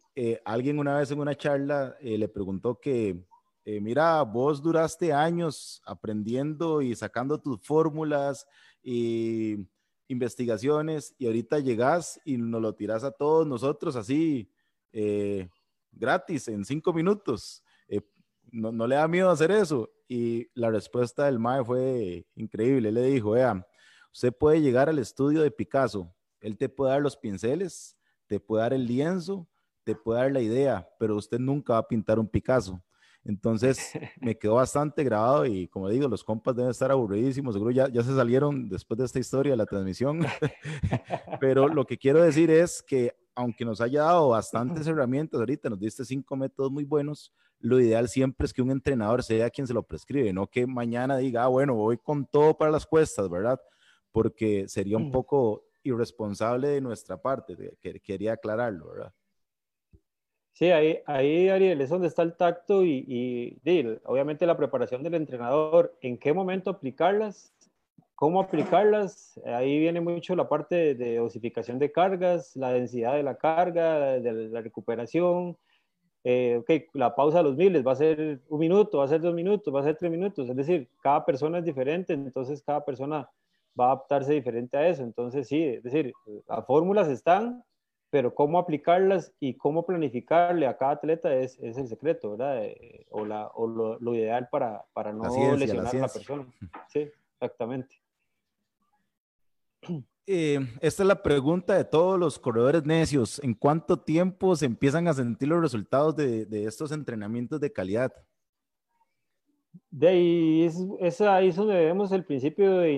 alguien 0.46 0.78
una 0.78 0.96
vez 0.96 1.10
en 1.10 1.20
una 1.20 1.34
charla 1.34 1.96
le 2.00 2.28
preguntó 2.28 2.80
que 2.80 3.27
eh, 3.70 3.82
mira, 3.82 4.22
vos 4.22 4.62
duraste 4.62 5.12
años 5.12 5.82
aprendiendo 5.84 6.80
y 6.80 6.94
sacando 6.94 7.38
tus 7.38 7.60
fórmulas 7.60 8.46
y 8.82 9.58
investigaciones 10.06 11.14
y 11.18 11.26
ahorita 11.26 11.58
llegas 11.58 12.18
y 12.24 12.38
nos 12.38 12.62
lo 12.62 12.74
tiras 12.74 13.04
a 13.04 13.10
todos 13.10 13.46
nosotros 13.46 13.94
así 13.94 14.50
eh, 14.90 15.50
gratis 15.92 16.48
en 16.48 16.64
cinco 16.64 16.94
minutos. 16.94 17.62
Eh, 17.88 18.00
no, 18.50 18.72
no, 18.72 18.86
le 18.86 18.94
da 18.94 19.06
miedo 19.06 19.28
hacer 19.28 19.50
eso? 19.50 19.90
Y 20.08 20.48
la 20.54 20.70
respuesta 20.70 21.26
del 21.26 21.38
MAE 21.38 21.62
fue 21.62 22.26
increíble. 22.36 22.88
Él 22.88 22.94
le 22.94 23.02
dijo, 23.02 23.32
vea, 23.32 23.66
usted 24.10 24.32
puede 24.32 24.62
llegar 24.62 24.88
al 24.88 24.98
estudio 24.98 25.42
de 25.42 25.50
Picasso, 25.50 26.10
él 26.40 26.56
te 26.56 26.70
puede 26.70 26.92
dar 26.92 27.02
los 27.02 27.18
pinceles, 27.18 27.98
te 28.28 28.40
puede 28.40 28.62
dar 28.62 28.72
el 28.72 28.86
lienzo, 28.86 29.46
te 29.84 29.94
puede 29.94 30.20
dar 30.20 30.32
la 30.32 30.40
idea, 30.40 30.88
pero 30.98 31.16
usted 31.16 31.38
nunca 31.38 31.74
va 31.74 31.80
a 31.80 31.86
pintar 31.86 32.18
un 32.18 32.28
Picasso. 32.28 32.82
Entonces 33.28 33.92
me 34.22 34.38
quedó 34.38 34.54
bastante 34.54 35.04
grabado 35.04 35.44
y 35.44 35.68
como 35.68 35.90
digo, 35.90 36.08
los 36.08 36.24
compas 36.24 36.56
deben 36.56 36.70
estar 36.70 36.90
aburridísimos, 36.90 37.54
seguro 37.54 37.70
ya, 37.70 37.86
ya 37.88 38.02
se 38.02 38.16
salieron 38.16 38.70
después 38.70 38.96
de 38.96 39.04
esta 39.04 39.18
historia 39.18 39.52
de 39.52 39.58
la 39.58 39.66
transmisión, 39.66 40.20
pero 41.40 41.68
lo 41.68 41.84
que 41.84 41.98
quiero 41.98 42.22
decir 42.22 42.50
es 42.50 42.82
que 42.82 43.14
aunque 43.34 43.66
nos 43.66 43.82
haya 43.82 44.02
dado 44.02 44.30
bastantes 44.30 44.86
herramientas 44.86 45.38
ahorita, 45.38 45.68
nos 45.68 45.78
diste 45.78 46.06
cinco 46.06 46.36
métodos 46.36 46.72
muy 46.72 46.84
buenos, 46.84 47.32
lo 47.60 47.78
ideal 47.78 48.08
siempre 48.08 48.46
es 48.46 48.52
que 48.54 48.62
un 48.62 48.70
entrenador 48.70 49.22
sea 49.22 49.50
quien 49.50 49.66
se 49.66 49.74
lo 49.74 49.82
prescribe, 49.82 50.32
no 50.32 50.46
que 50.46 50.66
mañana 50.66 51.18
diga, 51.18 51.44
ah, 51.44 51.48
bueno, 51.48 51.74
voy 51.74 51.98
con 51.98 52.26
todo 52.26 52.56
para 52.56 52.70
las 52.70 52.86
cuestas, 52.86 53.28
¿verdad? 53.28 53.60
Porque 54.10 54.66
sería 54.68 54.96
un 54.96 55.12
poco 55.12 55.64
irresponsable 55.82 56.68
de 56.68 56.80
nuestra 56.80 57.20
parte. 57.20 57.76
Quería 58.02 58.32
aclararlo, 58.32 58.88
¿verdad? 58.88 59.12
Sí, 60.58 60.72
ahí, 60.72 60.98
ahí 61.06 61.48
Ariel, 61.48 61.80
es 61.80 61.88
donde 61.88 62.08
está 62.08 62.22
el 62.22 62.34
tacto 62.34 62.84
y, 62.84 63.04
y, 63.06 64.00
obviamente 64.06 64.44
la 64.44 64.56
preparación 64.56 65.04
del 65.04 65.14
entrenador, 65.14 65.96
en 66.00 66.18
qué 66.18 66.32
momento 66.32 66.68
aplicarlas, 66.68 67.54
cómo 68.16 68.40
aplicarlas, 68.40 69.40
ahí 69.46 69.78
viene 69.78 70.00
mucho 70.00 70.34
la 70.34 70.48
parte 70.48 70.96
de, 70.96 71.18
dosificación 71.18 71.78
de 71.78 71.92
cargas, 71.92 72.56
la 72.56 72.72
densidad 72.72 73.14
de 73.14 73.22
la 73.22 73.36
carga, 73.36 74.18
de 74.18 74.32
la 74.48 74.60
recuperación, 74.60 75.56
eh, 76.24 76.56
ok, 76.60 76.92
la 76.94 77.14
pausa 77.14 77.38
de 77.38 77.44
los 77.44 77.56
miles 77.56 77.86
va 77.86 77.92
a 77.92 77.94
ser 77.94 78.40
un 78.48 78.58
minuto, 78.58 78.98
va 78.98 79.04
a 79.04 79.08
ser 79.08 79.20
dos 79.20 79.34
minutos, 79.34 79.72
va 79.72 79.78
a 79.78 79.84
ser 79.84 79.96
tres 79.96 80.10
minutos, 80.10 80.48
es 80.48 80.56
decir, 80.56 80.88
cada 81.00 81.24
persona 81.24 81.58
es 81.58 81.66
diferente, 81.66 82.14
entonces 82.14 82.64
cada 82.64 82.84
persona 82.84 83.30
va 83.78 83.84
a 83.84 83.92
adaptarse 83.92 84.32
diferente 84.32 84.76
a 84.76 84.88
eso, 84.88 85.04
entonces 85.04 85.46
sí, 85.46 85.62
es 85.62 85.84
decir, 85.84 86.12
las 86.48 86.66
fórmulas 86.66 87.06
están, 87.06 87.62
pero 88.10 88.34
cómo 88.34 88.58
aplicarlas 88.58 89.32
y 89.38 89.54
cómo 89.54 89.84
planificarle 89.84 90.66
a 90.66 90.76
cada 90.76 90.92
atleta 90.92 91.34
es, 91.34 91.58
es 91.60 91.76
el 91.76 91.88
secreto, 91.88 92.32
¿verdad? 92.32 92.64
Eh, 92.64 93.06
o, 93.10 93.24
la, 93.24 93.48
o 93.48 93.66
lo, 93.66 93.98
lo, 93.98 94.14
ideal 94.14 94.48
para, 94.50 94.84
para 94.92 95.12
no 95.12 95.24
lesionar 95.56 95.94
a 95.94 95.98
la 95.98 96.08
persona. 96.08 96.46
Sí, 96.88 97.10
exactamente. 97.34 97.96
Eh, 100.26 100.58
esta 100.80 101.02
es 101.02 101.06
la 101.06 101.22
pregunta 101.22 101.74
de 101.74 101.84
todos 101.84 102.18
los 102.18 102.38
corredores 102.38 102.84
necios. 102.84 103.42
¿En 103.42 103.54
cuánto 103.54 104.00
tiempo 104.00 104.56
se 104.56 104.66
empiezan 104.66 105.08
a 105.08 105.14
sentir 105.14 105.48
los 105.48 105.60
resultados 105.60 106.16
de, 106.16 106.44
de 106.46 106.64
estos 106.64 106.92
entrenamientos 106.92 107.60
de 107.60 107.72
calidad? 107.72 108.12
De 109.90 110.08
ahí 110.08 110.64
es, 110.64 110.86
es, 111.00 111.20
ahí 111.20 111.48
es 111.48 111.56
donde 111.56 111.74
vemos 111.74 112.12
el 112.12 112.24
principio 112.24 112.78
de 112.78 112.92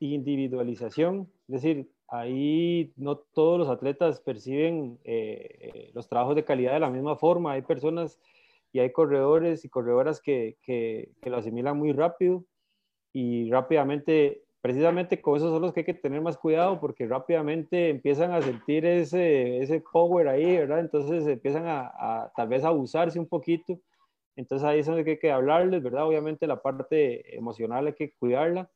individualización, 0.00 1.30
es 1.48 1.62
decir, 1.62 1.90
ahí 2.08 2.92
no 2.96 3.16
todos 3.16 3.58
los 3.58 3.68
atletas 3.68 4.20
perciben 4.20 4.98
eh, 5.04 5.90
los 5.94 6.08
trabajos 6.08 6.36
de 6.36 6.44
calidad 6.44 6.74
de 6.74 6.80
la 6.80 6.90
misma 6.90 7.16
forma. 7.16 7.52
Hay 7.52 7.62
personas 7.62 8.20
y 8.72 8.80
hay 8.80 8.92
corredores 8.92 9.64
y 9.64 9.68
corredoras 9.68 10.20
que, 10.20 10.58
que, 10.62 11.10
lo 11.24 11.36
asimilan 11.36 11.76
muy 11.76 11.92
rápido 11.92 12.44
y 13.12 13.50
rápidamente, 13.50 14.42
precisamente 14.60 15.20
con 15.20 15.36
esos 15.36 15.50
son 15.50 15.62
los 15.62 15.72
que 15.72 15.80
hay 15.80 15.86
que 15.86 15.94
tener 15.94 16.20
más 16.20 16.36
cuidado 16.36 16.78
porque 16.80 17.06
rápidamente 17.06 17.88
empiezan 17.88 18.32
a 18.32 18.42
sentir 18.42 18.84
ese, 18.84 19.62
ese 19.62 19.82
power 19.92 20.28
ahí, 20.28 20.58
¿verdad? 20.58 20.80
Entonces 20.80 21.26
empiezan 21.26 21.66
a, 21.66 21.86
a 21.96 22.32
tal 22.36 22.48
vez 22.48 22.64
abusarse 22.64 23.18
un 23.18 23.28
poquito. 23.28 23.80
Entonces 24.36 24.66
ahí 24.66 24.80
es 24.80 24.86
donde 24.86 25.10
hay 25.10 25.18
que 25.18 25.30
hablarles, 25.32 25.82
¿verdad? 25.82 26.06
Obviamente 26.06 26.46
la 26.46 26.60
parte 26.60 27.36
emocional 27.36 27.86
hay 27.86 27.94
que 27.94 28.12
cuidarla 28.12 28.70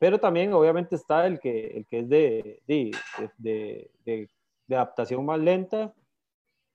pero 0.00 0.18
también 0.18 0.54
obviamente 0.54 0.96
está 0.96 1.26
el 1.26 1.38
que, 1.38 1.66
el 1.76 1.86
que 1.86 1.98
es 1.98 2.08
de, 2.08 2.62
de, 2.66 3.90
de, 4.06 4.28
adaptación 4.74 5.26
más 5.26 5.38
lenta. 5.38 5.92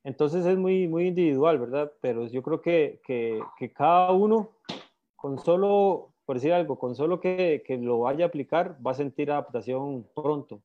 Entonces 0.03 0.45
es 0.45 0.55
muy, 0.55 0.87
muy 0.87 1.07
individual, 1.07 1.57
¿verdad? 1.57 1.91
Pero 2.01 2.27
yo 2.27 2.43
creo 2.43 2.61
que, 2.61 3.01
que, 3.03 3.41
que 3.57 3.73
cada 3.73 4.11
uno, 4.11 4.51
con 5.15 5.39
solo, 5.39 6.13
por 6.23 6.35
decir 6.35 6.53
algo, 6.53 6.77
con 6.77 6.93
solo 6.93 7.19
que, 7.19 7.63
que 7.65 7.77
lo 7.77 8.01
vaya 8.01 8.25
a 8.25 8.27
aplicar, 8.27 8.77
va 8.85 8.91
a 8.91 8.93
sentir 8.93 9.31
adaptación 9.31 10.07
pronto. 10.13 10.61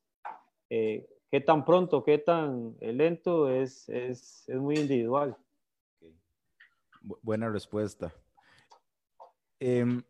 Eh, 0.68 1.08
qué 1.30 1.40
tan 1.40 1.64
pronto, 1.64 2.04
qué 2.04 2.18
tan 2.18 2.76
lento 2.78 3.48
es, 3.48 3.88
es, 3.88 4.46
es 4.46 4.60
muy 4.60 4.74
individual. 4.74 5.34
Buena 7.22 7.48
respuesta. 7.48 8.12
Eh, 9.60 10.02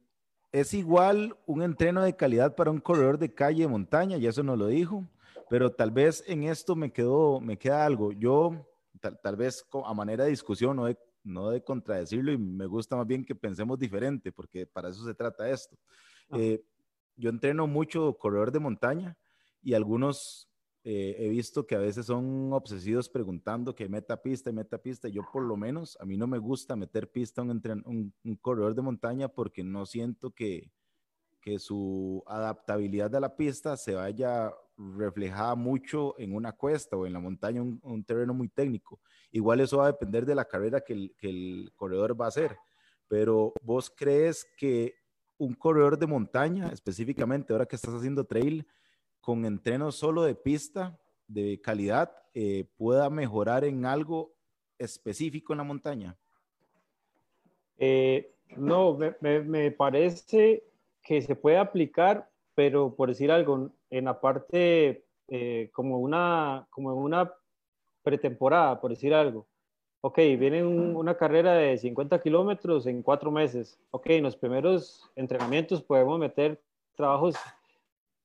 es 0.52 0.74
igual 0.74 1.36
un 1.46 1.62
entreno 1.62 2.02
de 2.02 2.16
calidad 2.16 2.54
para 2.54 2.70
un 2.70 2.80
corredor 2.80 3.18
de 3.18 3.32
calle 3.32 3.68
montaña, 3.68 4.16
y 4.16 4.26
eso 4.26 4.42
nos 4.42 4.58
lo 4.58 4.66
dijo, 4.66 5.06
pero 5.48 5.70
tal 5.70 5.90
vez 5.90 6.24
en 6.26 6.44
esto 6.44 6.74
me, 6.74 6.92
quedó, 6.92 7.40
me 7.40 7.56
queda 7.56 7.84
algo. 7.84 8.12
Yo, 8.12 8.66
tal, 9.22 9.36
vez 9.36 9.64
a 9.84 9.94
manera 9.94 10.24
de 10.24 10.30
discusión, 10.30 10.76
no 10.76 10.86
de, 10.86 10.98
no 11.22 11.50
de 11.50 11.62
contradecirlo, 11.62 12.32
y 12.32 12.38
me 12.38 12.66
gusta 12.66 12.96
más 12.96 13.06
bien 13.06 13.24
que 13.24 13.34
pensemos 13.34 13.78
diferente, 13.78 14.32
porque 14.32 14.66
para 14.66 14.88
eso 14.88 15.04
se 15.04 15.14
trata 15.14 15.48
esto. 15.48 15.76
Eh, 16.32 16.62
yo 17.16 17.30
entreno 17.30 17.66
mucho 17.66 18.14
corredor 18.14 18.50
de 18.50 18.60
montaña 18.60 19.16
y 19.62 19.74
algunos 19.74 20.49
eh, 20.82 21.16
he 21.18 21.28
visto 21.28 21.66
que 21.66 21.74
a 21.74 21.78
veces 21.78 22.06
son 22.06 22.52
obsesivos 22.54 23.08
preguntando 23.08 23.74
que 23.74 23.88
meta 23.88 24.22
pista 24.22 24.48
y 24.48 24.54
meta 24.54 24.78
pista. 24.78 25.08
Yo 25.08 25.22
por 25.30 25.42
lo 25.42 25.56
menos, 25.56 25.98
a 26.00 26.06
mí 26.06 26.16
no 26.16 26.26
me 26.26 26.38
gusta 26.38 26.74
meter 26.74 27.10
pista 27.10 27.42
a 27.42 27.44
un, 27.44 28.14
corredor 28.40 28.74
de 28.74 28.82
montaña 28.82 29.28
porque 29.28 29.62
no 29.62 29.84
siento 29.84 30.30
que, 30.30 30.70
que 31.42 31.58
su 31.58 32.22
adaptabilidad 32.26 33.14
a 33.14 33.20
la 33.20 33.36
pista 33.36 33.76
se 33.76 33.94
vaya 33.94 34.54
reflejada 34.76 35.54
mucho 35.54 36.18
en 36.18 36.34
una 36.34 36.52
cuesta 36.52 36.96
o 36.96 37.06
en 37.06 37.12
la 37.12 37.20
montaña, 37.20 37.60
un, 37.60 38.04
terreno 38.04 38.32
muy 38.32 38.48
técnico. 38.48 39.00
Igual 39.30 39.60
eso 39.60 39.78
va 39.78 39.84
a 39.84 39.92
depender 39.92 40.24
de 40.24 40.34
la 40.34 40.46
carrera 40.46 40.80
que 40.80 41.10
el 41.20 41.72
corredor 41.76 42.18
va 42.18 42.24
a 42.24 42.28
hacer. 42.28 42.56
Pero 43.06 43.52
vos 43.62 43.90
crees 43.94 44.46
que 44.56 44.94
un 45.36 45.54
corredor 45.54 45.98
de 45.98 46.06
montaña, 46.06 46.68
específicamente 46.68 47.52
ahora 47.52 47.66
que 47.66 47.76
estás 47.76 47.94
haciendo 47.94 48.24
trail, 48.24 48.66
con 49.30 49.44
entreno 49.44 49.92
solo 49.92 50.24
de 50.24 50.34
pista 50.34 50.98
de 51.28 51.60
calidad 51.60 52.10
eh, 52.34 52.64
pueda 52.76 53.08
mejorar 53.10 53.62
en 53.62 53.86
algo 53.86 54.32
específico 54.76 55.52
en 55.52 55.58
la 55.58 55.62
montaña? 55.62 56.16
Eh, 57.78 58.34
no, 58.56 58.98
me, 59.20 59.70
parece 59.70 60.64
que 61.00 61.22
se 61.22 61.36
puede 61.36 61.58
aplicar, 61.58 62.28
pero 62.56 62.92
por 62.96 63.08
decir 63.08 63.30
algo, 63.30 63.70
en 63.88 64.06
la 64.06 64.20
parte 64.20 65.04
eh, 65.28 65.70
como, 65.72 66.00
una, 66.00 66.66
como 66.68 66.92
una 66.94 67.32
pretemporada, 68.02 68.80
por 68.80 68.90
decir 68.90 69.14
algo. 69.14 69.46
Ok, 70.00 70.16
viene 70.40 70.64
una 70.64 71.16
carrera 71.16 71.54
de 71.54 71.78
50 71.78 72.20
kilómetros 72.20 72.84
en 72.88 73.00
cuatro 73.00 73.30
meses. 73.30 73.78
Ok, 73.92 74.06
en 74.06 74.24
los 74.24 74.34
primeros 74.34 75.08
entrenamientos 75.14 75.84
podemos 75.84 76.18
meter 76.18 76.60
trabajos 76.96 77.36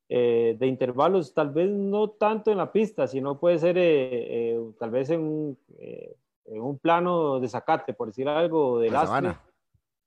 eh, 0.08 0.56
de 0.60 0.68
intervalos, 0.68 1.34
tal 1.34 1.50
vez 1.50 1.68
no 1.72 2.12
tanto 2.12 2.52
en 2.52 2.58
la 2.58 2.72
pista, 2.72 3.08
sino 3.08 3.40
puede 3.40 3.58
ser 3.58 3.76
eh, 3.76 4.54
eh, 4.54 4.60
tal 4.80 4.92
vez 4.92 5.10
en 5.10 5.22
un, 5.22 5.58
en 5.80 6.62
un, 6.62 6.78
plano 6.78 7.40
de 7.40 7.48
zacate, 7.48 7.94
por 7.96 8.10
decir 8.10 8.30
algo, 8.30 8.80
de 8.80 8.92
la 8.92 9.06
sabana. 9.06 9.42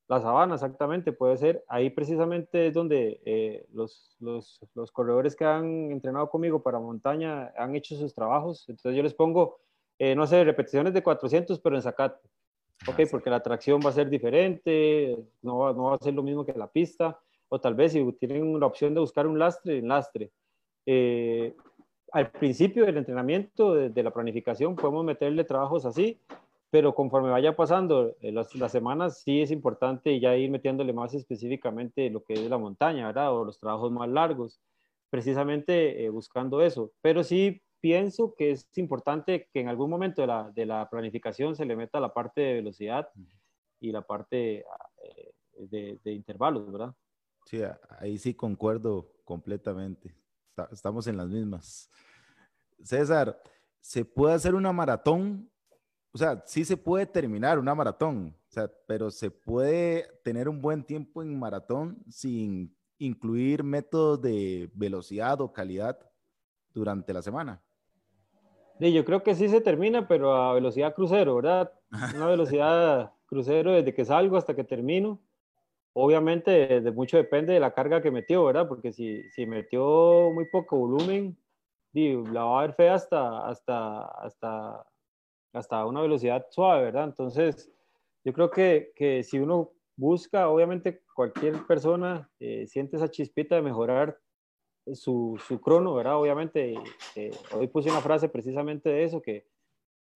La 0.07 0.21
sabana, 0.21 0.55
exactamente, 0.55 1.13
puede 1.13 1.37
ser. 1.37 1.65
Ahí 1.69 1.91
precisamente 1.91 2.69
es 2.69 2.75
donde 2.75 3.67
los, 3.73 4.17
los, 4.21 4.61
los, 4.75 4.93
corredores 4.93 5.37
que 5.37 5.45
han 5.45 5.91
entrenado 5.91 6.31
conmigo 6.31 6.63
para 6.63 6.79
montaña 6.79 7.53
han 7.59 7.75
hecho 7.75 7.97
sus 7.97 8.15
trabajos. 8.15 8.67
Entonces 8.69 8.97
yo 8.97 9.03
les 9.03 9.13
pongo, 9.13 9.59
no 9.99 10.27
sé, 10.27 10.45
repeticiones 10.45 10.95
de 10.95 11.03
400, 11.03 11.61
pero 11.61 11.77
en 11.77 11.83
zacate. 11.83 12.27
Ah, 12.87 12.93
ok, 12.93 13.01
porque 13.11 13.29
la 13.29 13.43
tracción 13.43 13.81
va 13.85 13.91
a 13.91 13.95
ser 13.95 14.09
diferente, 14.09 15.19
no 15.43 15.59
va, 15.59 15.73
no 15.73 15.85
va 15.85 15.97
a 15.97 15.99
ser 15.99 16.15
lo 16.15 16.23
mismo 16.23 16.47
que 16.47 16.53
la 16.53 16.69
pista 16.69 17.21
o 17.49 17.61
tal 17.61 17.75
vez 17.75 17.93
si 17.93 18.13
tienen 18.13 18.59
la 18.61 18.67
opción 18.67 18.95
de 18.95 19.01
buscar 19.01 19.27
un 19.27 19.39
lastre, 19.39 19.79
en 19.79 19.89
lastre. 19.89 20.31
Eh, 20.87 21.55
al 22.13 22.31
principio 22.31 22.87
del 22.87 22.97
entrenamiento, 22.97 23.75
de, 23.75 24.03
la 24.03 24.11
planificación, 24.11 24.77
podemos 24.77 25.05
meterle 25.05 25.45
trabajos 25.45 25.85
así, 25.85 26.19
pero 26.71 26.95
conforme 26.95 27.31
vaya 27.31 27.57
pasando 27.57 28.15
eh, 28.21 28.33
las, 28.33 28.51
semanas, 28.73 29.23
sí 29.23 29.43
es 29.43 29.51
importante 29.51 30.19
ya 30.21 30.37
ir 30.37 30.51
metiéndole 30.51 30.93
más 30.93 31.15
específicamente 31.15 32.11
lo 32.11 32.23
que 32.25 32.35
es 32.35 32.49
la 32.49 32.59
montaña, 32.59 33.07
¿verdad? 33.07 33.35
O 33.35 33.45
los 33.45 33.59
trabajos 33.59 33.93
más 33.93 34.09
largos, 34.09 34.61
precisamente 35.11 36.05
eh, 36.05 36.09
buscando 36.09 36.63
eso. 36.63 36.93
Pero 37.03 37.23
sí 37.23 37.63
pienso 37.81 38.35
que 38.35 38.53
es 38.53 38.67
importante 38.77 39.49
que 39.53 39.61
en 39.61 39.69
algún 39.69 39.91
momento 39.91 40.23
de 40.23 40.27
la, 40.27 40.51
de 40.51 40.67
la 40.67 40.89
planificación 40.89 41.55
se 41.55 41.67
le 41.67 41.77
meta 41.77 42.01
la 42.01 42.13
parte 42.13 42.41
de 42.41 42.55
velocidad 42.55 43.09
y 43.81 43.93
la 43.93 44.03
parte 44.03 44.65
de, 45.59 45.99
de 46.03 46.13
intervalos, 46.13 46.71
¿verdad? 46.73 46.95
Sí, 47.49 47.63
ahí 47.99 48.19
sí 48.19 48.35
concuerdo 48.35 49.11
completamente. 49.25 50.15
estamos 50.71 51.07
en 51.07 51.17
las 51.17 51.29
mismas. 51.29 51.89
César, 52.83 53.41
¿se 53.81 54.05
puede 54.05 54.35
hacer 54.35 54.55
una 54.55 54.71
maratón? 54.71 55.51
O 56.13 56.19
sea, 56.19 56.43
sí 56.45 56.63
se 56.67 56.77
puede 56.77 57.07
terminar 57.07 57.59
una 57.59 57.75
maratón, 57.75 58.37
o 58.51 58.53
sea, 58.53 58.71
pero 58.87 59.11
se 59.11 59.31
puede 59.31 60.07
tener 60.23 60.47
un 60.47 60.61
buen 60.61 60.85
tiempo 60.85 61.23
en 61.23 61.39
maratón 61.39 61.97
sin 62.11 62.77
incluir 62.99 63.65
métodos 63.65 64.21
de 64.21 64.71
velocidad 64.75 65.41
o 65.41 65.51
calidad 65.51 65.99
durante 66.75 67.15
la 67.15 67.23
semana. 67.23 67.63
Sí, 68.79 68.93
yo 68.93 69.07
creo 69.07 69.23
que 69.23 69.35
sí 69.35 69.49
se 69.49 69.63
termina, 69.63 70.07
pero 70.07 70.35
a 70.35 70.53
velocidad 70.53 70.95
crucero, 70.95 71.37
¿verdad? 71.37 71.73
Una 72.15 72.27
velocidad 72.27 73.15
crucero 73.25 73.73
desde 73.73 73.95
que 73.95 74.05
salgo 74.05 74.37
hasta 74.37 74.55
que 74.55 74.65
termino 74.65 75.19
obviamente 76.01 76.81
de 76.81 76.93
mucho 76.93 77.17
depende 77.17 77.53
de 77.53 77.61
la 77.61 77.75
carga 77.75 78.01
que 78.01 78.11
metió, 78.11 78.45
¿verdad? 78.45 78.69
Porque 78.69 78.93
si, 78.93 79.29
si 79.31 79.47
metió 79.47 80.31
muy 80.33 80.45
poco 80.47 80.79
volumen, 80.79 81.37
la 81.93 82.45
va 82.45 82.61
a 82.61 82.67
ver 82.67 82.75
fea 82.75 82.95
hasta, 82.95 83.47
hasta, 83.49 84.05
hasta, 84.05 84.87
hasta 85.53 85.87
una 85.87 86.01
velocidad 86.01 86.47
suave, 86.51 86.85
¿verdad? 86.85 87.05
Entonces, 87.05 87.71
yo 88.25 88.33
creo 88.33 88.51
que, 88.51 88.93
que 88.95 89.23
si 89.25 89.39
uno 89.39 89.73
busca, 89.97 90.49
obviamente 90.49 91.03
cualquier 91.15 91.67
persona 91.67 92.31
eh, 92.39 92.67
siente 92.69 92.97
esa 92.97 93.11
chispita 93.11 93.57
de 93.57 93.63
mejorar 93.63 94.17
su, 94.93 95.41
su 95.47 95.61
crono, 95.61 95.95
¿verdad? 95.95 96.21
Obviamente, 96.21 96.75
eh, 97.17 97.31
hoy 97.53 97.67
puse 97.67 97.91
una 97.91 98.01
frase 98.01 98.29
precisamente 98.29 98.89
de 98.89 99.03
eso, 99.03 99.21
que, 99.21 99.47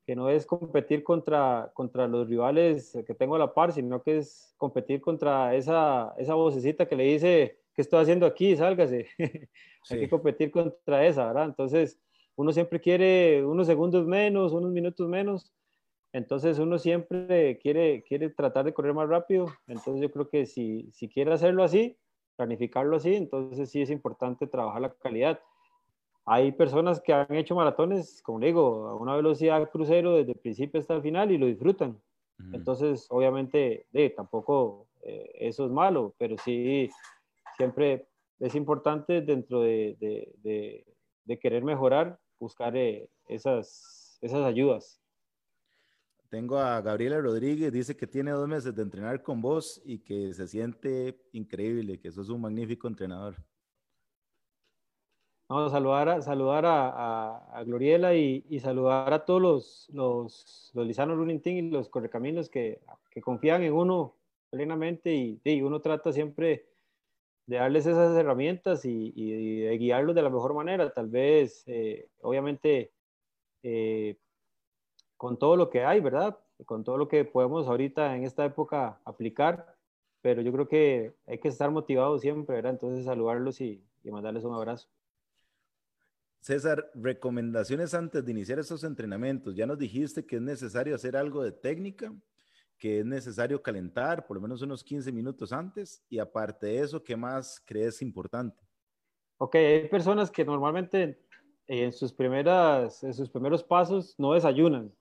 que 0.06 0.16
no 0.16 0.28
es 0.28 0.46
competir 0.46 1.04
contra, 1.04 1.70
contra 1.74 2.08
los 2.08 2.28
rivales 2.28 2.98
que 3.06 3.14
tengo 3.14 3.36
a 3.36 3.38
la 3.38 3.54
par, 3.54 3.72
sino 3.72 4.02
que 4.02 4.18
es 4.18 4.54
competir 4.56 5.00
contra 5.00 5.54
esa, 5.54 6.14
esa 6.18 6.34
vocecita 6.34 6.86
que 6.86 6.96
le 6.96 7.04
dice, 7.04 7.58
¿qué 7.74 7.82
estoy 7.82 8.02
haciendo 8.02 8.26
aquí? 8.26 8.56
Sálgase. 8.56 9.06
Hay 9.90 10.00
que 10.00 10.08
competir 10.08 10.50
contra 10.50 11.06
esa, 11.06 11.26
¿verdad? 11.26 11.44
Entonces, 11.44 12.00
uno 12.36 12.52
siempre 12.52 12.80
quiere 12.80 13.44
unos 13.44 13.66
segundos 13.66 14.06
menos, 14.06 14.52
unos 14.52 14.70
minutos 14.72 15.08
menos, 15.08 15.52
entonces 16.12 16.58
uno 16.58 16.78
siempre 16.78 17.58
quiere, 17.58 18.02
quiere 18.02 18.30
tratar 18.30 18.64
de 18.64 18.74
correr 18.74 18.94
más 18.94 19.08
rápido, 19.08 19.46
entonces 19.66 20.02
yo 20.02 20.10
creo 20.10 20.28
que 20.28 20.46
si, 20.46 20.90
si 20.92 21.08
quiere 21.08 21.32
hacerlo 21.32 21.64
así, 21.64 21.96
planificarlo 22.36 22.96
así, 22.96 23.14
entonces 23.14 23.70
sí 23.70 23.82
es 23.82 23.90
importante 23.90 24.46
trabajar 24.46 24.82
la 24.82 24.94
calidad. 24.94 25.40
Hay 26.24 26.52
personas 26.52 27.00
que 27.00 27.12
han 27.12 27.34
hecho 27.34 27.54
maratones, 27.56 28.22
como 28.22 28.38
digo, 28.38 28.88
a 28.88 28.96
una 28.96 29.16
velocidad 29.16 29.70
crucero 29.70 30.16
desde 30.16 30.32
el 30.32 30.38
principio 30.38 30.80
hasta 30.80 30.94
el 30.94 31.02
final 31.02 31.32
y 31.32 31.38
lo 31.38 31.46
disfrutan. 31.46 32.00
Entonces, 32.52 33.06
obviamente, 33.10 33.86
tampoco 34.16 34.88
eh, 35.02 35.30
eso 35.34 35.66
es 35.66 35.70
malo, 35.70 36.14
pero 36.18 36.36
sí, 36.38 36.90
siempre 37.56 38.08
es 38.40 38.54
importante 38.56 39.20
dentro 39.20 39.60
de, 39.60 39.96
de, 40.00 40.84
de, 41.24 41.38
querer 41.38 41.62
mejorar, 41.62 42.18
buscar 42.40 42.76
eh, 42.76 43.08
esas, 43.28 44.18
esas 44.20 44.44
ayudas. 44.44 45.00
Tengo 46.28 46.58
a 46.58 46.80
Gabriela 46.80 47.20
Rodríguez, 47.20 47.72
dice 47.72 47.96
que 47.96 48.06
tiene 48.06 48.32
dos 48.32 48.48
meses 48.48 48.74
de 48.74 48.82
entrenar 48.82 49.22
con 49.22 49.40
vos 49.40 49.80
y 49.84 49.98
que 49.98 50.34
se 50.34 50.48
siente 50.48 51.20
increíble, 51.32 52.00
que 52.00 52.10
sos 52.10 52.28
un 52.28 52.40
magnífico 52.40 52.88
entrenador. 52.88 53.36
Vamos 55.52 55.70
a 55.70 55.76
saludar 55.76 56.08
a, 56.08 56.22
saludar 56.22 56.64
a, 56.64 57.36
a, 57.52 57.62
Gloriela 57.64 58.14
y, 58.14 58.42
y, 58.48 58.60
saludar 58.60 59.12
a 59.12 59.26
todos 59.26 59.42
los, 59.42 59.88
los, 59.92 60.70
los 60.72 60.86
Lizano 60.86 61.14
Running 61.14 61.42
Team 61.42 61.56
y 61.58 61.70
los 61.70 61.90
correcaminos 61.90 62.48
que, 62.48 62.80
que 63.10 63.20
confían 63.20 63.62
en 63.62 63.74
uno 63.74 64.14
plenamente 64.48 65.12
y, 65.14 65.38
y, 65.44 65.60
uno 65.60 65.82
trata 65.82 66.10
siempre 66.10 66.64
de 67.44 67.56
darles 67.56 67.84
esas 67.84 68.16
herramientas 68.16 68.86
y, 68.86 69.12
y 69.14 69.60
de 69.60 69.76
guiarlos 69.76 70.14
de 70.14 70.22
la 70.22 70.30
mejor 70.30 70.54
manera. 70.54 70.90
Tal 70.90 71.08
vez, 71.08 71.64
eh, 71.66 72.08
obviamente, 72.22 72.90
eh, 73.62 74.16
con 75.18 75.38
todo 75.38 75.56
lo 75.56 75.68
que 75.68 75.84
hay, 75.84 76.00
¿verdad? 76.00 76.38
Con 76.64 76.82
todo 76.82 76.96
lo 76.96 77.08
que 77.08 77.26
podemos 77.26 77.68
ahorita 77.68 78.16
en 78.16 78.24
esta 78.24 78.46
época 78.46 79.02
aplicar, 79.04 79.76
pero 80.22 80.40
yo 80.40 80.50
creo 80.50 80.66
que 80.66 81.12
hay 81.26 81.38
que 81.40 81.48
estar 81.48 81.70
motivados 81.70 82.22
siempre, 82.22 82.54
¿verdad? 82.56 82.72
Entonces 82.72 83.04
saludarlos 83.04 83.60
y, 83.60 83.84
mandarles 84.04 84.44
un 84.44 84.54
abrazo. 84.54 84.88
César, 86.42 86.90
recomendaciones 86.94 87.94
antes 87.94 88.24
de 88.24 88.30
iniciar 88.32 88.58
esos 88.58 88.82
entrenamientos. 88.84 89.54
Ya 89.54 89.64
nos 89.64 89.78
dijiste 89.78 90.26
que 90.26 90.36
es 90.36 90.42
necesario 90.42 90.94
hacer 90.94 91.16
algo 91.16 91.42
de 91.42 91.52
técnica, 91.52 92.12
que 92.76 92.98
es 92.98 93.06
necesario 93.06 93.62
calentar 93.62 94.26
por 94.26 94.36
lo 94.36 94.42
menos 94.42 94.60
unos 94.60 94.82
15 94.82 95.12
minutos 95.12 95.52
antes 95.52 96.04
y 96.10 96.18
aparte 96.18 96.66
de 96.66 96.80
eso, 96.80 97.02
¿qué 97.02 97.16
más 97.16 97.62
crees 97.64 98.02
importante? 98.02 98.60
Ok, 99.38 99.54
hay 99.54 99.88
personas 99.88 100.30
que 100.30 100.44
normalmente 100.44 101.24
en 101.68 101.92
sus, 101.92 102.12
primeras, 102.12 103.02
en 103.04 103.14
sus 103.14 103.30
primeros 103.30 103.62
pasos 103.62 104.14
no 104.18 104.34
desayunan 104.34 104.92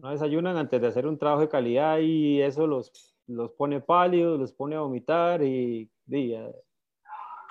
no 0.00 0.10
desayunan 0.10 0.56
antes 0.56 0.80
de 0.80 0.86
hacer 0.86 1.06
un 1.06 1.18
trabajo 1.18 1.42
de 1.42 1.48
calidad 1.48 1.98
y 1.98 2.40
eso 2.40 2.66
los, 2.66 3.14
los 3.26 3.52
pone 3.52 3.80
pálidos, 3.80 4.38
los 4.38 4.52
pone 4.52 4.76
a 4.76 4.80
vomitar 4.80 5.42
y, 5.42 5.90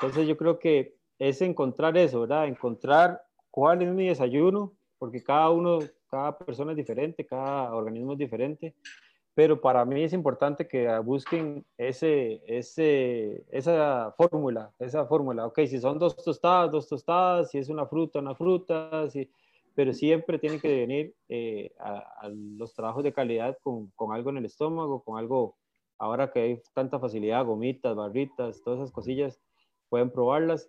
entonces 0.01 0.27
yo 0.27 0.37
creo 0.37 0.57
que 0.59 0.96
es 1.20 1.41
encontrar 1.41 1.97
eso, 1.97 2.22
¿verdad? 2.22 2.47
Encontrar 2.47 3.22
cuál 3.51 3.82
es 3.82 3.89
mi 3.89 4.07
desayuno, 4.07 4.74
porque 4.97 5.24
cada 5.24 5.49
uno, 5.49 5.80
cada 6.09 6.38
persona 6.38 6.72
es 6.72 6.78
diferente, 6.78 7.26
cada 7.26 7.74
organismo 7.76 8.13
es 8.13 8.20
diferente, 8.20 8.76
pero 9.34 9.59
para 9.61 9.86
mí 9.86 10.03
es 10.03 10.13
importante 10.13 10.68
que 10.68 10.97
busquen 10.99 11.63
ese, 11.78 12.41
ese, 12.47 13.45
esa 13.51 14.13
fórmula, 14.18 14.72
esa 14.80 15.05
fórmula, 15.05 15.45
ok, 15.45 15.59
si 15.68 15.80
son 15.80 15.99
dos 15.99 16.15
tostadas, 16.15 16.72
dos 16.72 16.88
tostadas, 16.88 17.51
si 17.51 17.59
es 17.59 17.70
una 17.70 17.86
fruta, 17.86 18.20
una 18.20 18.36
fruta, 18.36 19.09
si 19.09 19.30
pero 19.78 19.93
siempre 19.93 20.39
tienen 20.39 20.59
que 20.59 20.76
venir 20.76 21.13
eh, 21.30 21.72
a, 21.78 22.28
los 22.32 22.74
trabajos 22.74 23.03
de 23.03 23.13
calidad 23.13 23.59
con, 23.61 23.91
con, 23.95 24.11
algo 24.11 24.32
en 24.32 24.38
el 24.38 24.45
estómago, 24.45 25.03
con 25.03 25.20
algo, 25.20 25.55
ahora 25.99 26.32
que 26.32 26.39
hay 26.39 26.61
tanta 26.74 26.97
facilidad, 26.97 27.45
gomitas, 27.45 27.95
barritas, 27.95 28.59
todas 28.63 28.80
esas 28.80 28.91
cosillas, 28.91 29.39
pueden 29.89 30.09
probarlas. 30.09 30.68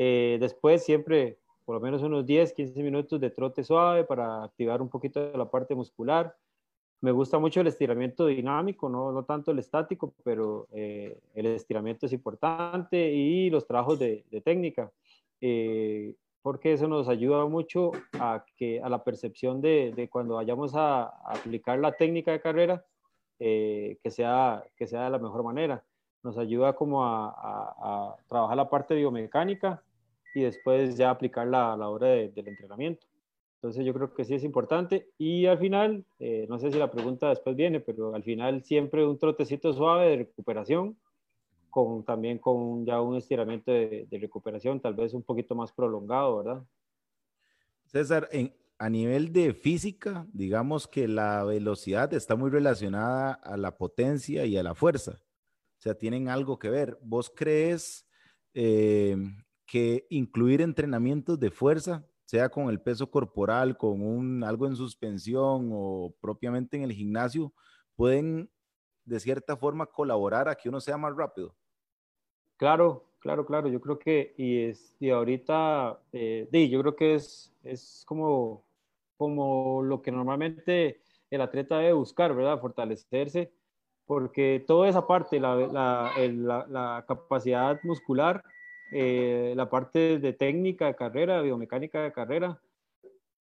Eh, 0.00 0.38
después 0.40 0.84
siempre 0.84 1.38
por 1.68 1.74
lo 1.74 1.82
menos 1.82 2.02
unos 2.02 2.24
10, 2.24 2.54
15 2.54 2.82
minutos 2.82 3.20
de 3.20 3.28
trote 3.28 3.62
suave 3.62 4.02
para 4.02 4.42
activar 4.42 4.80
un 4.80 4.88
poquito 4.88 5.36
la 5.36 5.50
parte 5.50 5.74
muscular. 5.74 6.34
Me 7.02 7.10
gusta 7.10 7.38
mucho 7.38 7.60
el 7.60 7.66
estiramiento 7.66 8.24
dinámico, 8.24 8.88
no, 8.88 9.12
no 9.12 9.24
tanto 9.24 9.50
el 9.50 9.58
estático, 9.58 10.14
pero 10.24 10.66
eh, 10.72 11.20
el 11.34 11.44
estiramiento 11.44 12.06
es 12.06 12.14
importante 12.14 13.12
y 13.12 13.50
los 13.50 13.66
trabajos 13.66 13.98
de, 13.98 14.24
de 14.30 14.40
técnica. 14.40 14.90
Eh, 15.42 16.14
porque 16.40 16.72
eso 16.72 16.88
nos 16.88 17.06
ayuda 17.06 17.44
mucho 17.44 17.92
a, 18.18 18.46
que, 18.56 18.80
a 18.80 18.88
la 18.88 19.04
percepción 19.04 19.60
de, 19.60 19.92
de 19.94 20.08
cuando 20.08 20.36
vayamos 20.36 20.74
a, 20.74 21.02
aplicar 21.30 21.78
la 21.80 21.92
técnica 21.92 22.32
de 22.32 22.40
carrera, 22.40 22.82
eh, 23.40 23.98
que, 24.02 24.10
sea, 24.10 24.64
que 24.74 24.86
sea 24.86 25.04
de 25.04 25.10
la 25.10 25.18
mejor 25.18 25.42
manera. 25.42 25.84
Nos 26.22 26.38
ayuda 26.38 26.72
como 26.72 27.04
a, 27.04 27.28
a 27.28 28.16
trabajar 28.26 28.56
la 28.56 28.70
parte 28.70 28.94
biomecánica 28.94 29.82
y 30.34 30.42
después 30.42 30.96
ya 30.96 31.10
aplicarla 31.10 31.72
a 31.72 31.76
la 31.76 31.88
hora 31.88 32.08
del 32.08 32.48
entrenamiento. 32.48 33.06
Entonces 33.56 33.84
yo 33.84 33.92
creo 33.92 34.14
que 34.14 34.24
sí 34.24 34.34
es 34.34 34.44
importante 34.44 35.08
y 35.18 35.46
al 35.46 35.58
final, 35.58 36.04
eh, 36.20 36.46
no 36.48 36.58
sé 36.58 36.70
si 36.70 36.78
la 36.78 36.90
pregunta 36.90 37.28
después 37.28 37.56
viene, 37.56 37.80
pero 37.80 38.14
al 38.14 38.22
final 38.22 38.62
siempre 38.62 39.04
un 39.04 39.18
trotecito 39.18 39.72
suave 39.72 40.10
de 40.10 40.16
recuperación 40.18 40.96
con 41.70 42.04
también 42.04 42.38
con 42.38 42.86
ya 42.86 43.00
un 43.00 43.16
estiramiento 43.16 43.72
de, 43.72 44.06
recuperación, 44.10 44.80
tal 44.80 44.94
vez 44.94 45.12
un 45.12 45.22
poquito 45.22 45.54
más 45.54 45.72
prolongado, 45.72 46.38
¿verdad? 46.38 46.62
César, 47.86 48.28
en, 48.30 48.52
a 48.78 48.88
nivel 48.88 49.32
de 49.32 49.52
física, 49.54 50.26
digamos 50.32 50.86
que 50.86 51.08
la 51.08 51.42
velocidad 51.42 52.14
está 52.14 52.36
muy 52.36 52.50
relacionada 52.50 53.32
a 53.32 53.56
la 53.56 53.76
potencia 53.76 54.46
y 54.46 54.56
a 54.56 54.62
la 54.62 54.74
fuerza. 54.74 55.18
O 55.78 55.80
sea, 55.80 55.94
tienen 55.94 56.28
algo 56.28 56.58
que 56.58 56.70
ver. 56.70 56.98
¿Vos 57.02 57.30
crees 57.34 58.06
eh, 58.54 59.16
que 59.68 60.06
incluir 60.08 60.62
entrenamientos 60.62 61.38
de 61.38 61.50
fuerza, 61.50 62.04
sea 62.24 62.48
con 62.48 62.68
el 62.70 62.80
peso 62.80 63.10
corporal, 63.10 63.76
con 63.76 64.02
un, 64.02 64.42
algo 64.42 64.66
en 64.66 64.74
suspensión 64.74 65.70
o 65.72 66.14
propiamente 66.20 66.76
en 66.76 66.82
el 66.82 66.92
gimnasio, 66.92 67.52
pueden 67.94 68.50
de 69.04 69.20
cierta 69.20 69.56
forma 69.56 69.86
colaborar 69.86 70.48
a 70.48 70.54
que 70.54 70.68
uno 70.68 70.80
sea 70.80 70.96
más 70.96 71.14
rápido. 71.14 71.54
Claro, 72.56 73.04
claro, 73.20 73.46
claro. 73.46 73.68
Yo 73.68 73.80
creo 73.80 73.98
que, 73.98 74.34
y, 74.36 74.64
es, 74.64 74.94
y 74.98 75.10
ahorita, 75.10 76.00
eh, 76.12 76.68
yo 76.70 76.80
creo 76.80 76.96
que 76.96 77.14
es, 77.14 77.54
es 77.62 78.02
como, 78.06 78.64
como 79.16 79.82
lo 79.82 80.02
que 80.02 80.10
normalmente 80.10 81.02
el 81.30 81.40
atleta 81.40 81.78
debe 81.78 81.92
buscar, 81.92 82.34
¿verdad? 82.34 82.60
Fortalecerse, 82.60 83.52
porque 84.06 84.64
toda 84.66 84.88
esa 84.88 85.06
parte, 85.06 85.38
la, 85.38 85.54
la, 85.54 86.66
la, 86.68 87.04
capacidad 87.06 87.78
muscular, 87.82 88.42
eh, 88.90 89.52
la 89.56 89.68
parte 89.68 90.18
de 90.18 90.32
técnica 90.32 90.86
de 90.86 90.96
carrera, 90.96 91.42
biomecánica 91.42 92.02
de 92.02 92.12
carrera, 92.12 92.60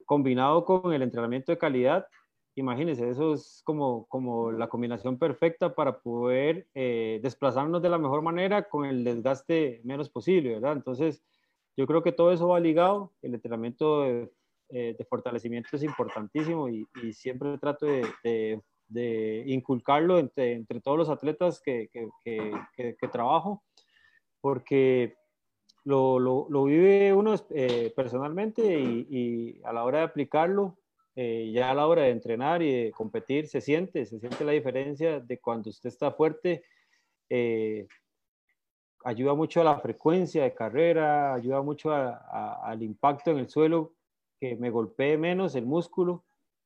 combinado 0.05 0.65
con 0.65 0.93
el 0.93 1.01
entrenamiento 1.01 1.51
de 1.51 1.57
calidad, 1.57 2.07
imagínense, 2.55 3.09
eso 3.09 3.33
es 3.33 3.61
como, 3.63 4.07
como 4.07 4.51
la 4.51 4.67
combinación 4.67 5.19
perfecta 5.19 5.75
para 5.75 5.99
poder 5.99 6.67
eh, 6.73 7.19
desplazarnos 7.21 7.81
de 7.81 7.89
la 7.89 7.99
mejor 7.99 8.21
manera 8.21 8.67
con 8.67 8.85
el 8.85 9.03
desgaste 9.03 9.81
menos 9.83 10.09
posible, 10.09 10.55
¿verdad? 10.55 10.73
Entonces, 10.73 11.23
yo 11.77 11.85
creo 11.85 12.01
que 12.01 12.11
todo 12.11 12.31
eso 12.31 12.47
va 12.47 12.59
ligado, 12.59 13.13
el 13.21 13.35
entrenamiento 13.35 14.01
de, 14.01 14.31
eh, 14.69 14.97
fortalecimiento 15.07 15.69
es 15.73 15.83
importantísimo 15.83 16.67
y, 16.67 16.87
siempre 17.13 17.57
trato 17.59 17.85
de, 17.85 18.59
de, 18.87 19.43
inculcarlo 19.45 20.17
entre, 20.17 20.53
entre, 20.53 20.81
todos 20.81 20.97
los 20.97 21.09
atletas 21.09 21.61
que, 21.63 21.89
que, 21.91 22.51
que, 22.75 23.07
trabajo, 23.07 23.63
porque 24.41 25.15
lo, 25.87 26.19
lo, 26.19 26.47
lo 26.49 26.65
vive 26.65 27.13
uno 27.13 27.33
eh, 27.51 27.93
personalmente 27.95 28.61
y, 28.77 29.61
a 29.63 29.71
la 29.71 29.85
hora 29.85 29.99
de 29.99 30.03
aplicarlo, 30.03 30.77
eh, 31.15 31.49
ya 31.53 31.71
a 31.71 31.73
la 31.73 31.87
hora 31.87 32.01
de 32.01 32.09
entrenar 32.09 32.61
y 32.61 32.69
de 32.69 32.91
competir 32.91 33.47
se 33.47 33.61
siente, 33.61 34.05
se 34.05 34.19
siente 34.19 34.43
la 34.43 34.51
diferencia 34.51 35.21
de 35.21 35.39
cuando 35.39 35.69
usted 35.69 35.87
está 35.87 36.11
fuerte. 36.11 36.65
Eh, 37.29 37.87
ayuda 39.05 39.33
mucho 39.33 39.61
a 39.61 39.63
la 39.63 39.79
frecuencia 39.79 40.43
de 40.43 40.53
carrera, 40.53 41.33
ayuda 41.33 41.61
mucho 41.61 41.93
al 41.93 42.83
impacto 42.83 43.31
en 43.31 43.37
el 43.37 43.47
suelo, 43.47 43.93
que 44.41 44.57
me 44.57 44.69
golpee 44.69 45.17
menos 45.17 45.55
el 45.55 45.65
músculo, 45.65 46.25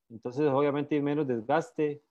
entonces 0.10 0.50
obviamente 0.50 0.96
hay 0.96 1.02
menos 1.04 1.28
desgaste. 1.28 2.02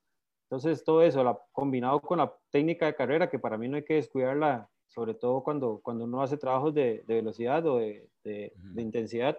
Entonces 0.44 0.84
todo 0.84 1.02
eso, 1.02 1.24
la, 1.24 1.36
combinado 1.50 2.00
con 2.00 2.18
la 2.18 2.32
técnica 2.50 2.86
de 2.86 2.94
carrera, 2.94 3.28
que 3.28 3.40
para 3.40 3.58
mí 3.58 3.66
no 3.66 3.78
hay 3.78 3.84
que 3.84 3.94
descuidarla 3.94 4.70
sobre 4.91 5.14
todo 5.14 5.43
cuando, 5.43 5.80
cuando 5.82 6.05
uno 6.05 6.22
hace 6.22 6.36
trabajos 6.36 6.74
de, 6.74 7.03
velocidad 7.07 7.64
o 7.66 7.78
de, 7.78 8.53
intensidad, 8.76 9.38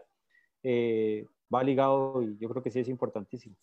eh, 0.64 1.28
va 1.54 1.64
ligado 1.64 2.24
y 2.24 2.38
yo 2.38 2.49
creo 2.49 2.64
que 2.64 2.72
sí 2.72 2.80
es 2.80 2.88
importantísimo. 2.88 3.56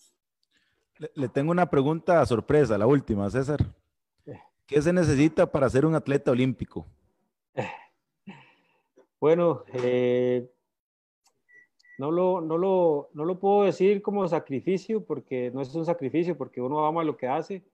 Le, 1.15 1.29
tengo 1.29 1.51
una 1.51 1.69
pregunta 1.71 2.25
sorpresa, 2.27 2.77
la 2.77 2.87
última, 2.87 3.31
César. 3.31 3.61
Eh. 4.27 4.39
¿Qué 4.67 4.83
se 4.83 4.93
necesita 4.93 5.51
para 5.51 5.69
ser 5.71 5.87
un 5.87 5.95
atleta 5.95 6.31
olímpico? 6.31 6.87
Bueno, 9.21 9.65
eh, 9.73 10.49
no, 11.99 12.13
lo, 12.13 12.41
no, 12.41 12.57
lo, 12.57 13.11
no 13.15 13.25
lo 13.25 13.41
puedo 13.41 13.65
decir 13.65 14.01
como 14.01 14.29
sacrificio, 14.29 15.05
porque 15.05 15.51
no 15.53 15.61
es 15.61 15.75
un 15.75 15.85
sacrificio, 15.85 16.39
porque 16.39 16.61
uno 16.61 16.87
ama 16.87 17.03
lo 17.03 17.17
que 17.17 17.27
hace, 17.27 17.65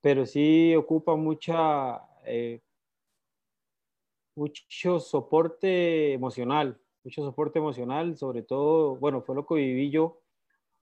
pero 0.00 0.24
sí 0.24 0.76
ocupa 0.76 1.16
mucha, 1.16 2.00
eh, 2.24 2.60
mucho 4.36 5.00
soporte 5.00 6.12
emocional, 6.12 6.78
mucho 7.02 7.24
soporte 7.24 7.58
emocional, 7.58 8.16
sobre 8.16 8.42
todo, 8.42 8.96
bueno, 8.96 9.22
fue 9.22 9.34
lo 9.34 9.46
que 9.46 9.54
viví 9.54 9.90
yo, 9.90 10.20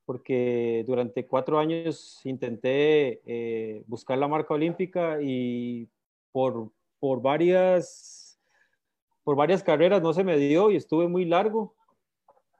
porque 0.05 0.84
durante 0.86 1.26
cuatro 1.26 1.59
años 1.59 2.20
intenté 2.24 3.22
eh, 3.24 3.84
buscar 3.86 4.18
la 4.18 4.28
marca 4.28 4.55
olímpica 4.55 5.18
y 5.22 5.88
por, 6.32 6.70
por, 6.98 7.22
varias, 7.22 8.38
por 9.22 9.36
varias 9.36 9.62
carreras 9.62 10.02
no 10.02 10.12
se 10.12 10.24
me 10.24 10.36
dio 10.36 10.70
y 10.70 10.76
estuve 10.76 11.09
muy 11.09 11.24
largo, 11.24 11.74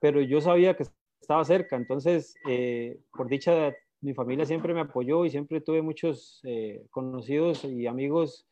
pero 0.01 0.22
yo 0.22 0.40
sabía 0.40 0.76
que 0.76 0.84
estaba 1.20 1.45
cerca, 1.45 1.76
entonces, 1.76 2.36
eh, 2.49 3.01
por 3.12 3.28
dicha 3.28 3.74
mi 4.01 4.12
familia 4.12 4.45
siempre 4.45 4.74
me 4.74 4.80
apoyó 4.80 5.24
y 5.24 5.30
siempre 5.30 5.62
tuve 5.62 5.80
muchos 5.80 6.40
eh, 6.45 6.86
conocidos 6.90 7.64
y 7.64 7.86
amigos 7.86 8.47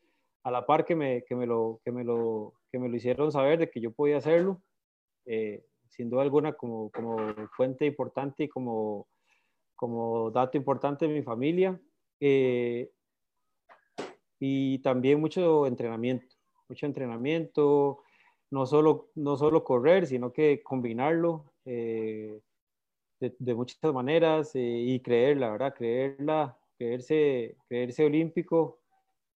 a 0.44 0.50
la 0.50 0.66
par 0.66 0.84
que 0.84 0.94
me, 0.96 1.24
que 1.24 1.34
me, 1.34 1.46
lo, 1.46 1.80
que 1.84 1.92
me, 1.92 2.04
lo, 2.04 2.54
que 2.70 2.78
me 2.78 2.88
lo 2.88 2.96
hicieron 2.96 3.30
saber 3.30 3.58
de 3.58 3.70
que 3.70 3.80
yo 3.80 3.92
podía 3.92 4.18
hacerlo. 4.18 4.60
Eh, 5.26 5.64
sin 5.88 6.10
duda 6.10 6.22
alguna 6.22 6.54
como, 6.54 6.90
como 6.90 7.16
fuente 7.56 7.86
importante 7.86 8.44
y 8.44 8.48
como, 8.48 9.06
como 9.76 10.30
dato 10.30 10.56
importante 10.56 11.06
de 11.06 11.14
mi 11.14 11.22
familia. 11.22 11.80
Eh, 12.20 12.90
y 14.40 14.78
también 14.80 15.20
mucho 15.20 15.66
entrenamiento, 15.66 16.34
mucho 16.68 16.86
entrenamiento, 16.86 18.02
no 18.50 18.66
solo, 18.66 19.10
no 19.14 19.36
solo 19.36 19.62
correr, 19.62 20.06
sino 20.06 20.32
que 20.32 20.62
combinarlo 20.62 21.52
de, 23.30 23.54
muchas 23.54 23.92
maneras 23.92 24.54
eh, 24.54 24.60
y 24.60 25.00
creer, 25.00 25.36
la 25.36 25.50
verdad, 25.50 25.74
creerla, 25.74 26.58
creerse, 26.76 27.56
creerse 27.68 28.04
olímpico. 28.04 28.80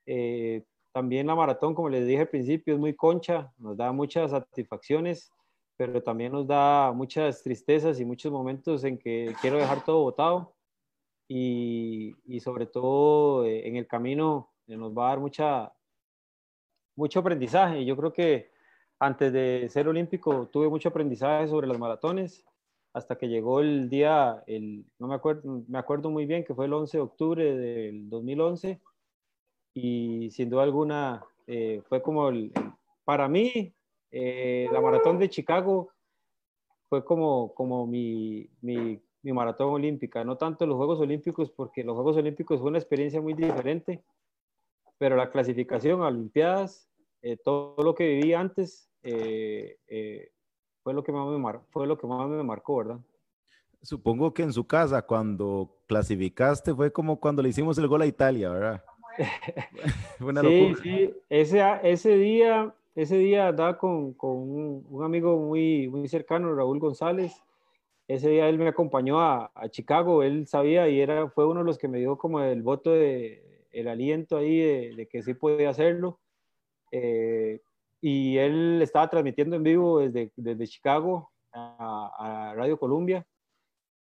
Eh, 0.07 0.65
también 0.97 1.27
la 1.27 1.35
maratón, 1.35 1.75
como 1.75 1.91
les 1.91 2.07
dije 2.07 2.23
al 2.23 2.29
principio, 2.31 2.73
es 2.73 2.81
muy 2.81 2.95
concha, 2.95 3.53
nos 3.59 3.77
da 3.77 3.93
muchas 3.93 4.31
satisfacciones, 4.31 5.31
pero 5.77 6.03
también 6.03 6.33
nos 6.33 6.47
da 6.47 6.91
muchas 6.93 7.43
tristezas 7.43 8.01
y 8.01 8.07
muchos 8.07 8.33
momentos 8.33 8.83
en 8.83 8.97
que 8.97 9.35
quiero 9.43 9.59
dejar 9.59 9.85
todo 9.85 10.05
botado 10.05 10.55
y, 11.29 12.17
y 12.25 12.41
sobre 12.41 12.65
todo 12.65 13.45
eh, 13.45 13.69
en 13.69 13.77
el 13.77 13.87
camino 13.87 14.55
nos 14.67 14.97
va 14.97 15.05
a 15.05 15.09
dar 15.11 15.21
mucha, 15.21 15.71
mucho 16.97 17.21
aprendizaje. 17.21 17.85
Yo 17.85 17.95
creo 17.95 18.15
que 18.15 18.51
antes 18.99 19.31
de 19.35 19.69
ser 19.69 19.89
olímpico 19.89 20.49
tuve 20.51 20.71
mucho 20.71 20.89
aprendizaje 20.89 21.47
sobre 21.49 21.67
las 21.67 21.79
maratones 21.79 22.43
hasta 22.95 23.19
que 23.19 23.29
llegó 23.29 23.61
el 23.61 23.91
día, 23.91 24.43
el, 24.47 24.87
no 24.99 25.09
me 25.09 25.17
acuerdo, 25.17 25.63
me 25.69 25.79
acuerdo 25.79 26.09
muy 26.09 26.25
bien 26.25 26.43
que 26.43 26.55
fue 26.55 26.65
el 26.65 26.73
11 26.73 26.97
de 26.97 27.03
octubre 27.03 27.55
del 27.55 28.09
2011 28.09 28.81
y 29.77 30.31
sin 30.31 30.49
duda 30.49 30.63
alguna 30.63 31.23
eh, 31.47 31.83
fue 31.87 32.01
como, 32.01 32.31
el, 32.31 32.51
para 33.05 33.29
mí, 33.29 33.75
eh, 34.11 34.67
la 34.73 34.81
maratón 34.81 35.19
de 35.19 35.29
Chicago 35.29 35.91
fue 36.89 37.05
como, 37.05 37.53
como 37.53 37.87
mi, 37.87 38.49
mi, 38.63 38.99
mi, 39.23 39.33
maratón 39.35 39.75
olímpica, 39.75 40.25
no 40.25 40.39
tanto 40.39 40.65
los 40.65 40.77
Juegos 40.77 40.99
Olímpicos, 40.99 41.51
porque 41.51 41.85
los 41.85 41.95
Juegos 41.95 42.17
Olímpicos 42.17 42.59
fue 42.59 42.71
una 42.71 42.79
experiencia 42.79 43.21
muy 43.21 43.35
diferente, 43.35 44.03
pero 44.97 45.15
la 45.15 45.31
clasificación 45.31 46.01
a 46.01 46.07
Olimpiadas, 46.07 46.89
eh, 47.21 47.37
todo 47.37 47.77
lo 47.83 47.95
que 47.95 48.09
viví 48.09 48.33
antes, 48.33 48.91
fue 49.03 50.95
lo 50.95 51.05
que 51.05 51.13
más 51.13 51.29
me, 51.29 51.39
mar 51.39 51.61
fue 51.69 51.87
lo 51.87 51.99
que 51.99 52.07
más 52.07 52.27
me 52.31 52.43
marcó, 52.43 52.79
¿verdad? 52.79 52.99
Supongo 53.83 54.33
que 54.33 54.43
en 54.43 54.55
su 54.55 54.67
casa, 54.67 55.03
cuando 55.03 55.77
clasificaste, 55.87 56.75
fue 56.75 56.91
como 56.91 57.21
cuando 57.21 57.43
le 57.43 57.51
hicimos 57.51 57.77
el 57.77 57.87
gol 57.87 58.03
a 58.03 58.07
Italia, 58.07 58.49
¿verdad? 58.49 58.83
sí, 60.43 60.75
sí, 60.83 61.15
ese, 61.29 61.63
ese 61.83 62.17
día, 62.17 62.75
ese 62.95 63.19
día 63.19 63.49
andaba 63.49 63.79
con, 63.79 64.13
con 64.15 64.31
un, 64.91 65.05
amigo 65.05 65.39
muy, 65.39 65.89
muy 65.89 66.09
cercano, 66.09 66.55
Raúl 66.55 66.79
González. 66.79 67.43
Ese 68.09 68.29
día 68.29 68.49
él 68.49 68.59
me 68.59 68.69
acompañó 68.69 69.21
a, 69.21 69.51
a, 69.55 69.69
Chicago, 69.69 70.23
él 70.23 70.47
sabía 70.47 70.89
y 70.89 71.01
era, 71.01 71.29
fue 71.29 71.47
uno 71.47 71.61
de 71.61 71.67
los 71.67 71.79
que 71.79 71.89
me 71.89 71.99
dio 71.99 72.17
como 72.19 72.41
el 72.41 72.63
voto 72.63 72.93
de, 72.93 73.67
el 73.73 73.89
aliento 73.89 74.37
ahí 74.37 74.59
de, 74.59 74.95
de 74.97 75.07
que 75.07 75.23
sí 75.23 75.35
podía 75.35 75.71
hacerlo. 75.71 76.19
Eh, 76.93 77.61
y 78.01 78.39
él 78.39 78.81
estaba 78.83 79.09
transmitiendo 79.09 79.57
en 79.57 79.63
vivo 79.63 80.01
desde, 80.01 80.33
desde 80.37 80.67
Chicago 80.67 81.31
a, 81.53 82.53
Radio 82.55 82.79
Columbia 82.79 83.27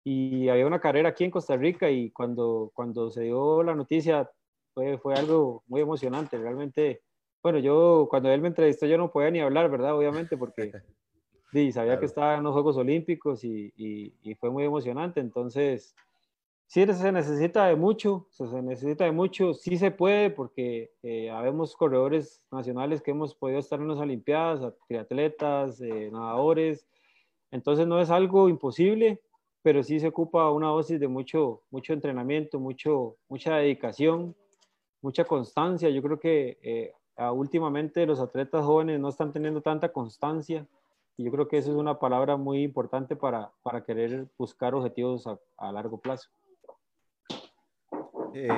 y 0.04 0.48
había 0.48 0.66
una 0.66 0.80
carrera 0.80 1.10
aquí 1.10 1.24
en 1.24 1.30
Costa 1.30 1.56
Rica 1.56 1.90
y 1.90 2.10
cuando, 2.10 2.70
cuando 2.74 3.10
se 3.10 3.22
dio 3.22 3.62
la 3.62 3.74
noticia 3.74 4.30
fue, 4.74 4.98
fue 4.98 5.14
algo 5.14 5.62
muy 5.66 5.80
emocionante, 5.80 6.36
realmente. 6.36 7.02
Bueno, 7.42 7.58
yo 7.58 8.06
cuando 8.10 8.30
él 8.30 8.40
me 8.40 8.48
entrevistó 8.48 8.86
yo 8.86 8.98
no 8.98 9.10
podía 9.10 9.30
ni 9.30 9.40
hablar, 9.40 9.70
¿verdad? 9.70 9.96
Obviamente 9.96 10.36
porque 10.36 10.72
sí, 11.52 11.72
sabía 11.72 11.98
que 11.98 12.06
estaba 12.06 12.36
en 12.36 12.42
los 12.42 12.52
Juegos 12.52 12.76
Olímpicos 12.76 13.44
y, 13.44 13.72
y, 13.76 14.12
y 14.22 14.34
fue 14.34 14.50
muy 14.50 14.64
emocionante, 14.64 15.20
entonces 15.20 15.94
sí 16.66 16.84
se 16.92 17.12
necesita 17.12 17.66
de 17.66 17.76
mucho, 17.76 18.26
se 18.30 18.44
necesita 18.62 19.04
de 19.04 19.12
mucho, 19.12 19.54
sí 19.54 19.76
se 19.76 19.90
puede 19.90 20.30
porque 20.30 20.92
eh, 21.02 21.30
habemos 21.30 21.76
corredores 21.76 22.42
nacionales 22.50 23.02
que 23.02 23.12
hemos 23.12 23.34
podido 23.34 23.60
estar 23.60 23.80
en 23.80 23.88
las 23.88 23.98
Olimpiadas, 23.98 24.74
triatletas, 24.88 25.80
eh, 25.80 26.10
nadadores, 26.12 26.86
entonces 27.50 27.86
no 27.86 28.00
es 28.00 28.10
algo 28.10 28.48
imposible, 28.48 29.20
pero 29.62 29.82
sí 29.82 30.00
se 30.00 30.08
ocupa 30.08 30.50
una 30.50 30.68
dosis 30.68 30.98
de 30.98 31.08
mucho, 31.08 31.62
mucho 31.70 31.92
entrenamiento, 31.92 32.58
mucho, 32.58 33.16
mucha 33.28 33.56
dedicación, 33.56 34.34
mucha 35.04 35.24
constancia. 35.24 35.90
Yo 35.90 36.02
creo 36.02 36.18
que 36.18 36.58
eh, 36.62 36.92
últimamente 37.32 38.06
los 38.06 38.18
atletas 38.20 38.64
jóvenes 38.64 38.98
no 38.98 39.10
están 39.10 39.32
teniendo 39.32 39.60
tanta 39.60 39.92
constancia 39.92 40.66
y 41.16 41.24
yo 41.24 41.30
creo 41.30 41.46
que 41.46 41.58
eso 41.58 41.70
es 41.70 41.76
una 41.76 41.98
palabra 41.98 42.36
muy 42.36 42.62
importante 42.62 43.14
para, 43.14 43.52
para 43.62 43.84
querer 43.84 44.26
buscar 44.38 44.74
objetivos 44.74 45.26
a, 45.26 45.38
a 45.58 45.70
largo 45.70 45.98
plazo. 45.98 46.30
Eh, 48.32 48.48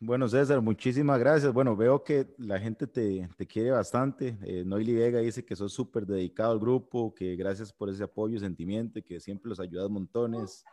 bueno, 0.00 0.26
César, 0.26 0.62
muchísimas 0.62 1.20
gracias. 1.20 1.52
Bueno, 1.52 1.76
veo 1.76 2.02
que 2.02 2.26
la 2.38 2.58
gente 2.58 2.86
te, 2.86 3.28
te 3.36 3.46
quiere 3.46 3.70
bastante. 3.70 4.38
Eh, 4.42 4.64
Noily 4.64 4.94
Vega 4.94 5.18
dice 5.20 5.44
que 5.44 5.54
sos 5.54 5.74
súper 5.74 6.06
dedicado 6.06 6.52
al 6.52 6.58
grupo, 6.58 7.14
que 7.14 7.36
gracias 7.36 7.70
por 7.72 7.90
ese 7.90 8.04
apoyo 8.04 8.36
y 8.36 8.40
sentimiento, 8.40 9.00
que 9.04 9.20
siempre 9.20 9.50
los 9.50 9.60
ayudas 9.60 9.90
montones. 9.90 10.64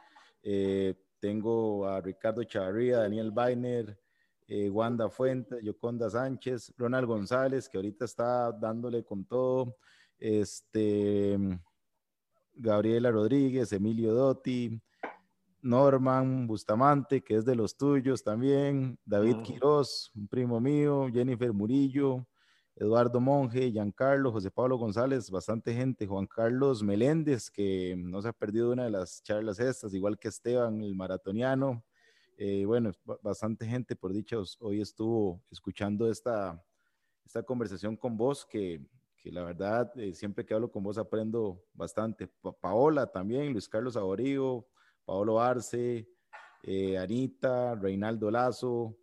Eh, 0.42 0.96
tengo 1.20 1.86
a 1.86 2.00
Ricardo 2.00 2.44
Chavarría, 2.44 3.00
Daniel 3.00 3.32
Bainer, 3.32 4.00
eh, 4.48 4.70
Wanda 4.70 5.10
Fuentes, 5.10 5.62
Yoconda 5.62 6.10
Sánchez, 6.10 6.74
Ronald 6.78 7.08
González, 7.08 7.68
que 7.68 7.78
ahorita 7.78 8.06
está 8.06 8.52
dándole 8.52 9.04
con 9.04 9.26
todo. 9.26 9.76
Este, 10.18 11.38
Gabriela 12.54 13.12
Rodríguez, 13.12 13.72
Emilio 13.74 14.14
Dotti, 14.14 14.82
Norman 15.62 16.48
Bustamante, 16.48 17.22
que 17.22 17.36
es 17.36 17.46
de 17.46 17.56
los 17.56 17.76
tuyos 17.76 18.24
también, 18.24 18.98
David 19.06 19.38
Quiroz, 19.44 20.12
un 20.16 20.28
primo 20.28 20.60
mío, 20.60 21.08
Jennifer 21.12 21.52
Murillo, 21.52 22.26
Eduardo 22.76 23.20
Monge, 23.20 23.72
Giancarlo, 23.72 24.32
José 24.32 24.52
Pablo 24.52 24.78
González, 24.78 25.30
bastante 25.30 25.74
gente, 25.74 26.06
Juan 26.06 26.28
Carlos 26.28 26.84
Meléndez, 26.84 27.50
que 27.50 27.96
no 27.98 28.22
se 28.22 28.30
ha 28.30 28.34
perdido 28.34 28.72
una 28.72 28.86
de 28.86 28.92
las 28.92 29.22
charlas 29.24 29.60
estas, 29.60 29.94
igual 29.94 30.18
que 30.18 30.28
Esteban, 30.28 30.82
el 30.82 30.96
maratoniano. 30.96 31.84
Eh, 32.40 32.66
bueno, 32.66 32.92
bastante 33.24 33.66
gente, 33.66 33.96
por 33.96 34.14
dicho, 34.14 34.44
hoy 34.60 34.80
estuvo 34.80 35.42
escuchando 35.50 36.12
esta, 36.12 36.64
esta 37.26 37.42
conversación 37.42 37.98
con 37.98 38.16
vos, 38.16 38.46
que, 38.46 38.80
que 39.18 39.32
la 39.32 39.44
verdad, 39.44 39.92
eh, 39.98 40.14
siempre 40.14 40.46
que 40.46 40.54
hablo 40.54 40.70
con 40.72 40.84
vos 40.84 41.00
aprendo 41.00 41.64
bastante. 41.74 42.30
Paola 42.62 43.08
también, 43.08 43.54
Luis 43.54 43.68
Carlos 43.68 43.98
Aborío, 43.98 44.68
Paolo 45.04 45.42
Arce, 45.42 46.08
eh, 46.62 46.98
Anita, 47.00 47.74
Reinaldo 47.74 48.30
Lazo, 48.30 48.96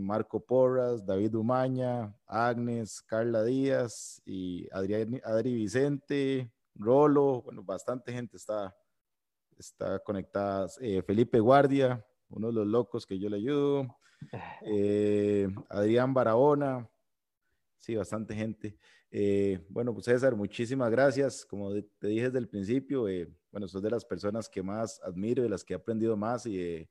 Marco 0.00 0.40
Porras, 0.40 1.04
David 1.04 1.34
Umaña, 1.34 2.12
Agnes, 2.26 3.02
Carla 3.02 3.44
Díaz 3.44 4.20
y 4.24 4.66
Adrián, 4.72 5.20
Adri 5.22 5.54
Vicente, 5.54 6.50
Rolo, 6.74 7.42
bueno, 7.42 7.62
bastante 7.62 8.12
gente 8.12 8.38
está, 8.38 8.74
está 9.58 9.98
conectada. 9.98 10.68
Felipe 11.06 11.38
Guardia, 11.38 12.02
uno 12.32 12.48
de 12.48 12.52
los 12.54 12.66
locos 12.66 13.06
que 13.06 13.18
yo 13.18 13.28
le 13.28 13.36
ayudo. 13.36 13.96
Adrián 15.70 16.14
Barahona, 16.14 16.88
Sí, 17.82 17.96
bastante 17.96 18.32
gente. 18.32 18.76
Eh, 19.10 19.58
bueno, 19.68 19.92
pues 19.92 20.04
César, 20.04 20.36
muchísimas 20.36 20.88
gracias. 20.88 21.44
Como 21.44 21.72
te 21.98 22.06
dije 22.06 22.26
desde 22.26 22.38
el 22.38 22.48
principio, 22.48 23.08
eh, 23.08 23.28
bueno, 23.50 23.66
sos 23.66 23.82
de 23.82 23.90
las 23.90 24.04
personas 24.04 24.48
que 24.48 24.62
más 24.62 25.00
admiro, 25.02 25.42
de 25.42 25.48
las 25.48 25.64
que 25.64 25.72
he 25.72 25.76
aprendido 25.76 26.16
más 26.16 26.46
y 26.46 26.88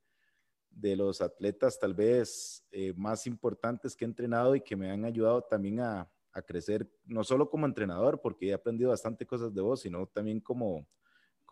de 0.69 0.95
los 0.97 1.21
atletas 1.21 1.79
tal 1.79 1.93
vez 1.93 2.65
eh, 2.71 2.91
más 2.97 3.25
importantes 3.25 3.95
que 3.95 4.03
he 4.03 4.07
entrenado 4.09 4.53
y 4.53 4.59
que 4.59 4.75
me 4.75 4.91
han 4.91 5.05
ayudado 5.05 5.41
también 5.43 5.79
a, 5.79 6.11
a, 6.33 6.41
crecer, 6.41 6.91
no 7.05 7.23
solo 7.23 7.49
como 7.49 7.65
entrenador, 7.65 8.19
porque 8.19 8.49
he 8.49 8.53
aprendido 8.53 8.89
bastante 8.89 9.25
cosas 9.25 9.53
de 9.53 9.61
vos, 9.61 9.79
sino 9.79 10.07
también 10.07 10.41
como, 10.41 10.85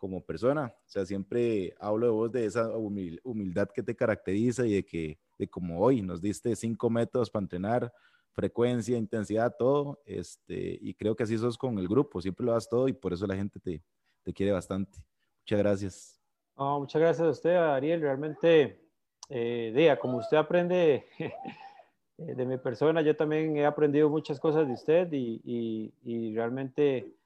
como 0.00 0.24
persona. 0.24 0.74
O 0.74 0.88
sea, 0.88 1.04
siempre 1.04 1.74
hablo 1.78 2.06
de 2.06 2.12
vos 2.12 2.32
de 2.32 2.46
esa 2.46 2.68
humildad 2.74 3.68
que 3.68 3.82
te 3.82 3.94
caracteriza 3.94 4.66
y 4.66 4.72
de 4.72 4.84
que, 4.84 5.18
de 5.38 5.46
como 5.46 5.78
hoy, 5.78 6.00
nos 6.00 6.22
diste 6.22 6.56
cinco 6.56 6.88
métodos 6.88 7.30
para 7.30 7.42
entrenar 7.42 7.92
frecuencia, 8.32 8.96
intensidad, 8.96 9.54
todo. 9.58 10.00
Este, 10.06 10.78
y 10.80 10.94
creo 10.94 11.14
que 11.14 11.24
así 11.24 11.36
sos 11.36 11.58
con 11.58 11.78
el 11.78 11.86
grupo, 11.86 12.22
siempre 12.22 12.46
lo 12.46 12.52
das 12.52 12.68
todo 12.68 12.88
y 12.88 12.94
por 12.94 13.12
eso 13.12 13.26
la 13.26 13.36
gente 13.36 13.60
te, 13.60 13.82
te 14.22 14.32
quiere 14.32 14.52
bastante. 14.52 14.98
Muchas 15.42 15.58
gracias. 15.58 16.20
muchas 16.56 17.00
gracias 17.00 17.26
a 17.26 17.30
usted, 17.30 17.56
Ariel. 17.56 18.00
Realmente, 18.00 18.80
eh, 19.28 19.98
como 20.00 20.16
usted 20.16 20.38
aprende 20.38 21.04
de 22.16 22.46
mi 22.46 22.56
persona, 22.56 23.02
yo 23.02 23.14
también 23.14 23.54
he 23.58 23.66
aprendido 23.66 24.08
muchas 24.08 24.40
cosas 24.40 24.66
de 24.66 24.72
usted 24.72 25.12
y, 25.12 25.42
y, 25.44 25.92
y, 26.02 26.34
realmente 26.34 27.19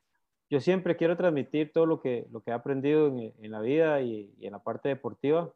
yo 0.51 0.61
siempre 0.61 0.97
quiero 0.97 1.16
transmitir 1.16 1.72
todo 1.72 1.86
lo 1.86 2.01
que, 2.01 2.26
lo 2.30 2.42
que 2.42 2.51
he 2.51 2.55
aprendido 2.55 3.09
en, 3.09 3.32
en 3.40 3.51
la 3.51 3.61
vida 3.61 4.01
y, 4.01 4.32
en 4.40 4.53
la 4.53 4.59
parte 4.59 4.88
deportiva. 4.88 5.51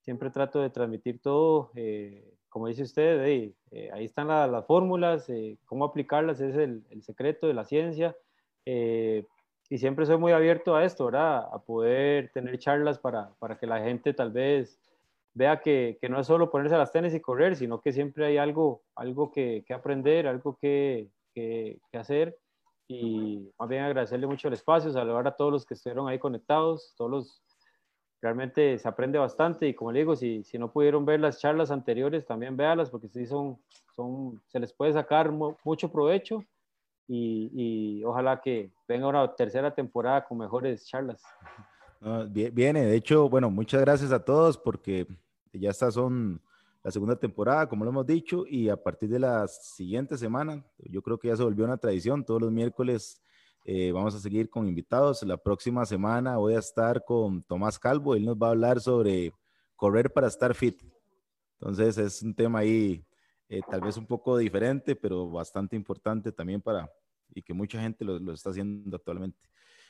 Siempre 0.00 0.30
trato 0.30 0.60
de 0.60 0.70
transmitir 0.70 1.20
todo. 1.20 1.70
Eh, 1.76 2.32
como 2.52 2.66
dice 2.66 2.82
usted, 2.82 3.24
eh, 3.24 3.90
ahí 3.94 4.04
están 4.04 4.28
las 4.28 4.66
fórmulas, 4.66 5.26
eh, 5.30 5.56
cómo 5.64 5.86
aplicarlas 5.86 6.38
es 6.42 6.54
el, 6.54 6.84
secreto 7.00 7.46
de 7.46 7.54
la 7.54 7.64
ciencia. 7.64 8.14
Eh, 8.66 9.24
y 9.70 9.78
siempre 9.78 10.04
soy 10.04 10.18
muy 10.18 10.32
abierto 10.32 10.76
a 10.76 10.84
esto, 10.84 11.06
¿verdad? 11.06 11.48
A 11.50 11.62
poder 11.62 12.30
tener 12.34 12.58
charlas 12.58 12.98
para, 12.98 13.30
para 13.38 13.56
que 13.56 13.66
la 13.66 13.80
gente 13.80 14.12
tal 14.12 14.32
vez 14.32 14.78
vea 15.32 15.62
que, 15.62 15.96
que, 15.98 16.10
no 16.10 16.20
es 16.20 16.26
solo 16.26 16.50
ponerse 16.50 16.76
las 16.76 16.92
tenis 16.92 17.14
y 17.14 17.20
correr, 17.20 17.56
sino 17.56 17.80
que 17.80 17.90
siempre 17.90 18.26
hay 18.26 18.36
algo, 18.36 18.82
algo 18.96 19.32
que, 19.32 19.64
que 19.66 19.72
aprender, 19.72 20.26
algo 20.26 20.58
que, 20.60 21.08
que, 21.34 21.80
hacer. 21.94 22.36
Y 22.94 23.52
más 23.58 23.68
bien 23.68 23.84
agradecerle 23.84 24.26
mucho 24.26 24.48
el 24.48 24.54
espacio, 24.54 24.90
saludar 24.90 25.26
a 25.26 25.36
todos 25.36 25.52
los 25.52 25.66
que 25.66 25.74
estuvieron 25.74 26.08
ahí 26.08 26.18
conectados, 26.18 26.94
todos 26.96 27.10
los 27.10 27.42
realmente 28.22 28.78
se 28.78 28.88
aprende 28.88 29.18
bastante 29.18 29.66
y 29.66 29.74
como 29.74 29.90
le 29.90 29.98
digo, 29.98 30.14
si, 30.14 30.44
si 30.44 30.56
no 30.56 30.72
pudieron 30.72 31.04
ver 31.04 31.18
las 31.18 31.40
charlas 31.40 31.72
anteriores, 31.72 32.24
también 32.24 32.56
véalas 32.56 32.88
porque 32.88 33.08
sí 33.08 33.26
son, 33.26 33.58
son, 33.96 34.40
se 34.46 34.60
les 34.60 34.72
puede 34.72 34.92
sacar 34.92 35.32
mucho 35.32 35.90
provecho 35.90 36.44
y, 37.08 37.50
y, 37.52 38.04
ojalá 38.04 38.40
que 38.40 38.70
venga 38.86 39.08
una 39.08 39.34
tercera 39.34 39.74
temporada 39.74 40.24
con 40.24 40.38
mejores 40.38 40.86
charlas. 40.86 41.20
viene, 42.30 42.86
de 42.86 42.94
hecho, 42.94 43.28
bueno, 43.28 43.50
muchas 43.50 43.80
gracias 43.80 44.12
a 44.12 44.24
todos 44.24 44.56
porque 44.56 45.06
ya 45.52 45.70
estas 45.70 45.94
son 45.94 46.40
la 46.82 46.90
segunda 46.90 47.16
temporada, 47.16 47.68
como 47.68 47.84
lo 47.84 47.90
hemos 47.90 48.06
dicho, 48.06 48.44
y 48.46 48.68
a 48.68 48.76
partir 48.76 49.08
de 49.08 49.20
la 49.20 49.46
siguiente 49.48 50.18
semana, 50.18 50.64
yo 50.78 51.02
creo 51.02 51.18
que 51.18 51.28
ya 51.28 51.36
se 51.36 51.44
volvió 51.44 51.64
una 51.64 51.76
tradición, 51.76 52.24
todos 52.24 52.40
los 52.40 52.50
miércoles 52.50 53.22
eh, 53.64 53.92
vamos 53.92 54.14
a 54.14 54.18
seguir 54.18 54.50
con 54.50 54.66
invitados. 54.66 55.22
La 55.22 55.36
próxima 55.36 55.86
semana 55.86 56.36
voy 56.36 56.54
a 56.54 56.58
estar 56.58 57.04
con 57.04 57.42
Tomás 57.44 57.78
Calvo. 57.78 58.16
Él 58.16 58.24
nos 58.24 58.36
va 58.36 58.48
a 58.48 58.50
hablar 58.50 58.80
sobre 58.80 59.32
correr 59.76 60.12
para 60.12 60.26
estar 60.26 60.54
fit. 60.54 60.82
Entonces 61.60 61.96
es 61.96 62.22
un 62.22 62.34
tema 62.34 62.60
ahí 62.60 63.04
eh, 63.48 63.60
tal 63.70 63.80
vez 63.80 63.96
un 63.96 64.06
poco 64.06 64.36
diferente, 64.36 64.96
pero 64.96 65.30
bastante 65.30 65.76
importante 65.76 66.32
también 66.32 66.60
para 66.60 66.90
y 67.34 67.42
que 67.42 67.54
mucha 67.54 67.80
gente 67.80 68.04
lo, 68.04 68.18
lo 68.18 68.32
está 68.32 68.50
haciendo 68.50 68.96
actualmente. 68.96 69.48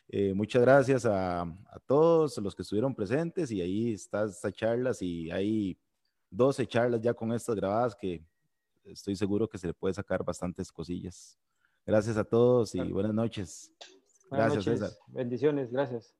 Eh, 0.08 0.34
muchas 0.34 0.62
gracias 0.62 1.06
a, 1.06 1.42
a, 1.42 1.78
todos 1.86 2.36
los 2.38 2.54
que 2.54 2.62
estuvieron 2.62 2.94
presentes 2.94 3.50
y 3.50 3.60
ahí 3.60 3.94
están 3.94 4.28
estas 4.28 4.52
charlas 4.52 5.00
y 5.00 5.30
hay 5.30 5.78
12 6.32 6.66
charlas 6.66 7.00
ya 7.00 7.12
con 7.12 7.32
estas 7.32 7.54
grabadas 7.54 7.94
que 7.94 8.24
estoy 8.84 9.14
seguro 9.14 9.46
que 9.48 9.58
se 9.58 9.66
le 9.66 9.74
puede 9.74 9.94
sacar 9.94 10.24
bastantes 10.24 10.72
cosillas. 10.72 11.38
Gracias 11.86 12.16
a 12.16 12.24
todos 12.24 12.74
y 12.74 12.80
buenas 12.90 13.14
noches. 13.14 13.70
gracias, 14.30 14.64
César. 14.64 14.90
Bendiciones, 15.08 15.70
gracias. 15.70 16.14